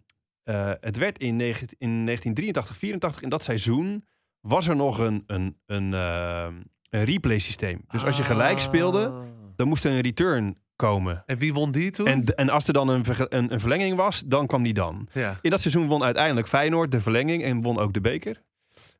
eh, 0.43 0.71
het 0.79 0.97
werd 0.97 1.17
in, 1.17 1.35
negen- 1.35 1.67
in 1.77 2.03
1983, 2.05 2.77
84, 2.77 3.21
in 3.21 3.29
dat 3.29 3.43
seizoen, 3.43 4.05
was 4.39 4.67
er 4.67 4.75
nog 4.75 4.99
een, 4.99 5.23
een, 5.27 5.57
een, 5.65 5.93
ehm, 5.93 6.53
een 6.89 7.03
replay 7.03 7.39
systeem. 7.39 7.81
Dus 7.87 8.03
als 8.05 8.17
je 8.17 8.23
gelijk 8.23 8.59
speelde, 8.59 9.07
Ah. 9.07 9.21
dan 9.55 9.67
moest 9.67 9.85
er 9.85 9.91
een 9.91 10.01
return 10.01 10.57
komen. 10.77 11.23
En 11.25 11.37
wie 11.37 11.53
won 11.53 11.71
die 11.71 11.91
toen? 11.91 12.07
En, 12.07 12.25
en 12.35 12.49
als 12.49 12.67
er 12.67 12.73
dan 12.73 12.87
een, 12.87 13.03
verge- 13.05 13.25
een, 13.29 13.53
een 13.53 13.59
verlenging 13.59 13.95
was, 13.95 14.23
dan 14.25 14.47
kwam 14.47 14.63
die 14.63 14.73
dan. 14.73 15.07
ja. 15.13 15.37
In 15.41 15.49
dat 15.49 15.61
seizoen 15.61 15.87
won 15.87 16.03
uiteindelijk 16.03 16.47
Feyenoord 16.47 16.91
de 16.91 16.99
verlenging 16.99 17.43
en 17.43 17.61
won 17.61 17.79
ook 17.79 17.93
de 17.93 18.01
beker. 18.01 18.41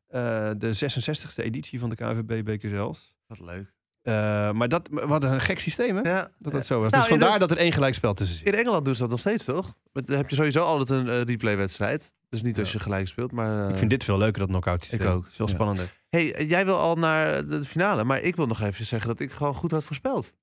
Eh, 0.08 0.50
de 0.58 0.76
66e 0.76 1.44
editie 1.44 1.80
van 1.80 1.90
de 1.90 1.96
KNVB-beker 1.96 2.70
zelfs. 2.70 3.14
Wat 3.28 3.40
leuk. 3.40 3.76
Eh, 4.02 4.14
maar 4.52 4.68
dat, 4.68 4.90
wat 4.92 5.24
een 5.24 5.42
gek 5.42 5.60
systeem, 5.60 5.96
hè? 5.96 6.02
Ja. 6.10 6.32
Dat 6.40 6.54
het 6.54 6.66
zo 6.66 6.80
was. 6.82 6.92
Nou, 6.92 7.04
dus 7.04 7.18
vandaar 7.18 7.40
dat 7.40 7.52
er 7.52 7.58
één 7.58 7.74
gelijkspel 7.74 8.14
tussen 8.14 8.38
zit. 8.38 8.46
In 8.48 8.54
Engeland 8.54 8.86
doen 8.86 8.94
ze 8.96 9.02
dat 9.02 9.10
nog 9.10 9.20
steeds, 9.20 9.46
toch? 9.46 9.74
Dan 9.92 10.16
heb 10.18 10.30
je 10.30 10.36
sowieso 10.36 10.60
altijd 10.64 10.90
een 10.90 11.10
eh, 11.10 11.22
replay-wedstrijd. 11.22 12.14
Dus 12.30 12.42
niet 12.42 12.60
als 12.60 12.72
je 12.72 12.80
gelijk 12.80 13.08
speelt, 13.08 13.32
maar... 13.32 13.70
Ik 13.70 13.78
vind 13.78 13.90
dit 13.90 14.04
veel 14.04 14.18
leuker, 14.18 14.40
dat 14.40 14.50
knockout 14.50 14.84
systeem. 14.84 15.08
Ik 15.08 15.14
ook, 15.14 15.22
Het 15.22 15.30
is 15.30 15.36
veel 15.36 15.46
ja. 15.48 15.54
spannender. 15.54 15.94
hey, 16.10 16.46
jij 16.46 16.66
wil 16.66 16.78
al 16.78 16.96
naar 16.96 17.48
de 17.48 17.64
finale, 17.64 18.04
maar 18.04 18.22
ik 18.22 18.36
wil 18.36 18.46
nog 18.48 18.62
even 18.62 18.86
zeggen 18.86 19.08
dat 19.08 19.20
ik 19.20 19.32
gewoon 19.32 19.54
goed 19.56 19.72
had 19.72 19.84
voorspeld. 19.84 20.34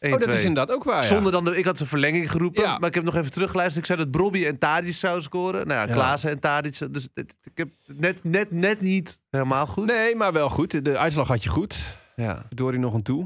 1, 0.00 0.12
Oh, 0.14 0.20
dat 0.20 0.28
is 0.28 0.44
inderdaad 0.44 0.76
ook 0.76 0.84
waar, 0.84 0.94
ja. 1.02 1.08
Zonder 1.08 1.32
dan 1.32 1.44
de, 1.44 1.56
ik 1.58 1.64
had 1.64 1.76
zijn 1.76 1.88
verlenging 1.88 2.30
geroepen, 2.30 2.62
Ja. 2.62 2.78
maar 2.78 2.88
ik 2.88 2.94
heb 2.94 3.04
nog 3.04 3.16
even 3.16 3.30
teruggeluisterd. 3.30 3.78
Ik 3.80 3.86
zei 3.94 3.98
dat 3.98 4.10
Brobby 4.10 4.46
en 4.46 4.58
Tadic 4.58 4.94
zouden 4.94 5.22
scoren. 5.22 5.66
Nou 5.66 5.88
ja. 5.88 5.94
Klaassen 5.94 6.30
en 6.30 6.38
Tadic. 6.38 6.78
Dus 6.90 7.08
ik 7.14 7.32
heb 7.54 7.68
net, 7.96 8.24
net, 8.24 8.50
net 8.50 8.80
niet 8.80 9.20
helemaal 9.30 9.66
goed. 9.66 9.86
Nee, 9.86 10.16
maar 10.16 10.32
wel 10.32 10.48
goed. 10.48 10.84
De 10.84 10.98
uitslag 10.98 11.28
had 11.28 11.42
je 11.42 11.48
goed. 11.50 11.78
Ja. 12.16 12.46
Door 12.48 12.78
nog 12.78 12.94
aan 12.94 13.02
toe. 13.02 13.22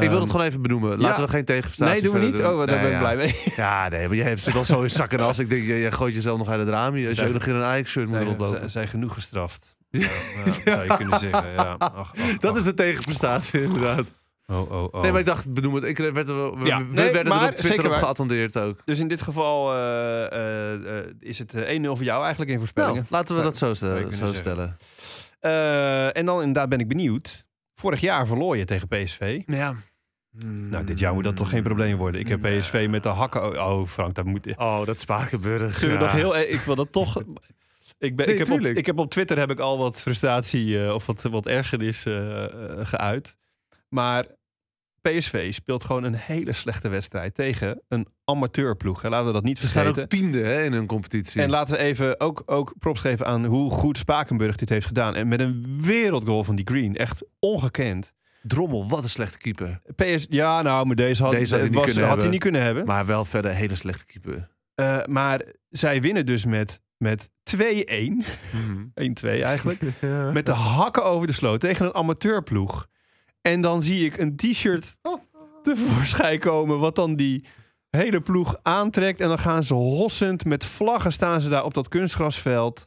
ik 0.00 0.08
wil 0.10 0.20
het 0.20 0.30
gewoon 0.30 0.46
even 0.46 0.62
benoemen. 0.62 0.90
Laten 0.90 1.06
Ehm, 1.08 1.20
ja. 1.20 1.26
we 1.26 1.28
geen 1.32 1.44
tegenprestatie 1.44 1.92
Nee, 1.94 2.02
doen 2.02 2.20
we 2.20 2.26
niet? 2.26 2.36
doen. 2.36 2.46
Oh, 2.46 2.56
daar 2.58 2.66
Nee, 2.66 2.76
ben 2.76 2.86
ik 2.86 2.92
ja. 2.92 2.98
blij 2.98 3.16
mee. 3.16 3.34
Ja, 3.56 3.88
nee, 3.88 4.08
maar 4.08 4.16
jij 4.16 4.28
hebt 4.28 4.42
zit 4.42 4.54
al 4.54 4.64
zo 4.64 4.82
in 4.82 4.90
zak 4.90 5.12
en 5.12 5.20
as. 5.20 5.38
Ik 5.38 5.50
denk, 5.50 5.64
jij, 5.64 5.90
gooit 5.90 6.14
jezelf 6.14 6.38
nog 6.38 6.48
uit 6.48 6.60
het 6.60 6.68
raam 6.68 6.94
hier. 6.94 7.08
Als 7.08 7.18
je 7.18 7.26
ook 7.26 7.32
nog 7.32 7.46
in 7.46 7.54
een 7.54 7.62
Ajax-shirt 7.62 8.06
moet 8.08 8.16
Zij, 8.16 8.26
rondlopen. 8.26 8.58
zij- 8.58 8.68
zij 8.68 8.86
genoeg 8.86 9.14
gestraft. 9.14 9.66
Ja, 9.90 10.08
ja, 10.44 10.52
zou 10.64 10.82
je 10.84 10.96
kunnen 10.96 11.18
zeggen. 11.18 11.52
Ja. 11.52 11.74
Ach, 11.78 11.94
ach, 11.94 12.12
Dat 12.38 12.56
is 12.56 12.66
een 12.66 12.74
tegenprestatie, 12.74 13.62
inderdaad. 13.62 14.06
Oh, 14.46 14.70
oh, 14.70 14.82
oh. 14.90 15.02
Nee, 15.02 15.10
maar 15.10 15.20
ik 15.20 15.26
dacht, 15.26 15.52
benoem 15.52 15.74
het. 15.74 15.84
Ik 15.84 15.96
werd 15.98 16.28
er, 16.28 16.58
we, 16.58 16.64
Ja, 16.64 16.78
we 16.78 16.84
nee, 16.94 17.12
werden 17.12 17.32
maar 17.32 17.42
er 17.42 17.48
op 17.48 17.56
Twitter 17.56 17.76
zeker 17.76 17.90
op 17.90 17.96
geattendeerd 17.96 18.58
ook. 18.58 18.82
Dus 18.84 18.98
in 18.98 19.08
dit 19.08 19.20
geval 19.20 19.74
eh, 19.74 20.32
eh, 20.32 20.98
eh, 20.98 21.06
is 21.18 21.38
het 21.38 21.54
eh, 21.54 21.78
1-0 21.78 21.86
voor 21.86 22.02
jou 22.04 22.22
eigenlijk 22.22 22.50
in 22.50 22.56
Nou, 22.56 22.58
voorspellingen. 22.58 23.06
laten 23.10 23.36
we 23.36 23.42
dat 23.42 23.56
zo, 23.56 23.74
Zo 23.74 24.32
stellen. 24.32 24.76
Eh, 25.40 26.16
en 26.16 26.26
dan 26.26 26.38
inderdaad 26.38 26.68
ben 26.68 26.80
ik 26.80 26.88
benieuwd. 26.88 27.44
Vorig 27.74 28.00
jaar 28.00 28.26
verloor 28.26 28.56
je 28.56 28.64
tegen 28.64 28.88
PSV. 28.88 29.42
Ja. 29.46 29.74
Nou, 30.44 30.84
dit 30.84 30.98
jaar 30.98 31.14
moet 31.14 31.24
dat 31.24 31.36
toch 31.36 31.48
geen 31.48 31.62
probleem 31.62 31.96
worden. 31.96 32.20
Ik 32.20 32.28
heb 32.28 32.40
PSV 32.40 32.86
met 32.90 33.02
de 33.02 33.08
hakken... 33.08 33.60
Oh, 33.60 33.78
oh, 33.78 33.86
Frank, 33.86 34.14
dat 34.14 34.24
moet... 34.24 34.56
Oh, 34.56 34.84
dat 34.84 35.00
Spakenburg. 35.00 35.74
Zullen 35.74 35.98
we 35.98 36.04
ja. 36.04 36.10
nog 36.10 36.20
heel... 36.20 36.36
Ik 36.38 36.60
wil 36.60 36.74
dat 36.74 36.92
toch... 36.92 37.22
Ik, 37.98 38.16
ben, 38.16 38.26
Nee, 38.26 38.34
ik, 38.34 38.38
heb 38.38 38.50
op, 38.50 38.56
tuurlijk. 38.56 38.78
ik 38.78 38.86
heb 38.86 38.98
op 38.98 39.10
Twitter 39.10 39.38
heb 39.38 39.50
ik 39.50 39.58
al 39.58 39.78
wat 39.78 40.00
frustratie 40.00 40.84
eh, 40.84 40.94
of 40.94 41.06
wat, 41.06 41.22
wat 41.22 41.46
ergernis 41.46 42.02
geuit. 42.78 43.36
Maar 43.92 44.26
PSV 45.00 45.52
speelt 45.54 45.84
gewoon 45.84 46.04
een 46.04 46.14
hele 46.14 46.52
slechte 46.52 46.88
wedstrijd 46.88 47.34
tegen 47.34 47.82
een 47.88 48.06
amateurploeg. 48.24 49.02
Laten 49.02 49.26
we 49.26 49.32
dat 49.32 49.42
niet 49.44 49.58
Ze 49.58 49.68
staan 49.68 49.84
vergeten. 49.84 50.02
ook 50.02 50.08
tiende 50.08 50.38
hè, 50.48 50.62
in 50.62 50.72
hun 50.72 50.86
competitie. 50.86 51.42
En 51.42 51.50
laten 51.50 51.74
we 51.76 51.80
even 51.82 52.20
ook, 52.20 52.42
ook 52.46 52.74
props 52.78 53.00
geven 53.00 53.26
aan 53.26 53.44
hoe 53.44 53.70
goed 53.70 53.98
Spakenburg 53.98 54.56
dit 54.56 54.68
heeft 54.68 54.86
gedaan. 54.86 55.14
En 55.14 55.28
met 55.28 55.40
een 55.40 55.78
wereldgoal 55.82 56.44
van 56.44 56.56
die 56.56 56.66
Green. 56.66 56.96
Echt 56.96 57.24
ongekend. 57.38 58.12
Drommel, 58.42 58.88
wat 58.88 59.02
een 59.02 59.08
slechte 59.08 59.38
keeper. 59.38 59.80
PS, 59.96 60.26
ja, 60.28 60.62
nou, 60.62 60.86
maar 60.86 60.96
deze 60.96 61.22
had, 61.22 61.32
Deze 61.32 61.52
had 61.52 61.60
hij 61.60 61.68
niet 61.70 61.78
was- 61.78 61.84
kunnen 61.84 62.02
had 62.02 62.02
hij 62.02 62.08
hebben. 62.10 62.30
niet 62.30 62.40
kunnen 62.40 62.62
hebben. 62.62 62.84
Maar 62.86 63.06
wel 63.06 63.24
verder 63.24 63.50
een 63.50 63.56
hele 63.56 63.76
slechte 63.76 64.06
keeper. 64.06 64.48
Eh, 64.74 64.98
maar 65.04 65.42
zij 65.68 66.00
winnen 66.00 66.26
dus 66.26 66.44
met, 66.44 66.80
met 66.96 67.28
2-1. 67.42 68.22
1-2 68.94 69.42
eigenlijk. 69.42 69.80
Met 70.32 70.46
de 70.46 70.52
hakken 70.52 71.04
over 71.04 71.26
de 71.26 71.32
sloot 71.32 71.60
tegen 71.60 71.86
een 71.86 71.94
amateurploeg. 71.94 72.86
En 73.42 73.60
dan 73.60 73.82
zie 73.82 74.04
ik 74.04 74.18
een 74.18 74.36
t-shirt 74.36 74.96
tevoorschijn 75.62 76.38
komen. 76.38 76.78
Wat 76.78 76.94
dan 76.94 77.16
die 77.16 77.44
hele 77.90 78.20
ploeg 78.20 78.56
aantrekt. 78.62 79.20
En 79.20 79.28
dan 79.28 79.38
gaan 79.38 79.62
ze 79.62 79.74
hossend 79.74 80.44
met 80.44 80.64
vlaggen 80.64 81.12
staan 81.12 81.40
ze 81.40 81.48
daar 81.48 81.64
op 81.64 81.74
dat 81.74 81.88
kunstgrasveld. 81.88 82.86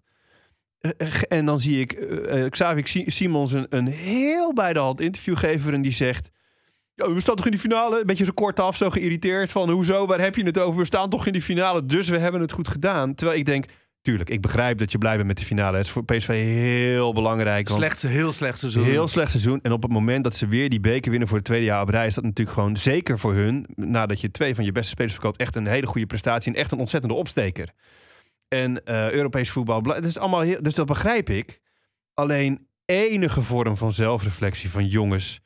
Eh, 0.80 0.92
eh, 0.98 1.22
En 1.28 1.46
dan 1.46 1.60
zie 1.60 1.80
ik 1.80 1.92
eh, 1.92 2.44
eh, 2.44 2.52
Xavier 2.52 2.88
Si- 2.88 3.04
Simons 3.08 3.52
een, 3.52 3.66
een 3.70 3.88
heel 3.88 4.54
bij 4.54 4.74
de 4.74 4.80
hand 4.80 5.02
interview 5.02 5.38
geven. 5.38 5.74
En 5.74 5.82
die 5.82 5.92
zegt... 5.92 6.30
Ja, 6.94 7.12
we 7.14 7.20
staan 7.20 7.36
toch 7.36 7.46
in 7.46 7.52
die 7.52 7.60
finale? 7.60 8.00
Een 8.00 8.06
beetje 8.06 8.26
zo 8.26 8.32
kort 8.32 8.60
af, 8.60 8.78
zo 8.78 8.90
geïrriteerd 8.90 9.52
van... 9.52 9.70
Hoezo, 9.70 10.06
waar 10.08 10.20
heb 10.22 10.36
je 10.36 10.44
het 10.44 10.60
over? 10.60 10.80
We 10.80 10.86
staan 10.86 11.10
toch 11.10 11.26
in 11.26 11.34
die 11.34 11.42
finale, 11.42 11.86
dus 11.86 12.10
we 12.10 12.18
hebben 12.18 12.42
het 12.42 12.52
goed 12.52 12.68
gedaan. 12.68 13.16
Terwijl 13.16 13.40
ik 13.40 13.46
denk... 13.46 13.66
Tuurlijk, 14.06 14.30
ik 14.30 14.42
begrijp 14.42 14.78
dat 14.78 14.92
je 14.92 14.98
blij 14.98 15.16
bent 15.16 15.28
met 15.28 15.38
de 15.38 15.46
finale. 15.46 15.78
Het 15.78 15.86
is 15.86 15.92
voor 15.92 16.06
PSV 16.06 16.28
heel 16.28 17.14
belangrijk. 17.14 17.68
Slecht, 17.68 18.02
heel 18.02 18.32
slecht 18.32 18.60
seizoen. 18.60 18.84
Heel 18.84 19.08
slecht 19.08 19.32
seizoen. 19.32 19.60
En 19.62 19.72
op 19.72 19.82
het 19.82 19.92
moment 19.92 20.24
dat 20.24 20.36
ze 20.36 20.48
weer 20.48 20.70
die 20.70 20.80
beker 20.80 21.10
winnen 21.10 21.28
voor 21.28 21.38
het 21.38 21.46
tweede 21.46 21.66
jaar 21.66 21.82
op 21.82 21.90
rij... 21.90 22.06
is 22.06 22.14
dat 22.14 22.24
natuurlijk 22.24 22.56
gewoon 22.56 22.78
zeker 22.78 23.20
voor 23.20 23.34
hun... 23.34 23.66
nadat 23.76 24.22
je 24.22 24.32
twee 24.32 24.56
van 24.56 24.66
je 24.66 24.72
beste 24.72 24.90
spelers 24.90 25.14
verkoopt... 25.14 25.38
echt 25.38 25.56
een 25.56 25.68
hele 25.68 25.86
goede 25.86 26.08
prestatie 26.08 26.54
en 26.54 26.60
echt 26.60 26.72
een 26.72 26.80
ontzettende 26.80 27.16
opsteker. 27.16 27.70
En 28.48 28.86
eh, 28.86 29.12
Europees 29.12 29.50
voetbal... 29.50 29.82
Dat 29.82 30.06
is 30.06 30.18
allemaal 30.18 30.42
heel, 30.42 30.62
dus 30.62 30.76
dat 30.76 30.86
begrijp 30.86 31.30
ik. 31.30 31.62
Alleen 32.14 32.68
enige 32.86 33.42
vorm 33.42 33.78
van 33.78 33.92
zelfreflectie 33.92 34.70
van 34.70 34.88
jongens... 34.88 35.42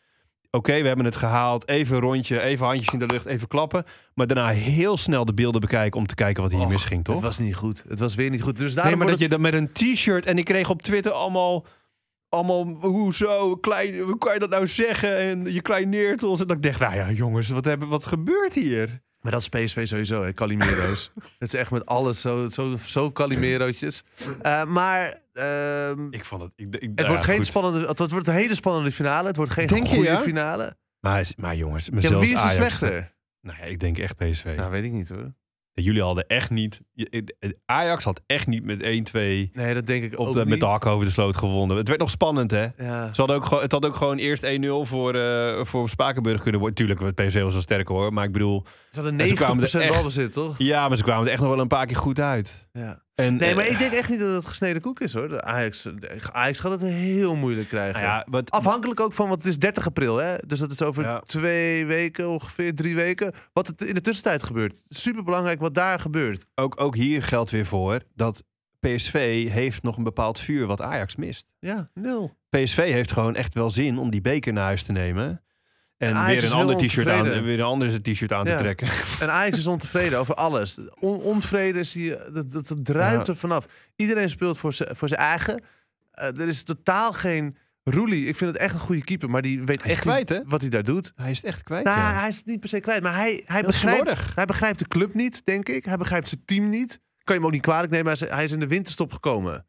Oké, 0.51 0.81
we 0.81 0.87
hebben 0.87 1.05
het 1.05 1.15
gehaald. 1.15 1.67
Even 1.67 1.95
een 1.95 2.01
rondje, 2.01 2.41
even 2.41 2.65
handjes 2.65 2.93
in 2.93 2.99
de 2.99 3.05
lucht, 3.05 3.25
even 3.25 3.47
klappen. 3.47 3.83
Maar 4.13 4.27
daarna 4.27 4.47
heel 4.47 4.97
snel 4.97 5.25
de 5.25 5.33
beelden 5.33 5.61
bekijken... 5.61 5.99
om 5.99 6.07
te 6.07 6.15
kijken 6.15 6.43
wat 6.43 6.51
hier 6.51 6.67
misging, 6.67 7.03
toch? 7.03 7.15
Het 7.15 7.23
was 7.23 7.39
niet 7.39 7.55
goed. 7.55 7.83
Het 7.87 7.99
was 7.99 8.15
weer 8.15 8.29
niet 8.29 8.41
goed. 8.41 8.57
Dus 8.57 8.73
Nee, 8.73 8.83
daarom 8.83 8.99
maar 8.99 9.07
dat 9.07 9.19
je 9.19 9.29
dan 9.29 9.41
met 9.41 9.53
een 9.53 9.71
t-shirt 9.71 10.25
en 10.25 10.37
ik 10.37 10.45
kreeg 10.45 10.69
op 10.69 10.81
Twitter 10.81 11.11
allemaal, 11.11 11.65
allemaal 12.29 12.65
hoezo, 12.81 13.55
klein, 13.55 13.99
hoe 13.99 14.17
kan 14.17 14.33
je 14.33 14.39
dat 14.39 14.49
nou 14.49 14.67
zeggen? 14.67 15.17
En 15.17 15.53
je 15.53 15.61
kleineert 15.61 16.23
ons. 16.23 16.41
En 16.41 16.47
dat 16.47 16.57
ik 16.57 16.63
dacht, 16.63 16.79
nou 16.79 16.95
ja, 16.95 17.11
jongens, 17.11 17.49
wat, 17.49 17.65
hebben, 17.65 17.87
wat 17.87 18.05
gebeurt 18.05 18.53
hier? 18.53 19.01
Maar 19.21 19.31
dat 19.31 19.41
is 19.41 19.49
PSV 19.49 19.87
sowieso, 19.87 20.23
hè? 20.23 20.33
Calimero's. 20.33 21.11
het 21.39 21.53
is 21.53 21.59
echt 21.59 21.71
met 21.71 21.85
alles 21.85 22.21
zo, 22.21 22.47
zo, 22.47 22.77
zo 22.85 23.11
Calimero'tjes. 23.11 24.03
Eh, 24.41 24.65
maar 24.65 25.21
ehm, 25.33 26.07
Ik 26.11 26.25
vond 26.25 26.41
het. 26.41 26.51
Ik, 26.55 26.75
ik, 26.75 26.91
het 26.95 27.07
wordt 27.07 27.23
geen 27.23 27.45
spannende... 27.45 27.87
Het 27.87 28.11
wordt 28.11 28.27
een 28.27 28.33
hele 28.33 28.55
spannende 28.55 28.91
finale. 28.91 29.27
Het 29.27 29.35
wordt 29.35 29.51
geen 29.51 29.67
Denk 29.67 29.87
je, 29.87 29.95
goede 29.95 30.09
ja? 30.09 30.19
finale. 30.19 30.75
Maar, 30.99 31.27
maar 31.37 31.55
jongens, 31.55 31.85
Ja, 31.85 31.95
mezelf 31.95 32.13
maar 32.13 32.21
wie 32.21 32.33
is 32.33 32.43
er 32.43 32.49
slechter? 32.49 33.13
Nou 33.41 33.57
ja, 33.57 33.63
ik 33.63 33.79
denk 33.79 33.97
echt 33.97 34.15
PSV. 34.15 34.53
Nou, 34.57 34.71
weet 34.71 34.83
ik 34.83 34.91
niet 34.91 35.09
hoor. 35.09 35.33
Jullie 35.81 36.01
hadden 36.01 36.27
echt 36.27 36.49
niet. 36.49 36.81
Ajax 37.65 38.03
had 38.03 38.21
echt 38.25 38.47
niet 38.47 38.63
met 38.63 38.81
1-2 38.81 38.83
Nee, 39.13 39.73
dat 39.73 39.85
denk 39.85 40.03
ik 40.03 40.19
op 40.19 40.33
de, 40.33 40.45
met 40.45 40.59
de 40.59 40.65
hakken 40.65 40.91
over 40.91 41.05
de 41.05 41.11
sloot 41.11 41.37
gewonnen. 41.37 41.77
Het 41.77 41.87
werd 41.87 41.99
nog 41.99 42.09
spannend, 42.09 42.51
hè? 42.51 42.61
Ja. 42.77 43.13
Ze 43.13 43.19
hadden 43.21 43.35
ook, 43.35 43.45
gewoon- 43.45 43.63
het 43.63 43.71
had 43.71 43.85
ook 43.85 43.95
gewoon 43.95 44.17
eerst 44.17 44.43
1-0 44.43 44.85
voor, 44.85 45.13
eh 45.15 45.63
voor 45.65 45.89
Spakenburg 45.89 46.41
kunnen 46.41 46.59
worden. 46.59 46.77
Tuurlijk, 46.77 46.99
het 46.99 47.15
PSV 47.15 47.41
was 47.41 47.53
wel 47.53 47.61
sterker 47.61 47.95
hoor. 47.95 48.13
Maar 48.13 48.25
ik 48.25 48.31
bedoel, 48.31 48.63
Ze 48.91 49.01
hadden 49.01 49.19
En 49.19 49.27
ze 49.27 49.33
kwamen 49.33 49.55
90% 49.57 49.71
er 49.73 49.81
echt- 49.81 49.93
balbezit, 49.93 50.33
toch? 50.33 50.57
ja, 50.57 50.87
maar 50.87 50.97
ze 50.97 51.03
kwamen 51.03 51.25
er 51.25 51.31
echt 51.31 51.41
nog 51.41 51.49
wel 51.49 51.59
een 51.59 51.67
paar 51.67 51.85
keer 51.85 51.97
goed 51.97 52.19
uit. 52.19 52.67
Ja. 52.73 53.01
En, 53.19 53.35
Nee, 53.35 53.55
maar 53.55 53.65
eh, 53.65 53.71
ik 53.71 53.79
denk 53.79 53.93
echt 53.93 54.09
niet 54.09 54.19
dat 54.19 54.33
het 54.33 54.45
gesneden 54.45 54.81
koek 54.81 54.99
is, 54.99 55.13
hoor. 55.13 55.29
De 55.29 55.41
Ajax, 55.41 55.81
de 55.81 56.19
Ajax 56.31 56.59
gaat 56.59 56.71
het 56.71 56.81
heel 56.81 57.35
moeilijk 57.35 57.67
krijgen. 57.67 58.01
nou 58.01 58.13
ja, 58.13 58.25
wat, 58.29 58.51
Afhankelijk 58.51 58.99
ook 58.99 59.13
van, 59.13 59.27
want 59.27 59.39
het 59.39 59.47
is 59.51 59.59
30 59.59 59.85
april, 59.85 60.17
hè? 60.17 60.35
Dus 60.47 60.59
dat 60.59 60.71
is 60.71 60.81
over 60.81 61.03
Ja. 61.03 61.19
twee 61.25 61.85
weken, 61.85 62.29
ongeveer 62.29 62.75
drie 62.75 62.95
weken. 62.95 63.33
Wat 63.53 63.67
het 63.67 63.81
in 63.81 63.93
de 63.93 64.01
tussentijd 64.01 64.43
gebeurt. 64.43 64.81
Super 64.87 65.23
belangrijk 65.23 65.59
wat 65.59 65.73
daar 65.73 65.99
gebeurt. 65.99 66.45
ook, 66.55 66.81
ook 66.81 66.95
hier 66.95 67.23
geldt 67.23 67.51
weer 67.51 67.65
voor 67.65 68.01
dat 68.15 68.43
PSV 68.79 69.49
heeft 69.49 69.83
nog 69.83 69.97
een 69.97 70.03
bepaald 70.03 70.39
vuur 70.39 70.65
wat 70.67 70.81
Ajax 70.81 71.15
mist. 71.15 71.45
Ja, 71.59 71.89
nul. 71.93 72.37
PSV 72.49 72.91
heeft 72.91 73.11
gewoon 73.11 73.35
echt 73.35 73.53
wel 73.53 73.69
zin 73.69 73.97
om 73.97 74.09
die 74.09 74.21
beker 74.21 74.53
naar 74.53 74.63
huis 74.63 74.83
te 74.83 74.91
nemen. 74.91 75.43
En 75.99 76.13
Ajax 76.15 76.33
weer 76.33 76.43
is 76.43 76.49
een 76.51 76.57
ander 76.57 76.77
t-shirt 76.77 77.07
aan, 77.07 77.43
weer 77.43 77.59
een 77.59 77.65
ander 77.65 78.01
t-shirt 78.01 78.31
aan 78.33 78.45
Ja. 78.45 78.55
te 78.55 78.61
trekken. 78.61 78.87
En 79.19 79.31
Ajax 79.31 79.57
is 79.57 79.67
ontevreden 79.67 80.19
over 80.19 80.35
alles. 80.35 80.77
On 80.99 81.17
onvrede 81.21 81.83
zie 81.83 82.03
je, 82.03 82.29
dat, 82.33 82.51
dat, 82.51 82.67
dat 82.67 82.85
druipt 82.85 83.27
Ja. 83.27 83.33
er 83.33 83.39
vanaf. 83.39 83.65
Iedereen 83.95 84.29
speelt 84.29 84.57
voor 84.57 84.73
zijn 84.73 84.95
voor 84.95 85.07
zijn 85.07 85.19
eigen. 85.19 85.63
Eh, 86.11 86.39
er 86.39 86.47
is 86.47 86.63
totaal 86.63 87.13
geen 87.13 87.57
Roelie. 87.83 88.25
Ik 88.25 88.35
vind 88.35 88.51
het 88.51 88.59
echt 88.61 88.73
een 88.73 88.79
goede 88.79 89.03
keeper, 89.03 89.29
maar 89.29 89.41
die 89.41 89.63
weet 89.63 89.81
Hij 89.81 89.85
is 89.89 89.93
echt 89.95 90.01
kwijt, 90.01 90.29
niet 90.29 90.43
wat 90.45 90.61
hij 90.61 90.69
daar 90.69 90.83
doet. 90.83 91.11
Hij 91.15 91.29
is 91.31 91.37
het 91.37 91.45
echt 91.45 91.63
kwijt. 91.63 91.85
Nou, 91.85 91.97
ja. 91.97 92.19
hij 92.19 92.29
is 92.29 92.37
het 92.37 92.45
niet 92.45 92.59
per 92.59 92.69
se 92.69 92.79
kwijt, 92.79 93.03
maar 93.03 93.15
hij, 93.15 93.43
hij, 93.45 93.61
begrijpt, 93.61 93.95
slordig. 94.01 94.31
hij 94.35 94.45
begrijpt 94.45 94.79
de 94.79 94.87
club 94.87 95.13
niet, 95.13 95.45
denk 95.45 95.69
ik. 95.69 95.85
Hij 95.85 95.97
begrijpt 95.97 96.27
zijn 96.29 96.41
team 96.45 96.69
niet. 96.69 96.99
Kan 97.23 97.35
je 97.35 97.41
hem 97.41 97.45
ook 97.45 97.51
niet 97.51 97.61
kwalijk 97.61 97.91
nemen. 97.91 98.11
Is, 98.11 98.19
hij 98.19 98.43
is 98.43 98.51
in 98.51 98.59
de 98.59 98.67
winterstop 98.67 99.13
gekomen. 99.13 99.65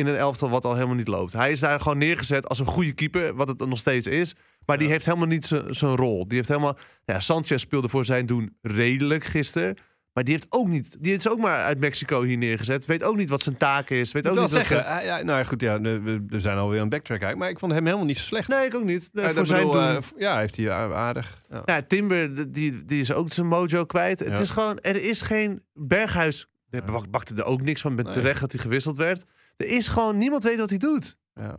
In 0.00 0.06
een 0.06 0.16
elftal 0.16 0.50
wat 0.50 0.64
al 0.64 0.74
helemaal 0.74 0.94
niet 0.94 1.08
loopt. 1.08 1.32
Hij 1.32 1.50
is 1.52 1.60
daar 1.60 1.80
gewoon 1.80 1.98
neergezet 1.98 2.48
als 2.48 2.58
een 2.58 2.66
goede 2.66 2.92
keeper, 2.92 3.34
wat 3.34 3.48
het 3.48 3.66
nog 3.66 3.78
steeds 3.78 4.06
is. 4.06 4.34
Maar 4.66 4.78
die 4.78 4.88
heeft 4.88 5.04
helemaal 5.04 5.26
niet 5.26 5.46
zijn- 5.70 5.96
rol. 5.96 6.28
Die 6.28 6.36
heeft 6.36 6.48
helemaal. 6.48 6.78
Ja, 7.04 7.20
Sanchez 7.20 7.60
speelde 7.62 7.88
voor 7.88 8.04
zijn 8.04 8.26
doen 8.26 8.56
redelijk 8.62 9.24
gisteren. 9.24 9.76
Maar 10.12 10.24
die 10.24 10.34
heeft 10.34 10.46
ook 10.48 10.68
niet. 10.68 10.96
Die 11.00 11.14
is 11.16 11.28
ook 11.28 11.38
maar 11.38 11.58
uit 11.58 11.78
Mexico 11.80 12.22
hier 12.22 12.36
neergezet. 12.36 12.86
Weet 12.86 13.02
ook 13.04 13.16
niet 13.16 13.28
wat 13.30 13.42
zijn 13.42 13.56
taak 13.56 13.90
is. 13.90 14.12
Weet 14.12 14.26
ook 14.26 14.32
niet 14.32 14.40
wat 14.40 14.50
zeggen, 14.50 14.76
zijn- 14.76 14.88
hij- 14.88 15.04
ja, 15.04 15.22
nou 15.22 15.38
ja, 15.38 15.44
goed, 15.44 15.60
ja, 15.60 15.80
we, 15.80 16.22
we- 16.28 16.40
zijn 16.40 16.58
alweer 16.58 16.80
een 16.80 16.88
backtrack 16.88 17.22
uit, 17.22 17.36
maar 17.36 17.48
ik 17.48 17.58
vond 17.58 17.72
hem 17.72 17.84
helemaal 17.84 18.04
niet 18.06 18.18
zo 18.18 18.24
slecht. 18.24 18.48
Nee, 18.48 18.66
ik 18.66 18.74
ook 18.74 18.84
niet. 18.84 19.08
Nee, 19.12 19.24
Ja, 19.24 19.30
voor 19.30 19.38
dat 19.38 19.46
zijn 19.46 19.66
bedoel, 19.66 19.72
doen. 19.82 19.90
eh, 19.96 19.98
ja, 20.16 20.38
heeft 20.38 20.56
hij 20.56 20.70
aardig. 20.72 21.38
Ja. 21.50 21.62
Ja, 21.64 21.82
Timber, 21.82 22.52
die, 22.52 22.84
die 22.84 23.00
is 23.00 23.12
ook 23.12 23.32
zijn 23.32 23.46
mojo 23.46 23.84
kwijt. 23.84 24.18
Het 24.18 24.38
is 24.38 24.50
gewoon, 24.50 24.78
er 24.78 25.02
is 25.02 25.22
geen 25.22 25.62
Berghuis. 25.74 26.46
Bakte 27.10 27.34
er 27.34 27.44
ook 27.44 27.62
niks 27.62 27.80
van. 27.80 27.94
Met 27.94 28.04
Nee. 28.04 28.14
terecht 28.14 28.40
dat 28.40 28.52
hij 28.52 28.60
gewisseld 28.60 28.96
werd. 28.96 29.24
Er 29.60 29.66
is 29.66 29.88
gewoon, 29.88 30.18
niemand 30.18 30.42
weet 30.42 30.58
wat 30.58 30.70
hij 30.70 30.78
doet. 30.78 31.18
Ja. 31.34 31.58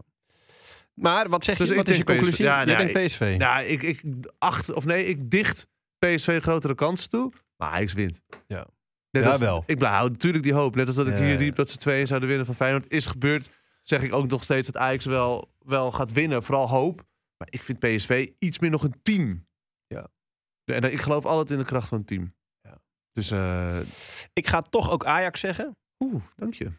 Maar 0.94 1.30
wat 1.30 1.44
zeg 1.44 1.58
je? 1.58 1.66
Dus 1.66 1.76
wat 1.76 1.88
is 1.88 1.98
je 1.98 2.04
denk 2.04 2.10
PSV. 2.10 2.20
conclusie? 2.20 2.46
Ja, 2.46 2.64
nee, 2.64 2.76
denkt 2.76 3.06
PSV. 3.06 3.36
Nou, 3.38 3.64
ik, 3.66 3.82
ik 3.82 4.02
acht, 4.38 4.74
of 4.74 4.86
nee, 4.86 5.06
ik 5.06 5.32
dicht 5.32 5.68
PSV 5.98 6.42
grotere 6.42 6.76
kansen 6.76 7.10
toe. 7.10 7.32
Maar 7.58 7.70
Ajax 7.70 7.94
wint. 7.94 8.22
Ja. 8.48 8.68
Net 9.10 9.24
Ja, 9.24 9.38
wel. 9.38 9.64
Ik 9.66 9.82
hou 9.82 10.10
natuurlijk 10.10 10.44
die 10.44 10.54
hoop. 10.54 10.76
Net 10.76 10.88
als 10.88 10.96
dat 10.96 11.08
ik 11.08 11.14
Ja, 11.18 11.24
hier 11.24 11.38
riep 11.38 11.56
dat 11.56 11.70
ze 11.70 11.78
tweeën 11.78 12.08
zouden 12.08 12.30
winnen 12.30 12.46
van 12.46 12.56
Feyenoord. 12.56 12.92
Is 12.92 13.06
gebeurd. 13.06 13.50
Zeg 13.84 14.02
ik 14.02 14.14
ook 14.14 14.28
nog 14.28 14.44
steeds 14.44 14.70
dat 14.72 14.82
Ajax 14.82 15.06
wel, 15.06 15.54
wel 15.60 15.92
gaat 15.92 16.12
winnen. 16.12 16.44
Vooral 16.44 16.70
hoop. 16.70 17.04
Maar 17.38 17.48
ik 17.52 17.64
vind 17.64 17.80
PSV 17.80 18.30
iets 18.40 18.60
meer 18.60 18.70
nog 18.70 18.84
een 18.84 18.96
team. 19.02 19.48
Ja. 19.88 20.08
En 20.66 20.92
ik 20.92 21.02
geloof 21.02 21.26
altijd 21.26 21.50
in 21.50 21.58
de 21.58 21.64
kracht 21.64 21.88
van 21.88 21.98
een 21.98 22.06
team. 22.06 22.34
Ja. 22.62 22.78
Dus, 23.12 23.32
eh 23.32 23.80
Ik 24.34 24.48
ga 24.48 24.62
toch 24.62 24.92
ook 24.92 25.06
Ajax 25.06 25.40
zeggen. 25.40 25.78
oeh, 26.00 26.24
dank 26.36 26.54
je. 26.54 26.72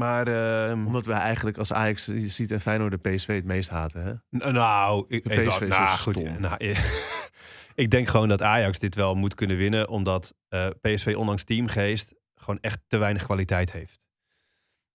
Maar 0.00 0.26
ehm, 0.26 0.86
Omdat 0.86 1.06
wij 1.06 1.18
eigenlijk 1.18 1.58
als 1.58 1.72
Ajax 1.72 2.06
je 2.06 2.28
ziet 2.28 2.50
en 2.50 2.60
Feyenoord 2.60 3.02
de 3.02 3.10
PSV 3.10 3.34
het 3.34 3.44
meest 3.44 3.68
haten, 3.68 4.02
hè? 4.02 4.50
nou, 4.50 5.04
ik, 5.08 5.24
De 5.24 5.40
PSV 5.40 5.60
is 5.60 5.68
nou, 5.68 5.86
goed, 5.86 6.14
stom. 6.14 6.40
nou, 6.40 6.56
ik 7.74 7.90
denk 7.90 8.08
gewoon 8.08 8.28
dat 8.28 8.42
Ajax 8.42 8.78
dit 8.78 8.94
wel 8.94 9.14
moet 9.14 9.34
kunnen 9.34 9.56
winnen, 9.56 9.88
omdat 9.88 10.34
eh, 10.48 10.66
PSV 10.80 11.14
ondanks 11.16 11.44
teamgeest 11.44 12.14
gewoon 12.34 12.60
echt 12.60 12.80
te 12.86 12.96
weinig 12.96 13.24
kwaliteit 13.24 13.72
heeft. 13.72 14.00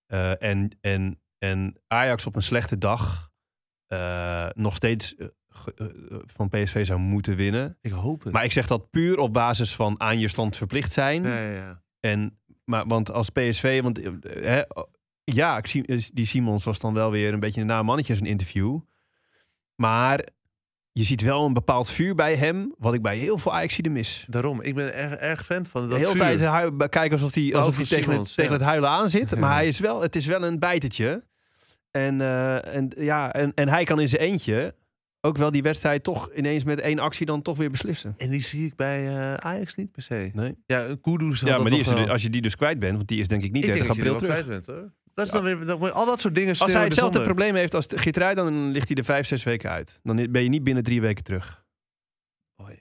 Eh, 0.05 0.41
en, 0.43 0.77
en, 0.81 1.21
en 1.37 1.81
Ajax 1.87 2.25
op 2.25 2.35
een 2.35 2.43
slechte 2.43 2.77
dag 2.77 3.31
eh, 3.87 4.47
nog 4.53 4.75
steeds 4.75 5.15
van 6.25 6.49
PSV 6.49 6.85
zou 6.85 6.99
moeten 6.99 7.35
winnen. 7.35 7.77
Ik 7.81 7.91
hoop 7.91 8.23
het. 8.23 8.33
Maar 8.33 8.43
ik 8.43 8.51
zeg 8.51 8.67
dat 8.67 8.89
puur 8.89 9.17
op 9.17 9.33
basis 9.33 9.75
van 9.75 9.99
aan 9.99 10.19
je 10.19 10.27
stand 10.27 10.57
verplicht 10.57 10.91
zijn. 10.91 11.23
ja, 11.23 11.39
ja, 11.39 11.51
ja. 11.51 11.83
En, 11.99 12.39
maar, 12.65 12.87
want 12.87 13.11
als 13.11 13.29
PSV, 13.29 13.81
want 13.81 13.99
hè, 14.21 14.61
ja, 15.25 15.57
ik 15.57 15.67
zie, 15.67 15.85
eh, 15.85 16.01
die 16.13 16.25
Simons 16.25 16.63
was 16.63 16.79
dan 16.79 16.93
wel 16.93 17.11
weer 17.11 17.33
een 17.33 17.39
beetje 17.39 17.61
een 17.61 17.67
naam 17.67 17.85
mannetje 17.85 18.11
in 18.13 18.17
zijn 18.19 18.31
interview. 18.31 18.79
Maar 19.75 20.27
je 20.91 21.03
ziet 21.03 21.21
wel 21.21 21.45
een 21.45 21.53
bepaald 21.53 21.89
vuur 21.89 22.15
bij 22.15 22.35
hem, 22.35 22.73
wat 22.77 22.93
ik 22.93 23.01
bij 23.01 23.17
heel 23.17 23.37
veel 23.37 23.53
ajax 23.53 23.81
mis. 23.81 24.25
Daarom, 24.29 24.61
ik 24.61 24.75
ben 24.75 24.93
erg, 24.93 25.13
erg 25.13 25.45
fan 25.45 25.65
van 25.65 25.81
dat 25.81 25.89
De 25.89 25.95
hele 25.97 26.09
vuur. 26.09 26.37
tijd 26.37 26.89
kijken 26.89 27.11
alsof 27.11 27.33
hij, 27.33 27.55
alsof 27.55 27.75
hij 27.75 27.85
tegen, 27.85 28.03
Simons, 28.03 28.27
het, 28.27 28.37
tegen 28.37 28.53
het 28.53 28.61
huilen 28.61 28.89
aan 28.89 29.09
zit. 29.09 29.29
Ja. 29.29 29.37
Maar 29.45 29.53
hij 29.53 29.67
is 29.67 29.79
wel, 29.79 30.01
het 30.01 30.15
is 30.15 30.25
wel 30.25 30.43
een 30.43 30.59
bijtertje. 30.59 31.23
En, 31.91 32.21
eh, 32.21 32.75
en, 32.75 32.91
ja, 32.97 33.33
en, 33.33 33.51
en 33.53 33.67
hij 33.69 33.83
kan 33.83 33.99
in 33.99 34.09
zijn 34.09 34.21
eentje 34.21 34.75
ook 35.21 35.37
wel 35.37 35.51
die 35.51 35.61
wedstrijd 35.63 36.03
toch 36.03 36.31
ineens 36.33 36.63
met 36.63 36.79
één 36.79 36.99
actie 36.99 37.25
dan 37.25 37.41
toch 37.41 37.57
weer 37.57 37.71
beslissen. 37.71 38.13
En 38.17 38.29
die 38.29 38.43
zie 38.43 38.65
ik 38.65 38.75
bij 38.75 39.07
eh, 39.07 39.33
Ajax 39.33 39.75
niet 39.75 39.91
per 39.91 40.01
se. 40.01 40.29
Nee. 40.33 40.55
Ja, 40.65 40.95
Kudus 41.01 41.39
Ja, 41.39 41.47
dat 41.47 41.61
maar 41.61 41.71
die 41.71 41.79
is 41.79 41.87
er- 41.87 41.95
wel. 41.95 42.09
als 42.09 42.21
je 42.21 42.29
die 42.29 42.41
dus 42.41 42.55
kwijt 42.55 42.79
bent, 42.79 42.95
want 42.95 43.07
die 43.07 43.19
is 43.19 43.27
denk 43.27 43.43
ik 43.43 43.51
niet 43.51 43.63
ik 43.63 43.69
30 43.71 43.87
denk 43.87 43.97
dat 43.97 44.05
je 44.05 44.11
april 44.13 44.29
er 44.29 44.35
terug. 44.43 44.55
kwijt 44.55 44.65
bent, 44.65 44.77
hoor. 44.79 44.93
Dat 45.15 45.25
is 45.25 45.31
dan 45.31 45.43
weer, 45.43 45.65
dat, 45.65 45.91
al 45.91 46.05
dat 46.05 46.19
soort 46.19 46.35
dingen 46.35 46.57
Als 46.57 46.73
hij 46.73 46.83
hetzelfde 46.83 47.21
probleem 47.21 47.55
heeft 47.55 47.73
als 47.73 47.85
Gitruij, 47.89 48.33
dan 48.35 48.71
ligt 48.71 48.87
hij 48.87 48.97
er 48.97 49.03
vijf, 49.03 49.27
zes 49.27 49.43
weken 49.43 49.69
uit. 49.69 49.99
Dan 50.03 50.15
ben 50.31 50.43
je 50.43 50.49
niet 50.49 50.63
binnen 50.63 50.83
drie 50.83 51.01
weken 51.01 51.23
terug. 51.23 51.63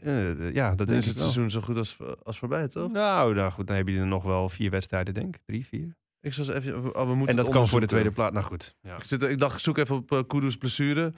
Eh, 0.00 0.52
ja, 0.54 0.74
dat 0.74 0.86
Dan 0.88 0.96
is 0.96 1.06
het 1.06 1.14
wel. 1.14 1.22
seizoen 1.22 1.50
zo 1.50 1.60
goed 1.60 1.76
als, 1.76 1.96
als 2.22 2.38
voorbij, 2.38 2.68
toch? 2.68 2.90
Nou, 2.90 3.34
nou 3.34 3.50
goed, 3.52 3.66
dan 3.66 3.76
heb 3.76 3.88
je 3.88 3.98
er 3.98 4.06
nog 4.06 4.22
wel 4.22 4.48
vier 4.48 4.70
wedstrijden, 4.70 5.14
denk 5.14 5.34
ik. 5.36 5.40
Drie, 5.46 5.66
vier. 5.66 5.96
Ik 6.20 6.32
zal 6.32 6.44
eens 6.54 6.54
even... 6.64 6.96
Oh, 6.96 7.08
we 7.08 7.14
moeten 7.14 7.38
En 7.38 7.44
dat 7.44 7.52
kan 7.54 7.68
voor 7.68 7.80
de 7.80 7.86
tweede 7.86 8.10
plaats. 8.10 8.32
Nou 8.34 8.44
goed. 8.44 8.76
Ja. 8.82 8.96
Ik, 8.96 9.04
zit, 9.04 9.22
ik 9.22 9.38
dacht, 9.38 9.54
ik 9.54 9.60
zoek 9.60 9.78
even 9.78 9.96
op 9.96 10.12
uh, 10.12 10.20
Kudus 10.26 10.56
blessure. 10.56 11.12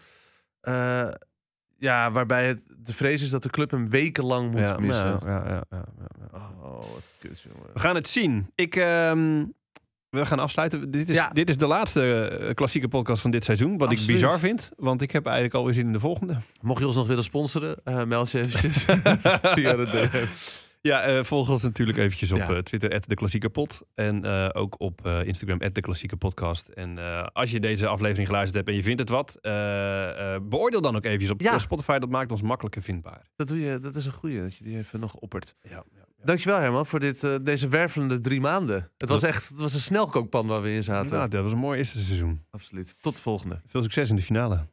Ja, 1.79 2.11
waarbij 2.11 2.47
het 2.47 2.63
de 2.79 2.93
vrees 2.95 3.23
is 3.23 3.31
dat 3.31 3.43
de 3.43 3.51
club 3.51 3.71
hem 3.71 3.89
wekenlang 3.91 4.51
moet 4.51 4.61
Ja, 4.61 4.79
missen. 4.79 5.07
ja, 5.09 5.21
ja, 5.25 5.45
ja, 5.49 5.65
ja, 5.71 5.85
ja. 6.19 6.39
Oh, 6.63 6.79
wat 6.79 7.09
kut, 7.19 7.41
jongen. 7.41 7.73
We 7.73 7.79
gaan 7.81 7.95
het 7.95 8.09
zien. 8.09 8.51
Ik, 8.55 8.77
ehm, 8.77 9.45
we 10.11 10.27
gaan 10.27 10.39
afsluiten. 10.39 10.91
Dit 10.91 11.09
is, 11.09 11.17
Ja. 11.17 11.29
dit 11.29 11.49
is 11.49 11.57
de 11.57 11.67
laatste 11.67 12.29
eh, 12.29 12.55
klassieke 12.55 12.89
podcast 12.89 13.23
van 13.23 13.31
dit 13.31 13.45
seizoen. 13.45 13.79
Wat 13.79 13.91
ik 13.93 14.01
bizar 14.07 14.39
vind. 14.39 14.71
Want 14.77 15.03
ik 15.03 15.11
heb 15.11 15.25
eigenlijk 15.25 15.55
alweer 15.55 15.75
zin 15.75 15.87
in 15.87 15.93
de 15.93 16.01
volgende. 16.01 16.37
Mocht 16.61 16.81
je 16.81 16.87
ons 16.87 16.97
nog 16.97 17.07
willen 17.07 17.25
sponsoren, 17.25 17.77
eh, 17.85 18.05
meld 18.05 18.31
je 18.31 18.39
eventjes 18.39 18.85
via 19.57 19.77
de 19.77 19.87
DM. 20.11 20.25
Ja, 20.81 21.03
eh, 21.03 21.23
volg 21.25 21.51
ons 21.51 21.63
natuurlijk 21.63 21.99
eventjes 21.99 22.33
op 22.33 22.39
Ja. 22.39 22.63
Twitter, 22.63 23.01
de 23.09 23.15
Klassieke 23.15 23.49
Pod. 23.49 23.83
En 23.95 24.25
eh, 24.25 24.49
ook 24.53 24.81
op 24.81 25.07
eh, 25.07 25.25
Instagram, 25.25 25.59
de 25.73 25.81
Klassieke 25.81 26.17
Podcast. 26.17 26.69
En 26.69 26.99
eh, 26.99 27.27
als 27.33 27.51
je 27.51 27.61
deze 27.61 27.87
aflevering 27.87 28.27
geluisterd 28.27 28.57
hebt 28.57 28.69
en 28.69 28.75
je 28.75 28.83
vindt 28.83 29.01
het 29.01 29.09
wat, 29.09 29.39
beoordeel 30.49 30.81
dan 30.81 30.97
ook 30.97 31.05
eventjes 31.05 31.31
op 31.31 31.41
Ja. 31.41 31.59
Spotify. 31.59 31.99
Dat 31.99 32.09
maakt 32.11 32.31
ons 32.31 32.43
makkelijker 32.43 32.83
vindbaar. 32.83 33.27
Dat, 33.37 33.49
doe 33.49 33.61
je, 33.61 33.79
dat 33.79 33.95
is 33.95 34.07
een 34.07 34.13
goeie, 34.13 34.41
dat 34.43 34.57
je 34.57 34.65
die 34.65 34.77
even 34.77 35.01
nog 35.01 35.15
oppert. 35.15 35.55
Ja, 35.63 35.71
ja, 35.71 36.05
Dankjewel 36.27 36.59
Herman 36.61 36.87
voor 36.87 37.01
dit, 37.01 37.25
eh, 37.25 37.35
deze 37.43 37.69
wervelende 37.69 38.21
drie 38.21 38.41
maanden. 38.41 38.91
Het 38.97 39.09
was 39.09 39.23
echt 39.23 39.49
het 39.49 39.59
was 39.61 39.75
een 39.75 39.81
snelkookpan 39.81 40.47
waar 40.47 40.63
we 40.63 40.73
in 40.73 40.83
zaten. 40.83 41.13
Nou, 41.13 41.29
dat 41.29 41.43
was 41.43 41.53
een 41.53 41.59
mooi 41.59 41.79
eerste 41.79 41.99
seizoen. 41.99 42.45
Absoluut. 42.51 42.97
Tot 43.01 43.17
de 43.17 43.23
volgende. 43.23 43.61
Veel 43.67 43.83
succes 43.83 44.11
in 44.11 44.17
de 44.17 44.23
finale. 44.23 44.65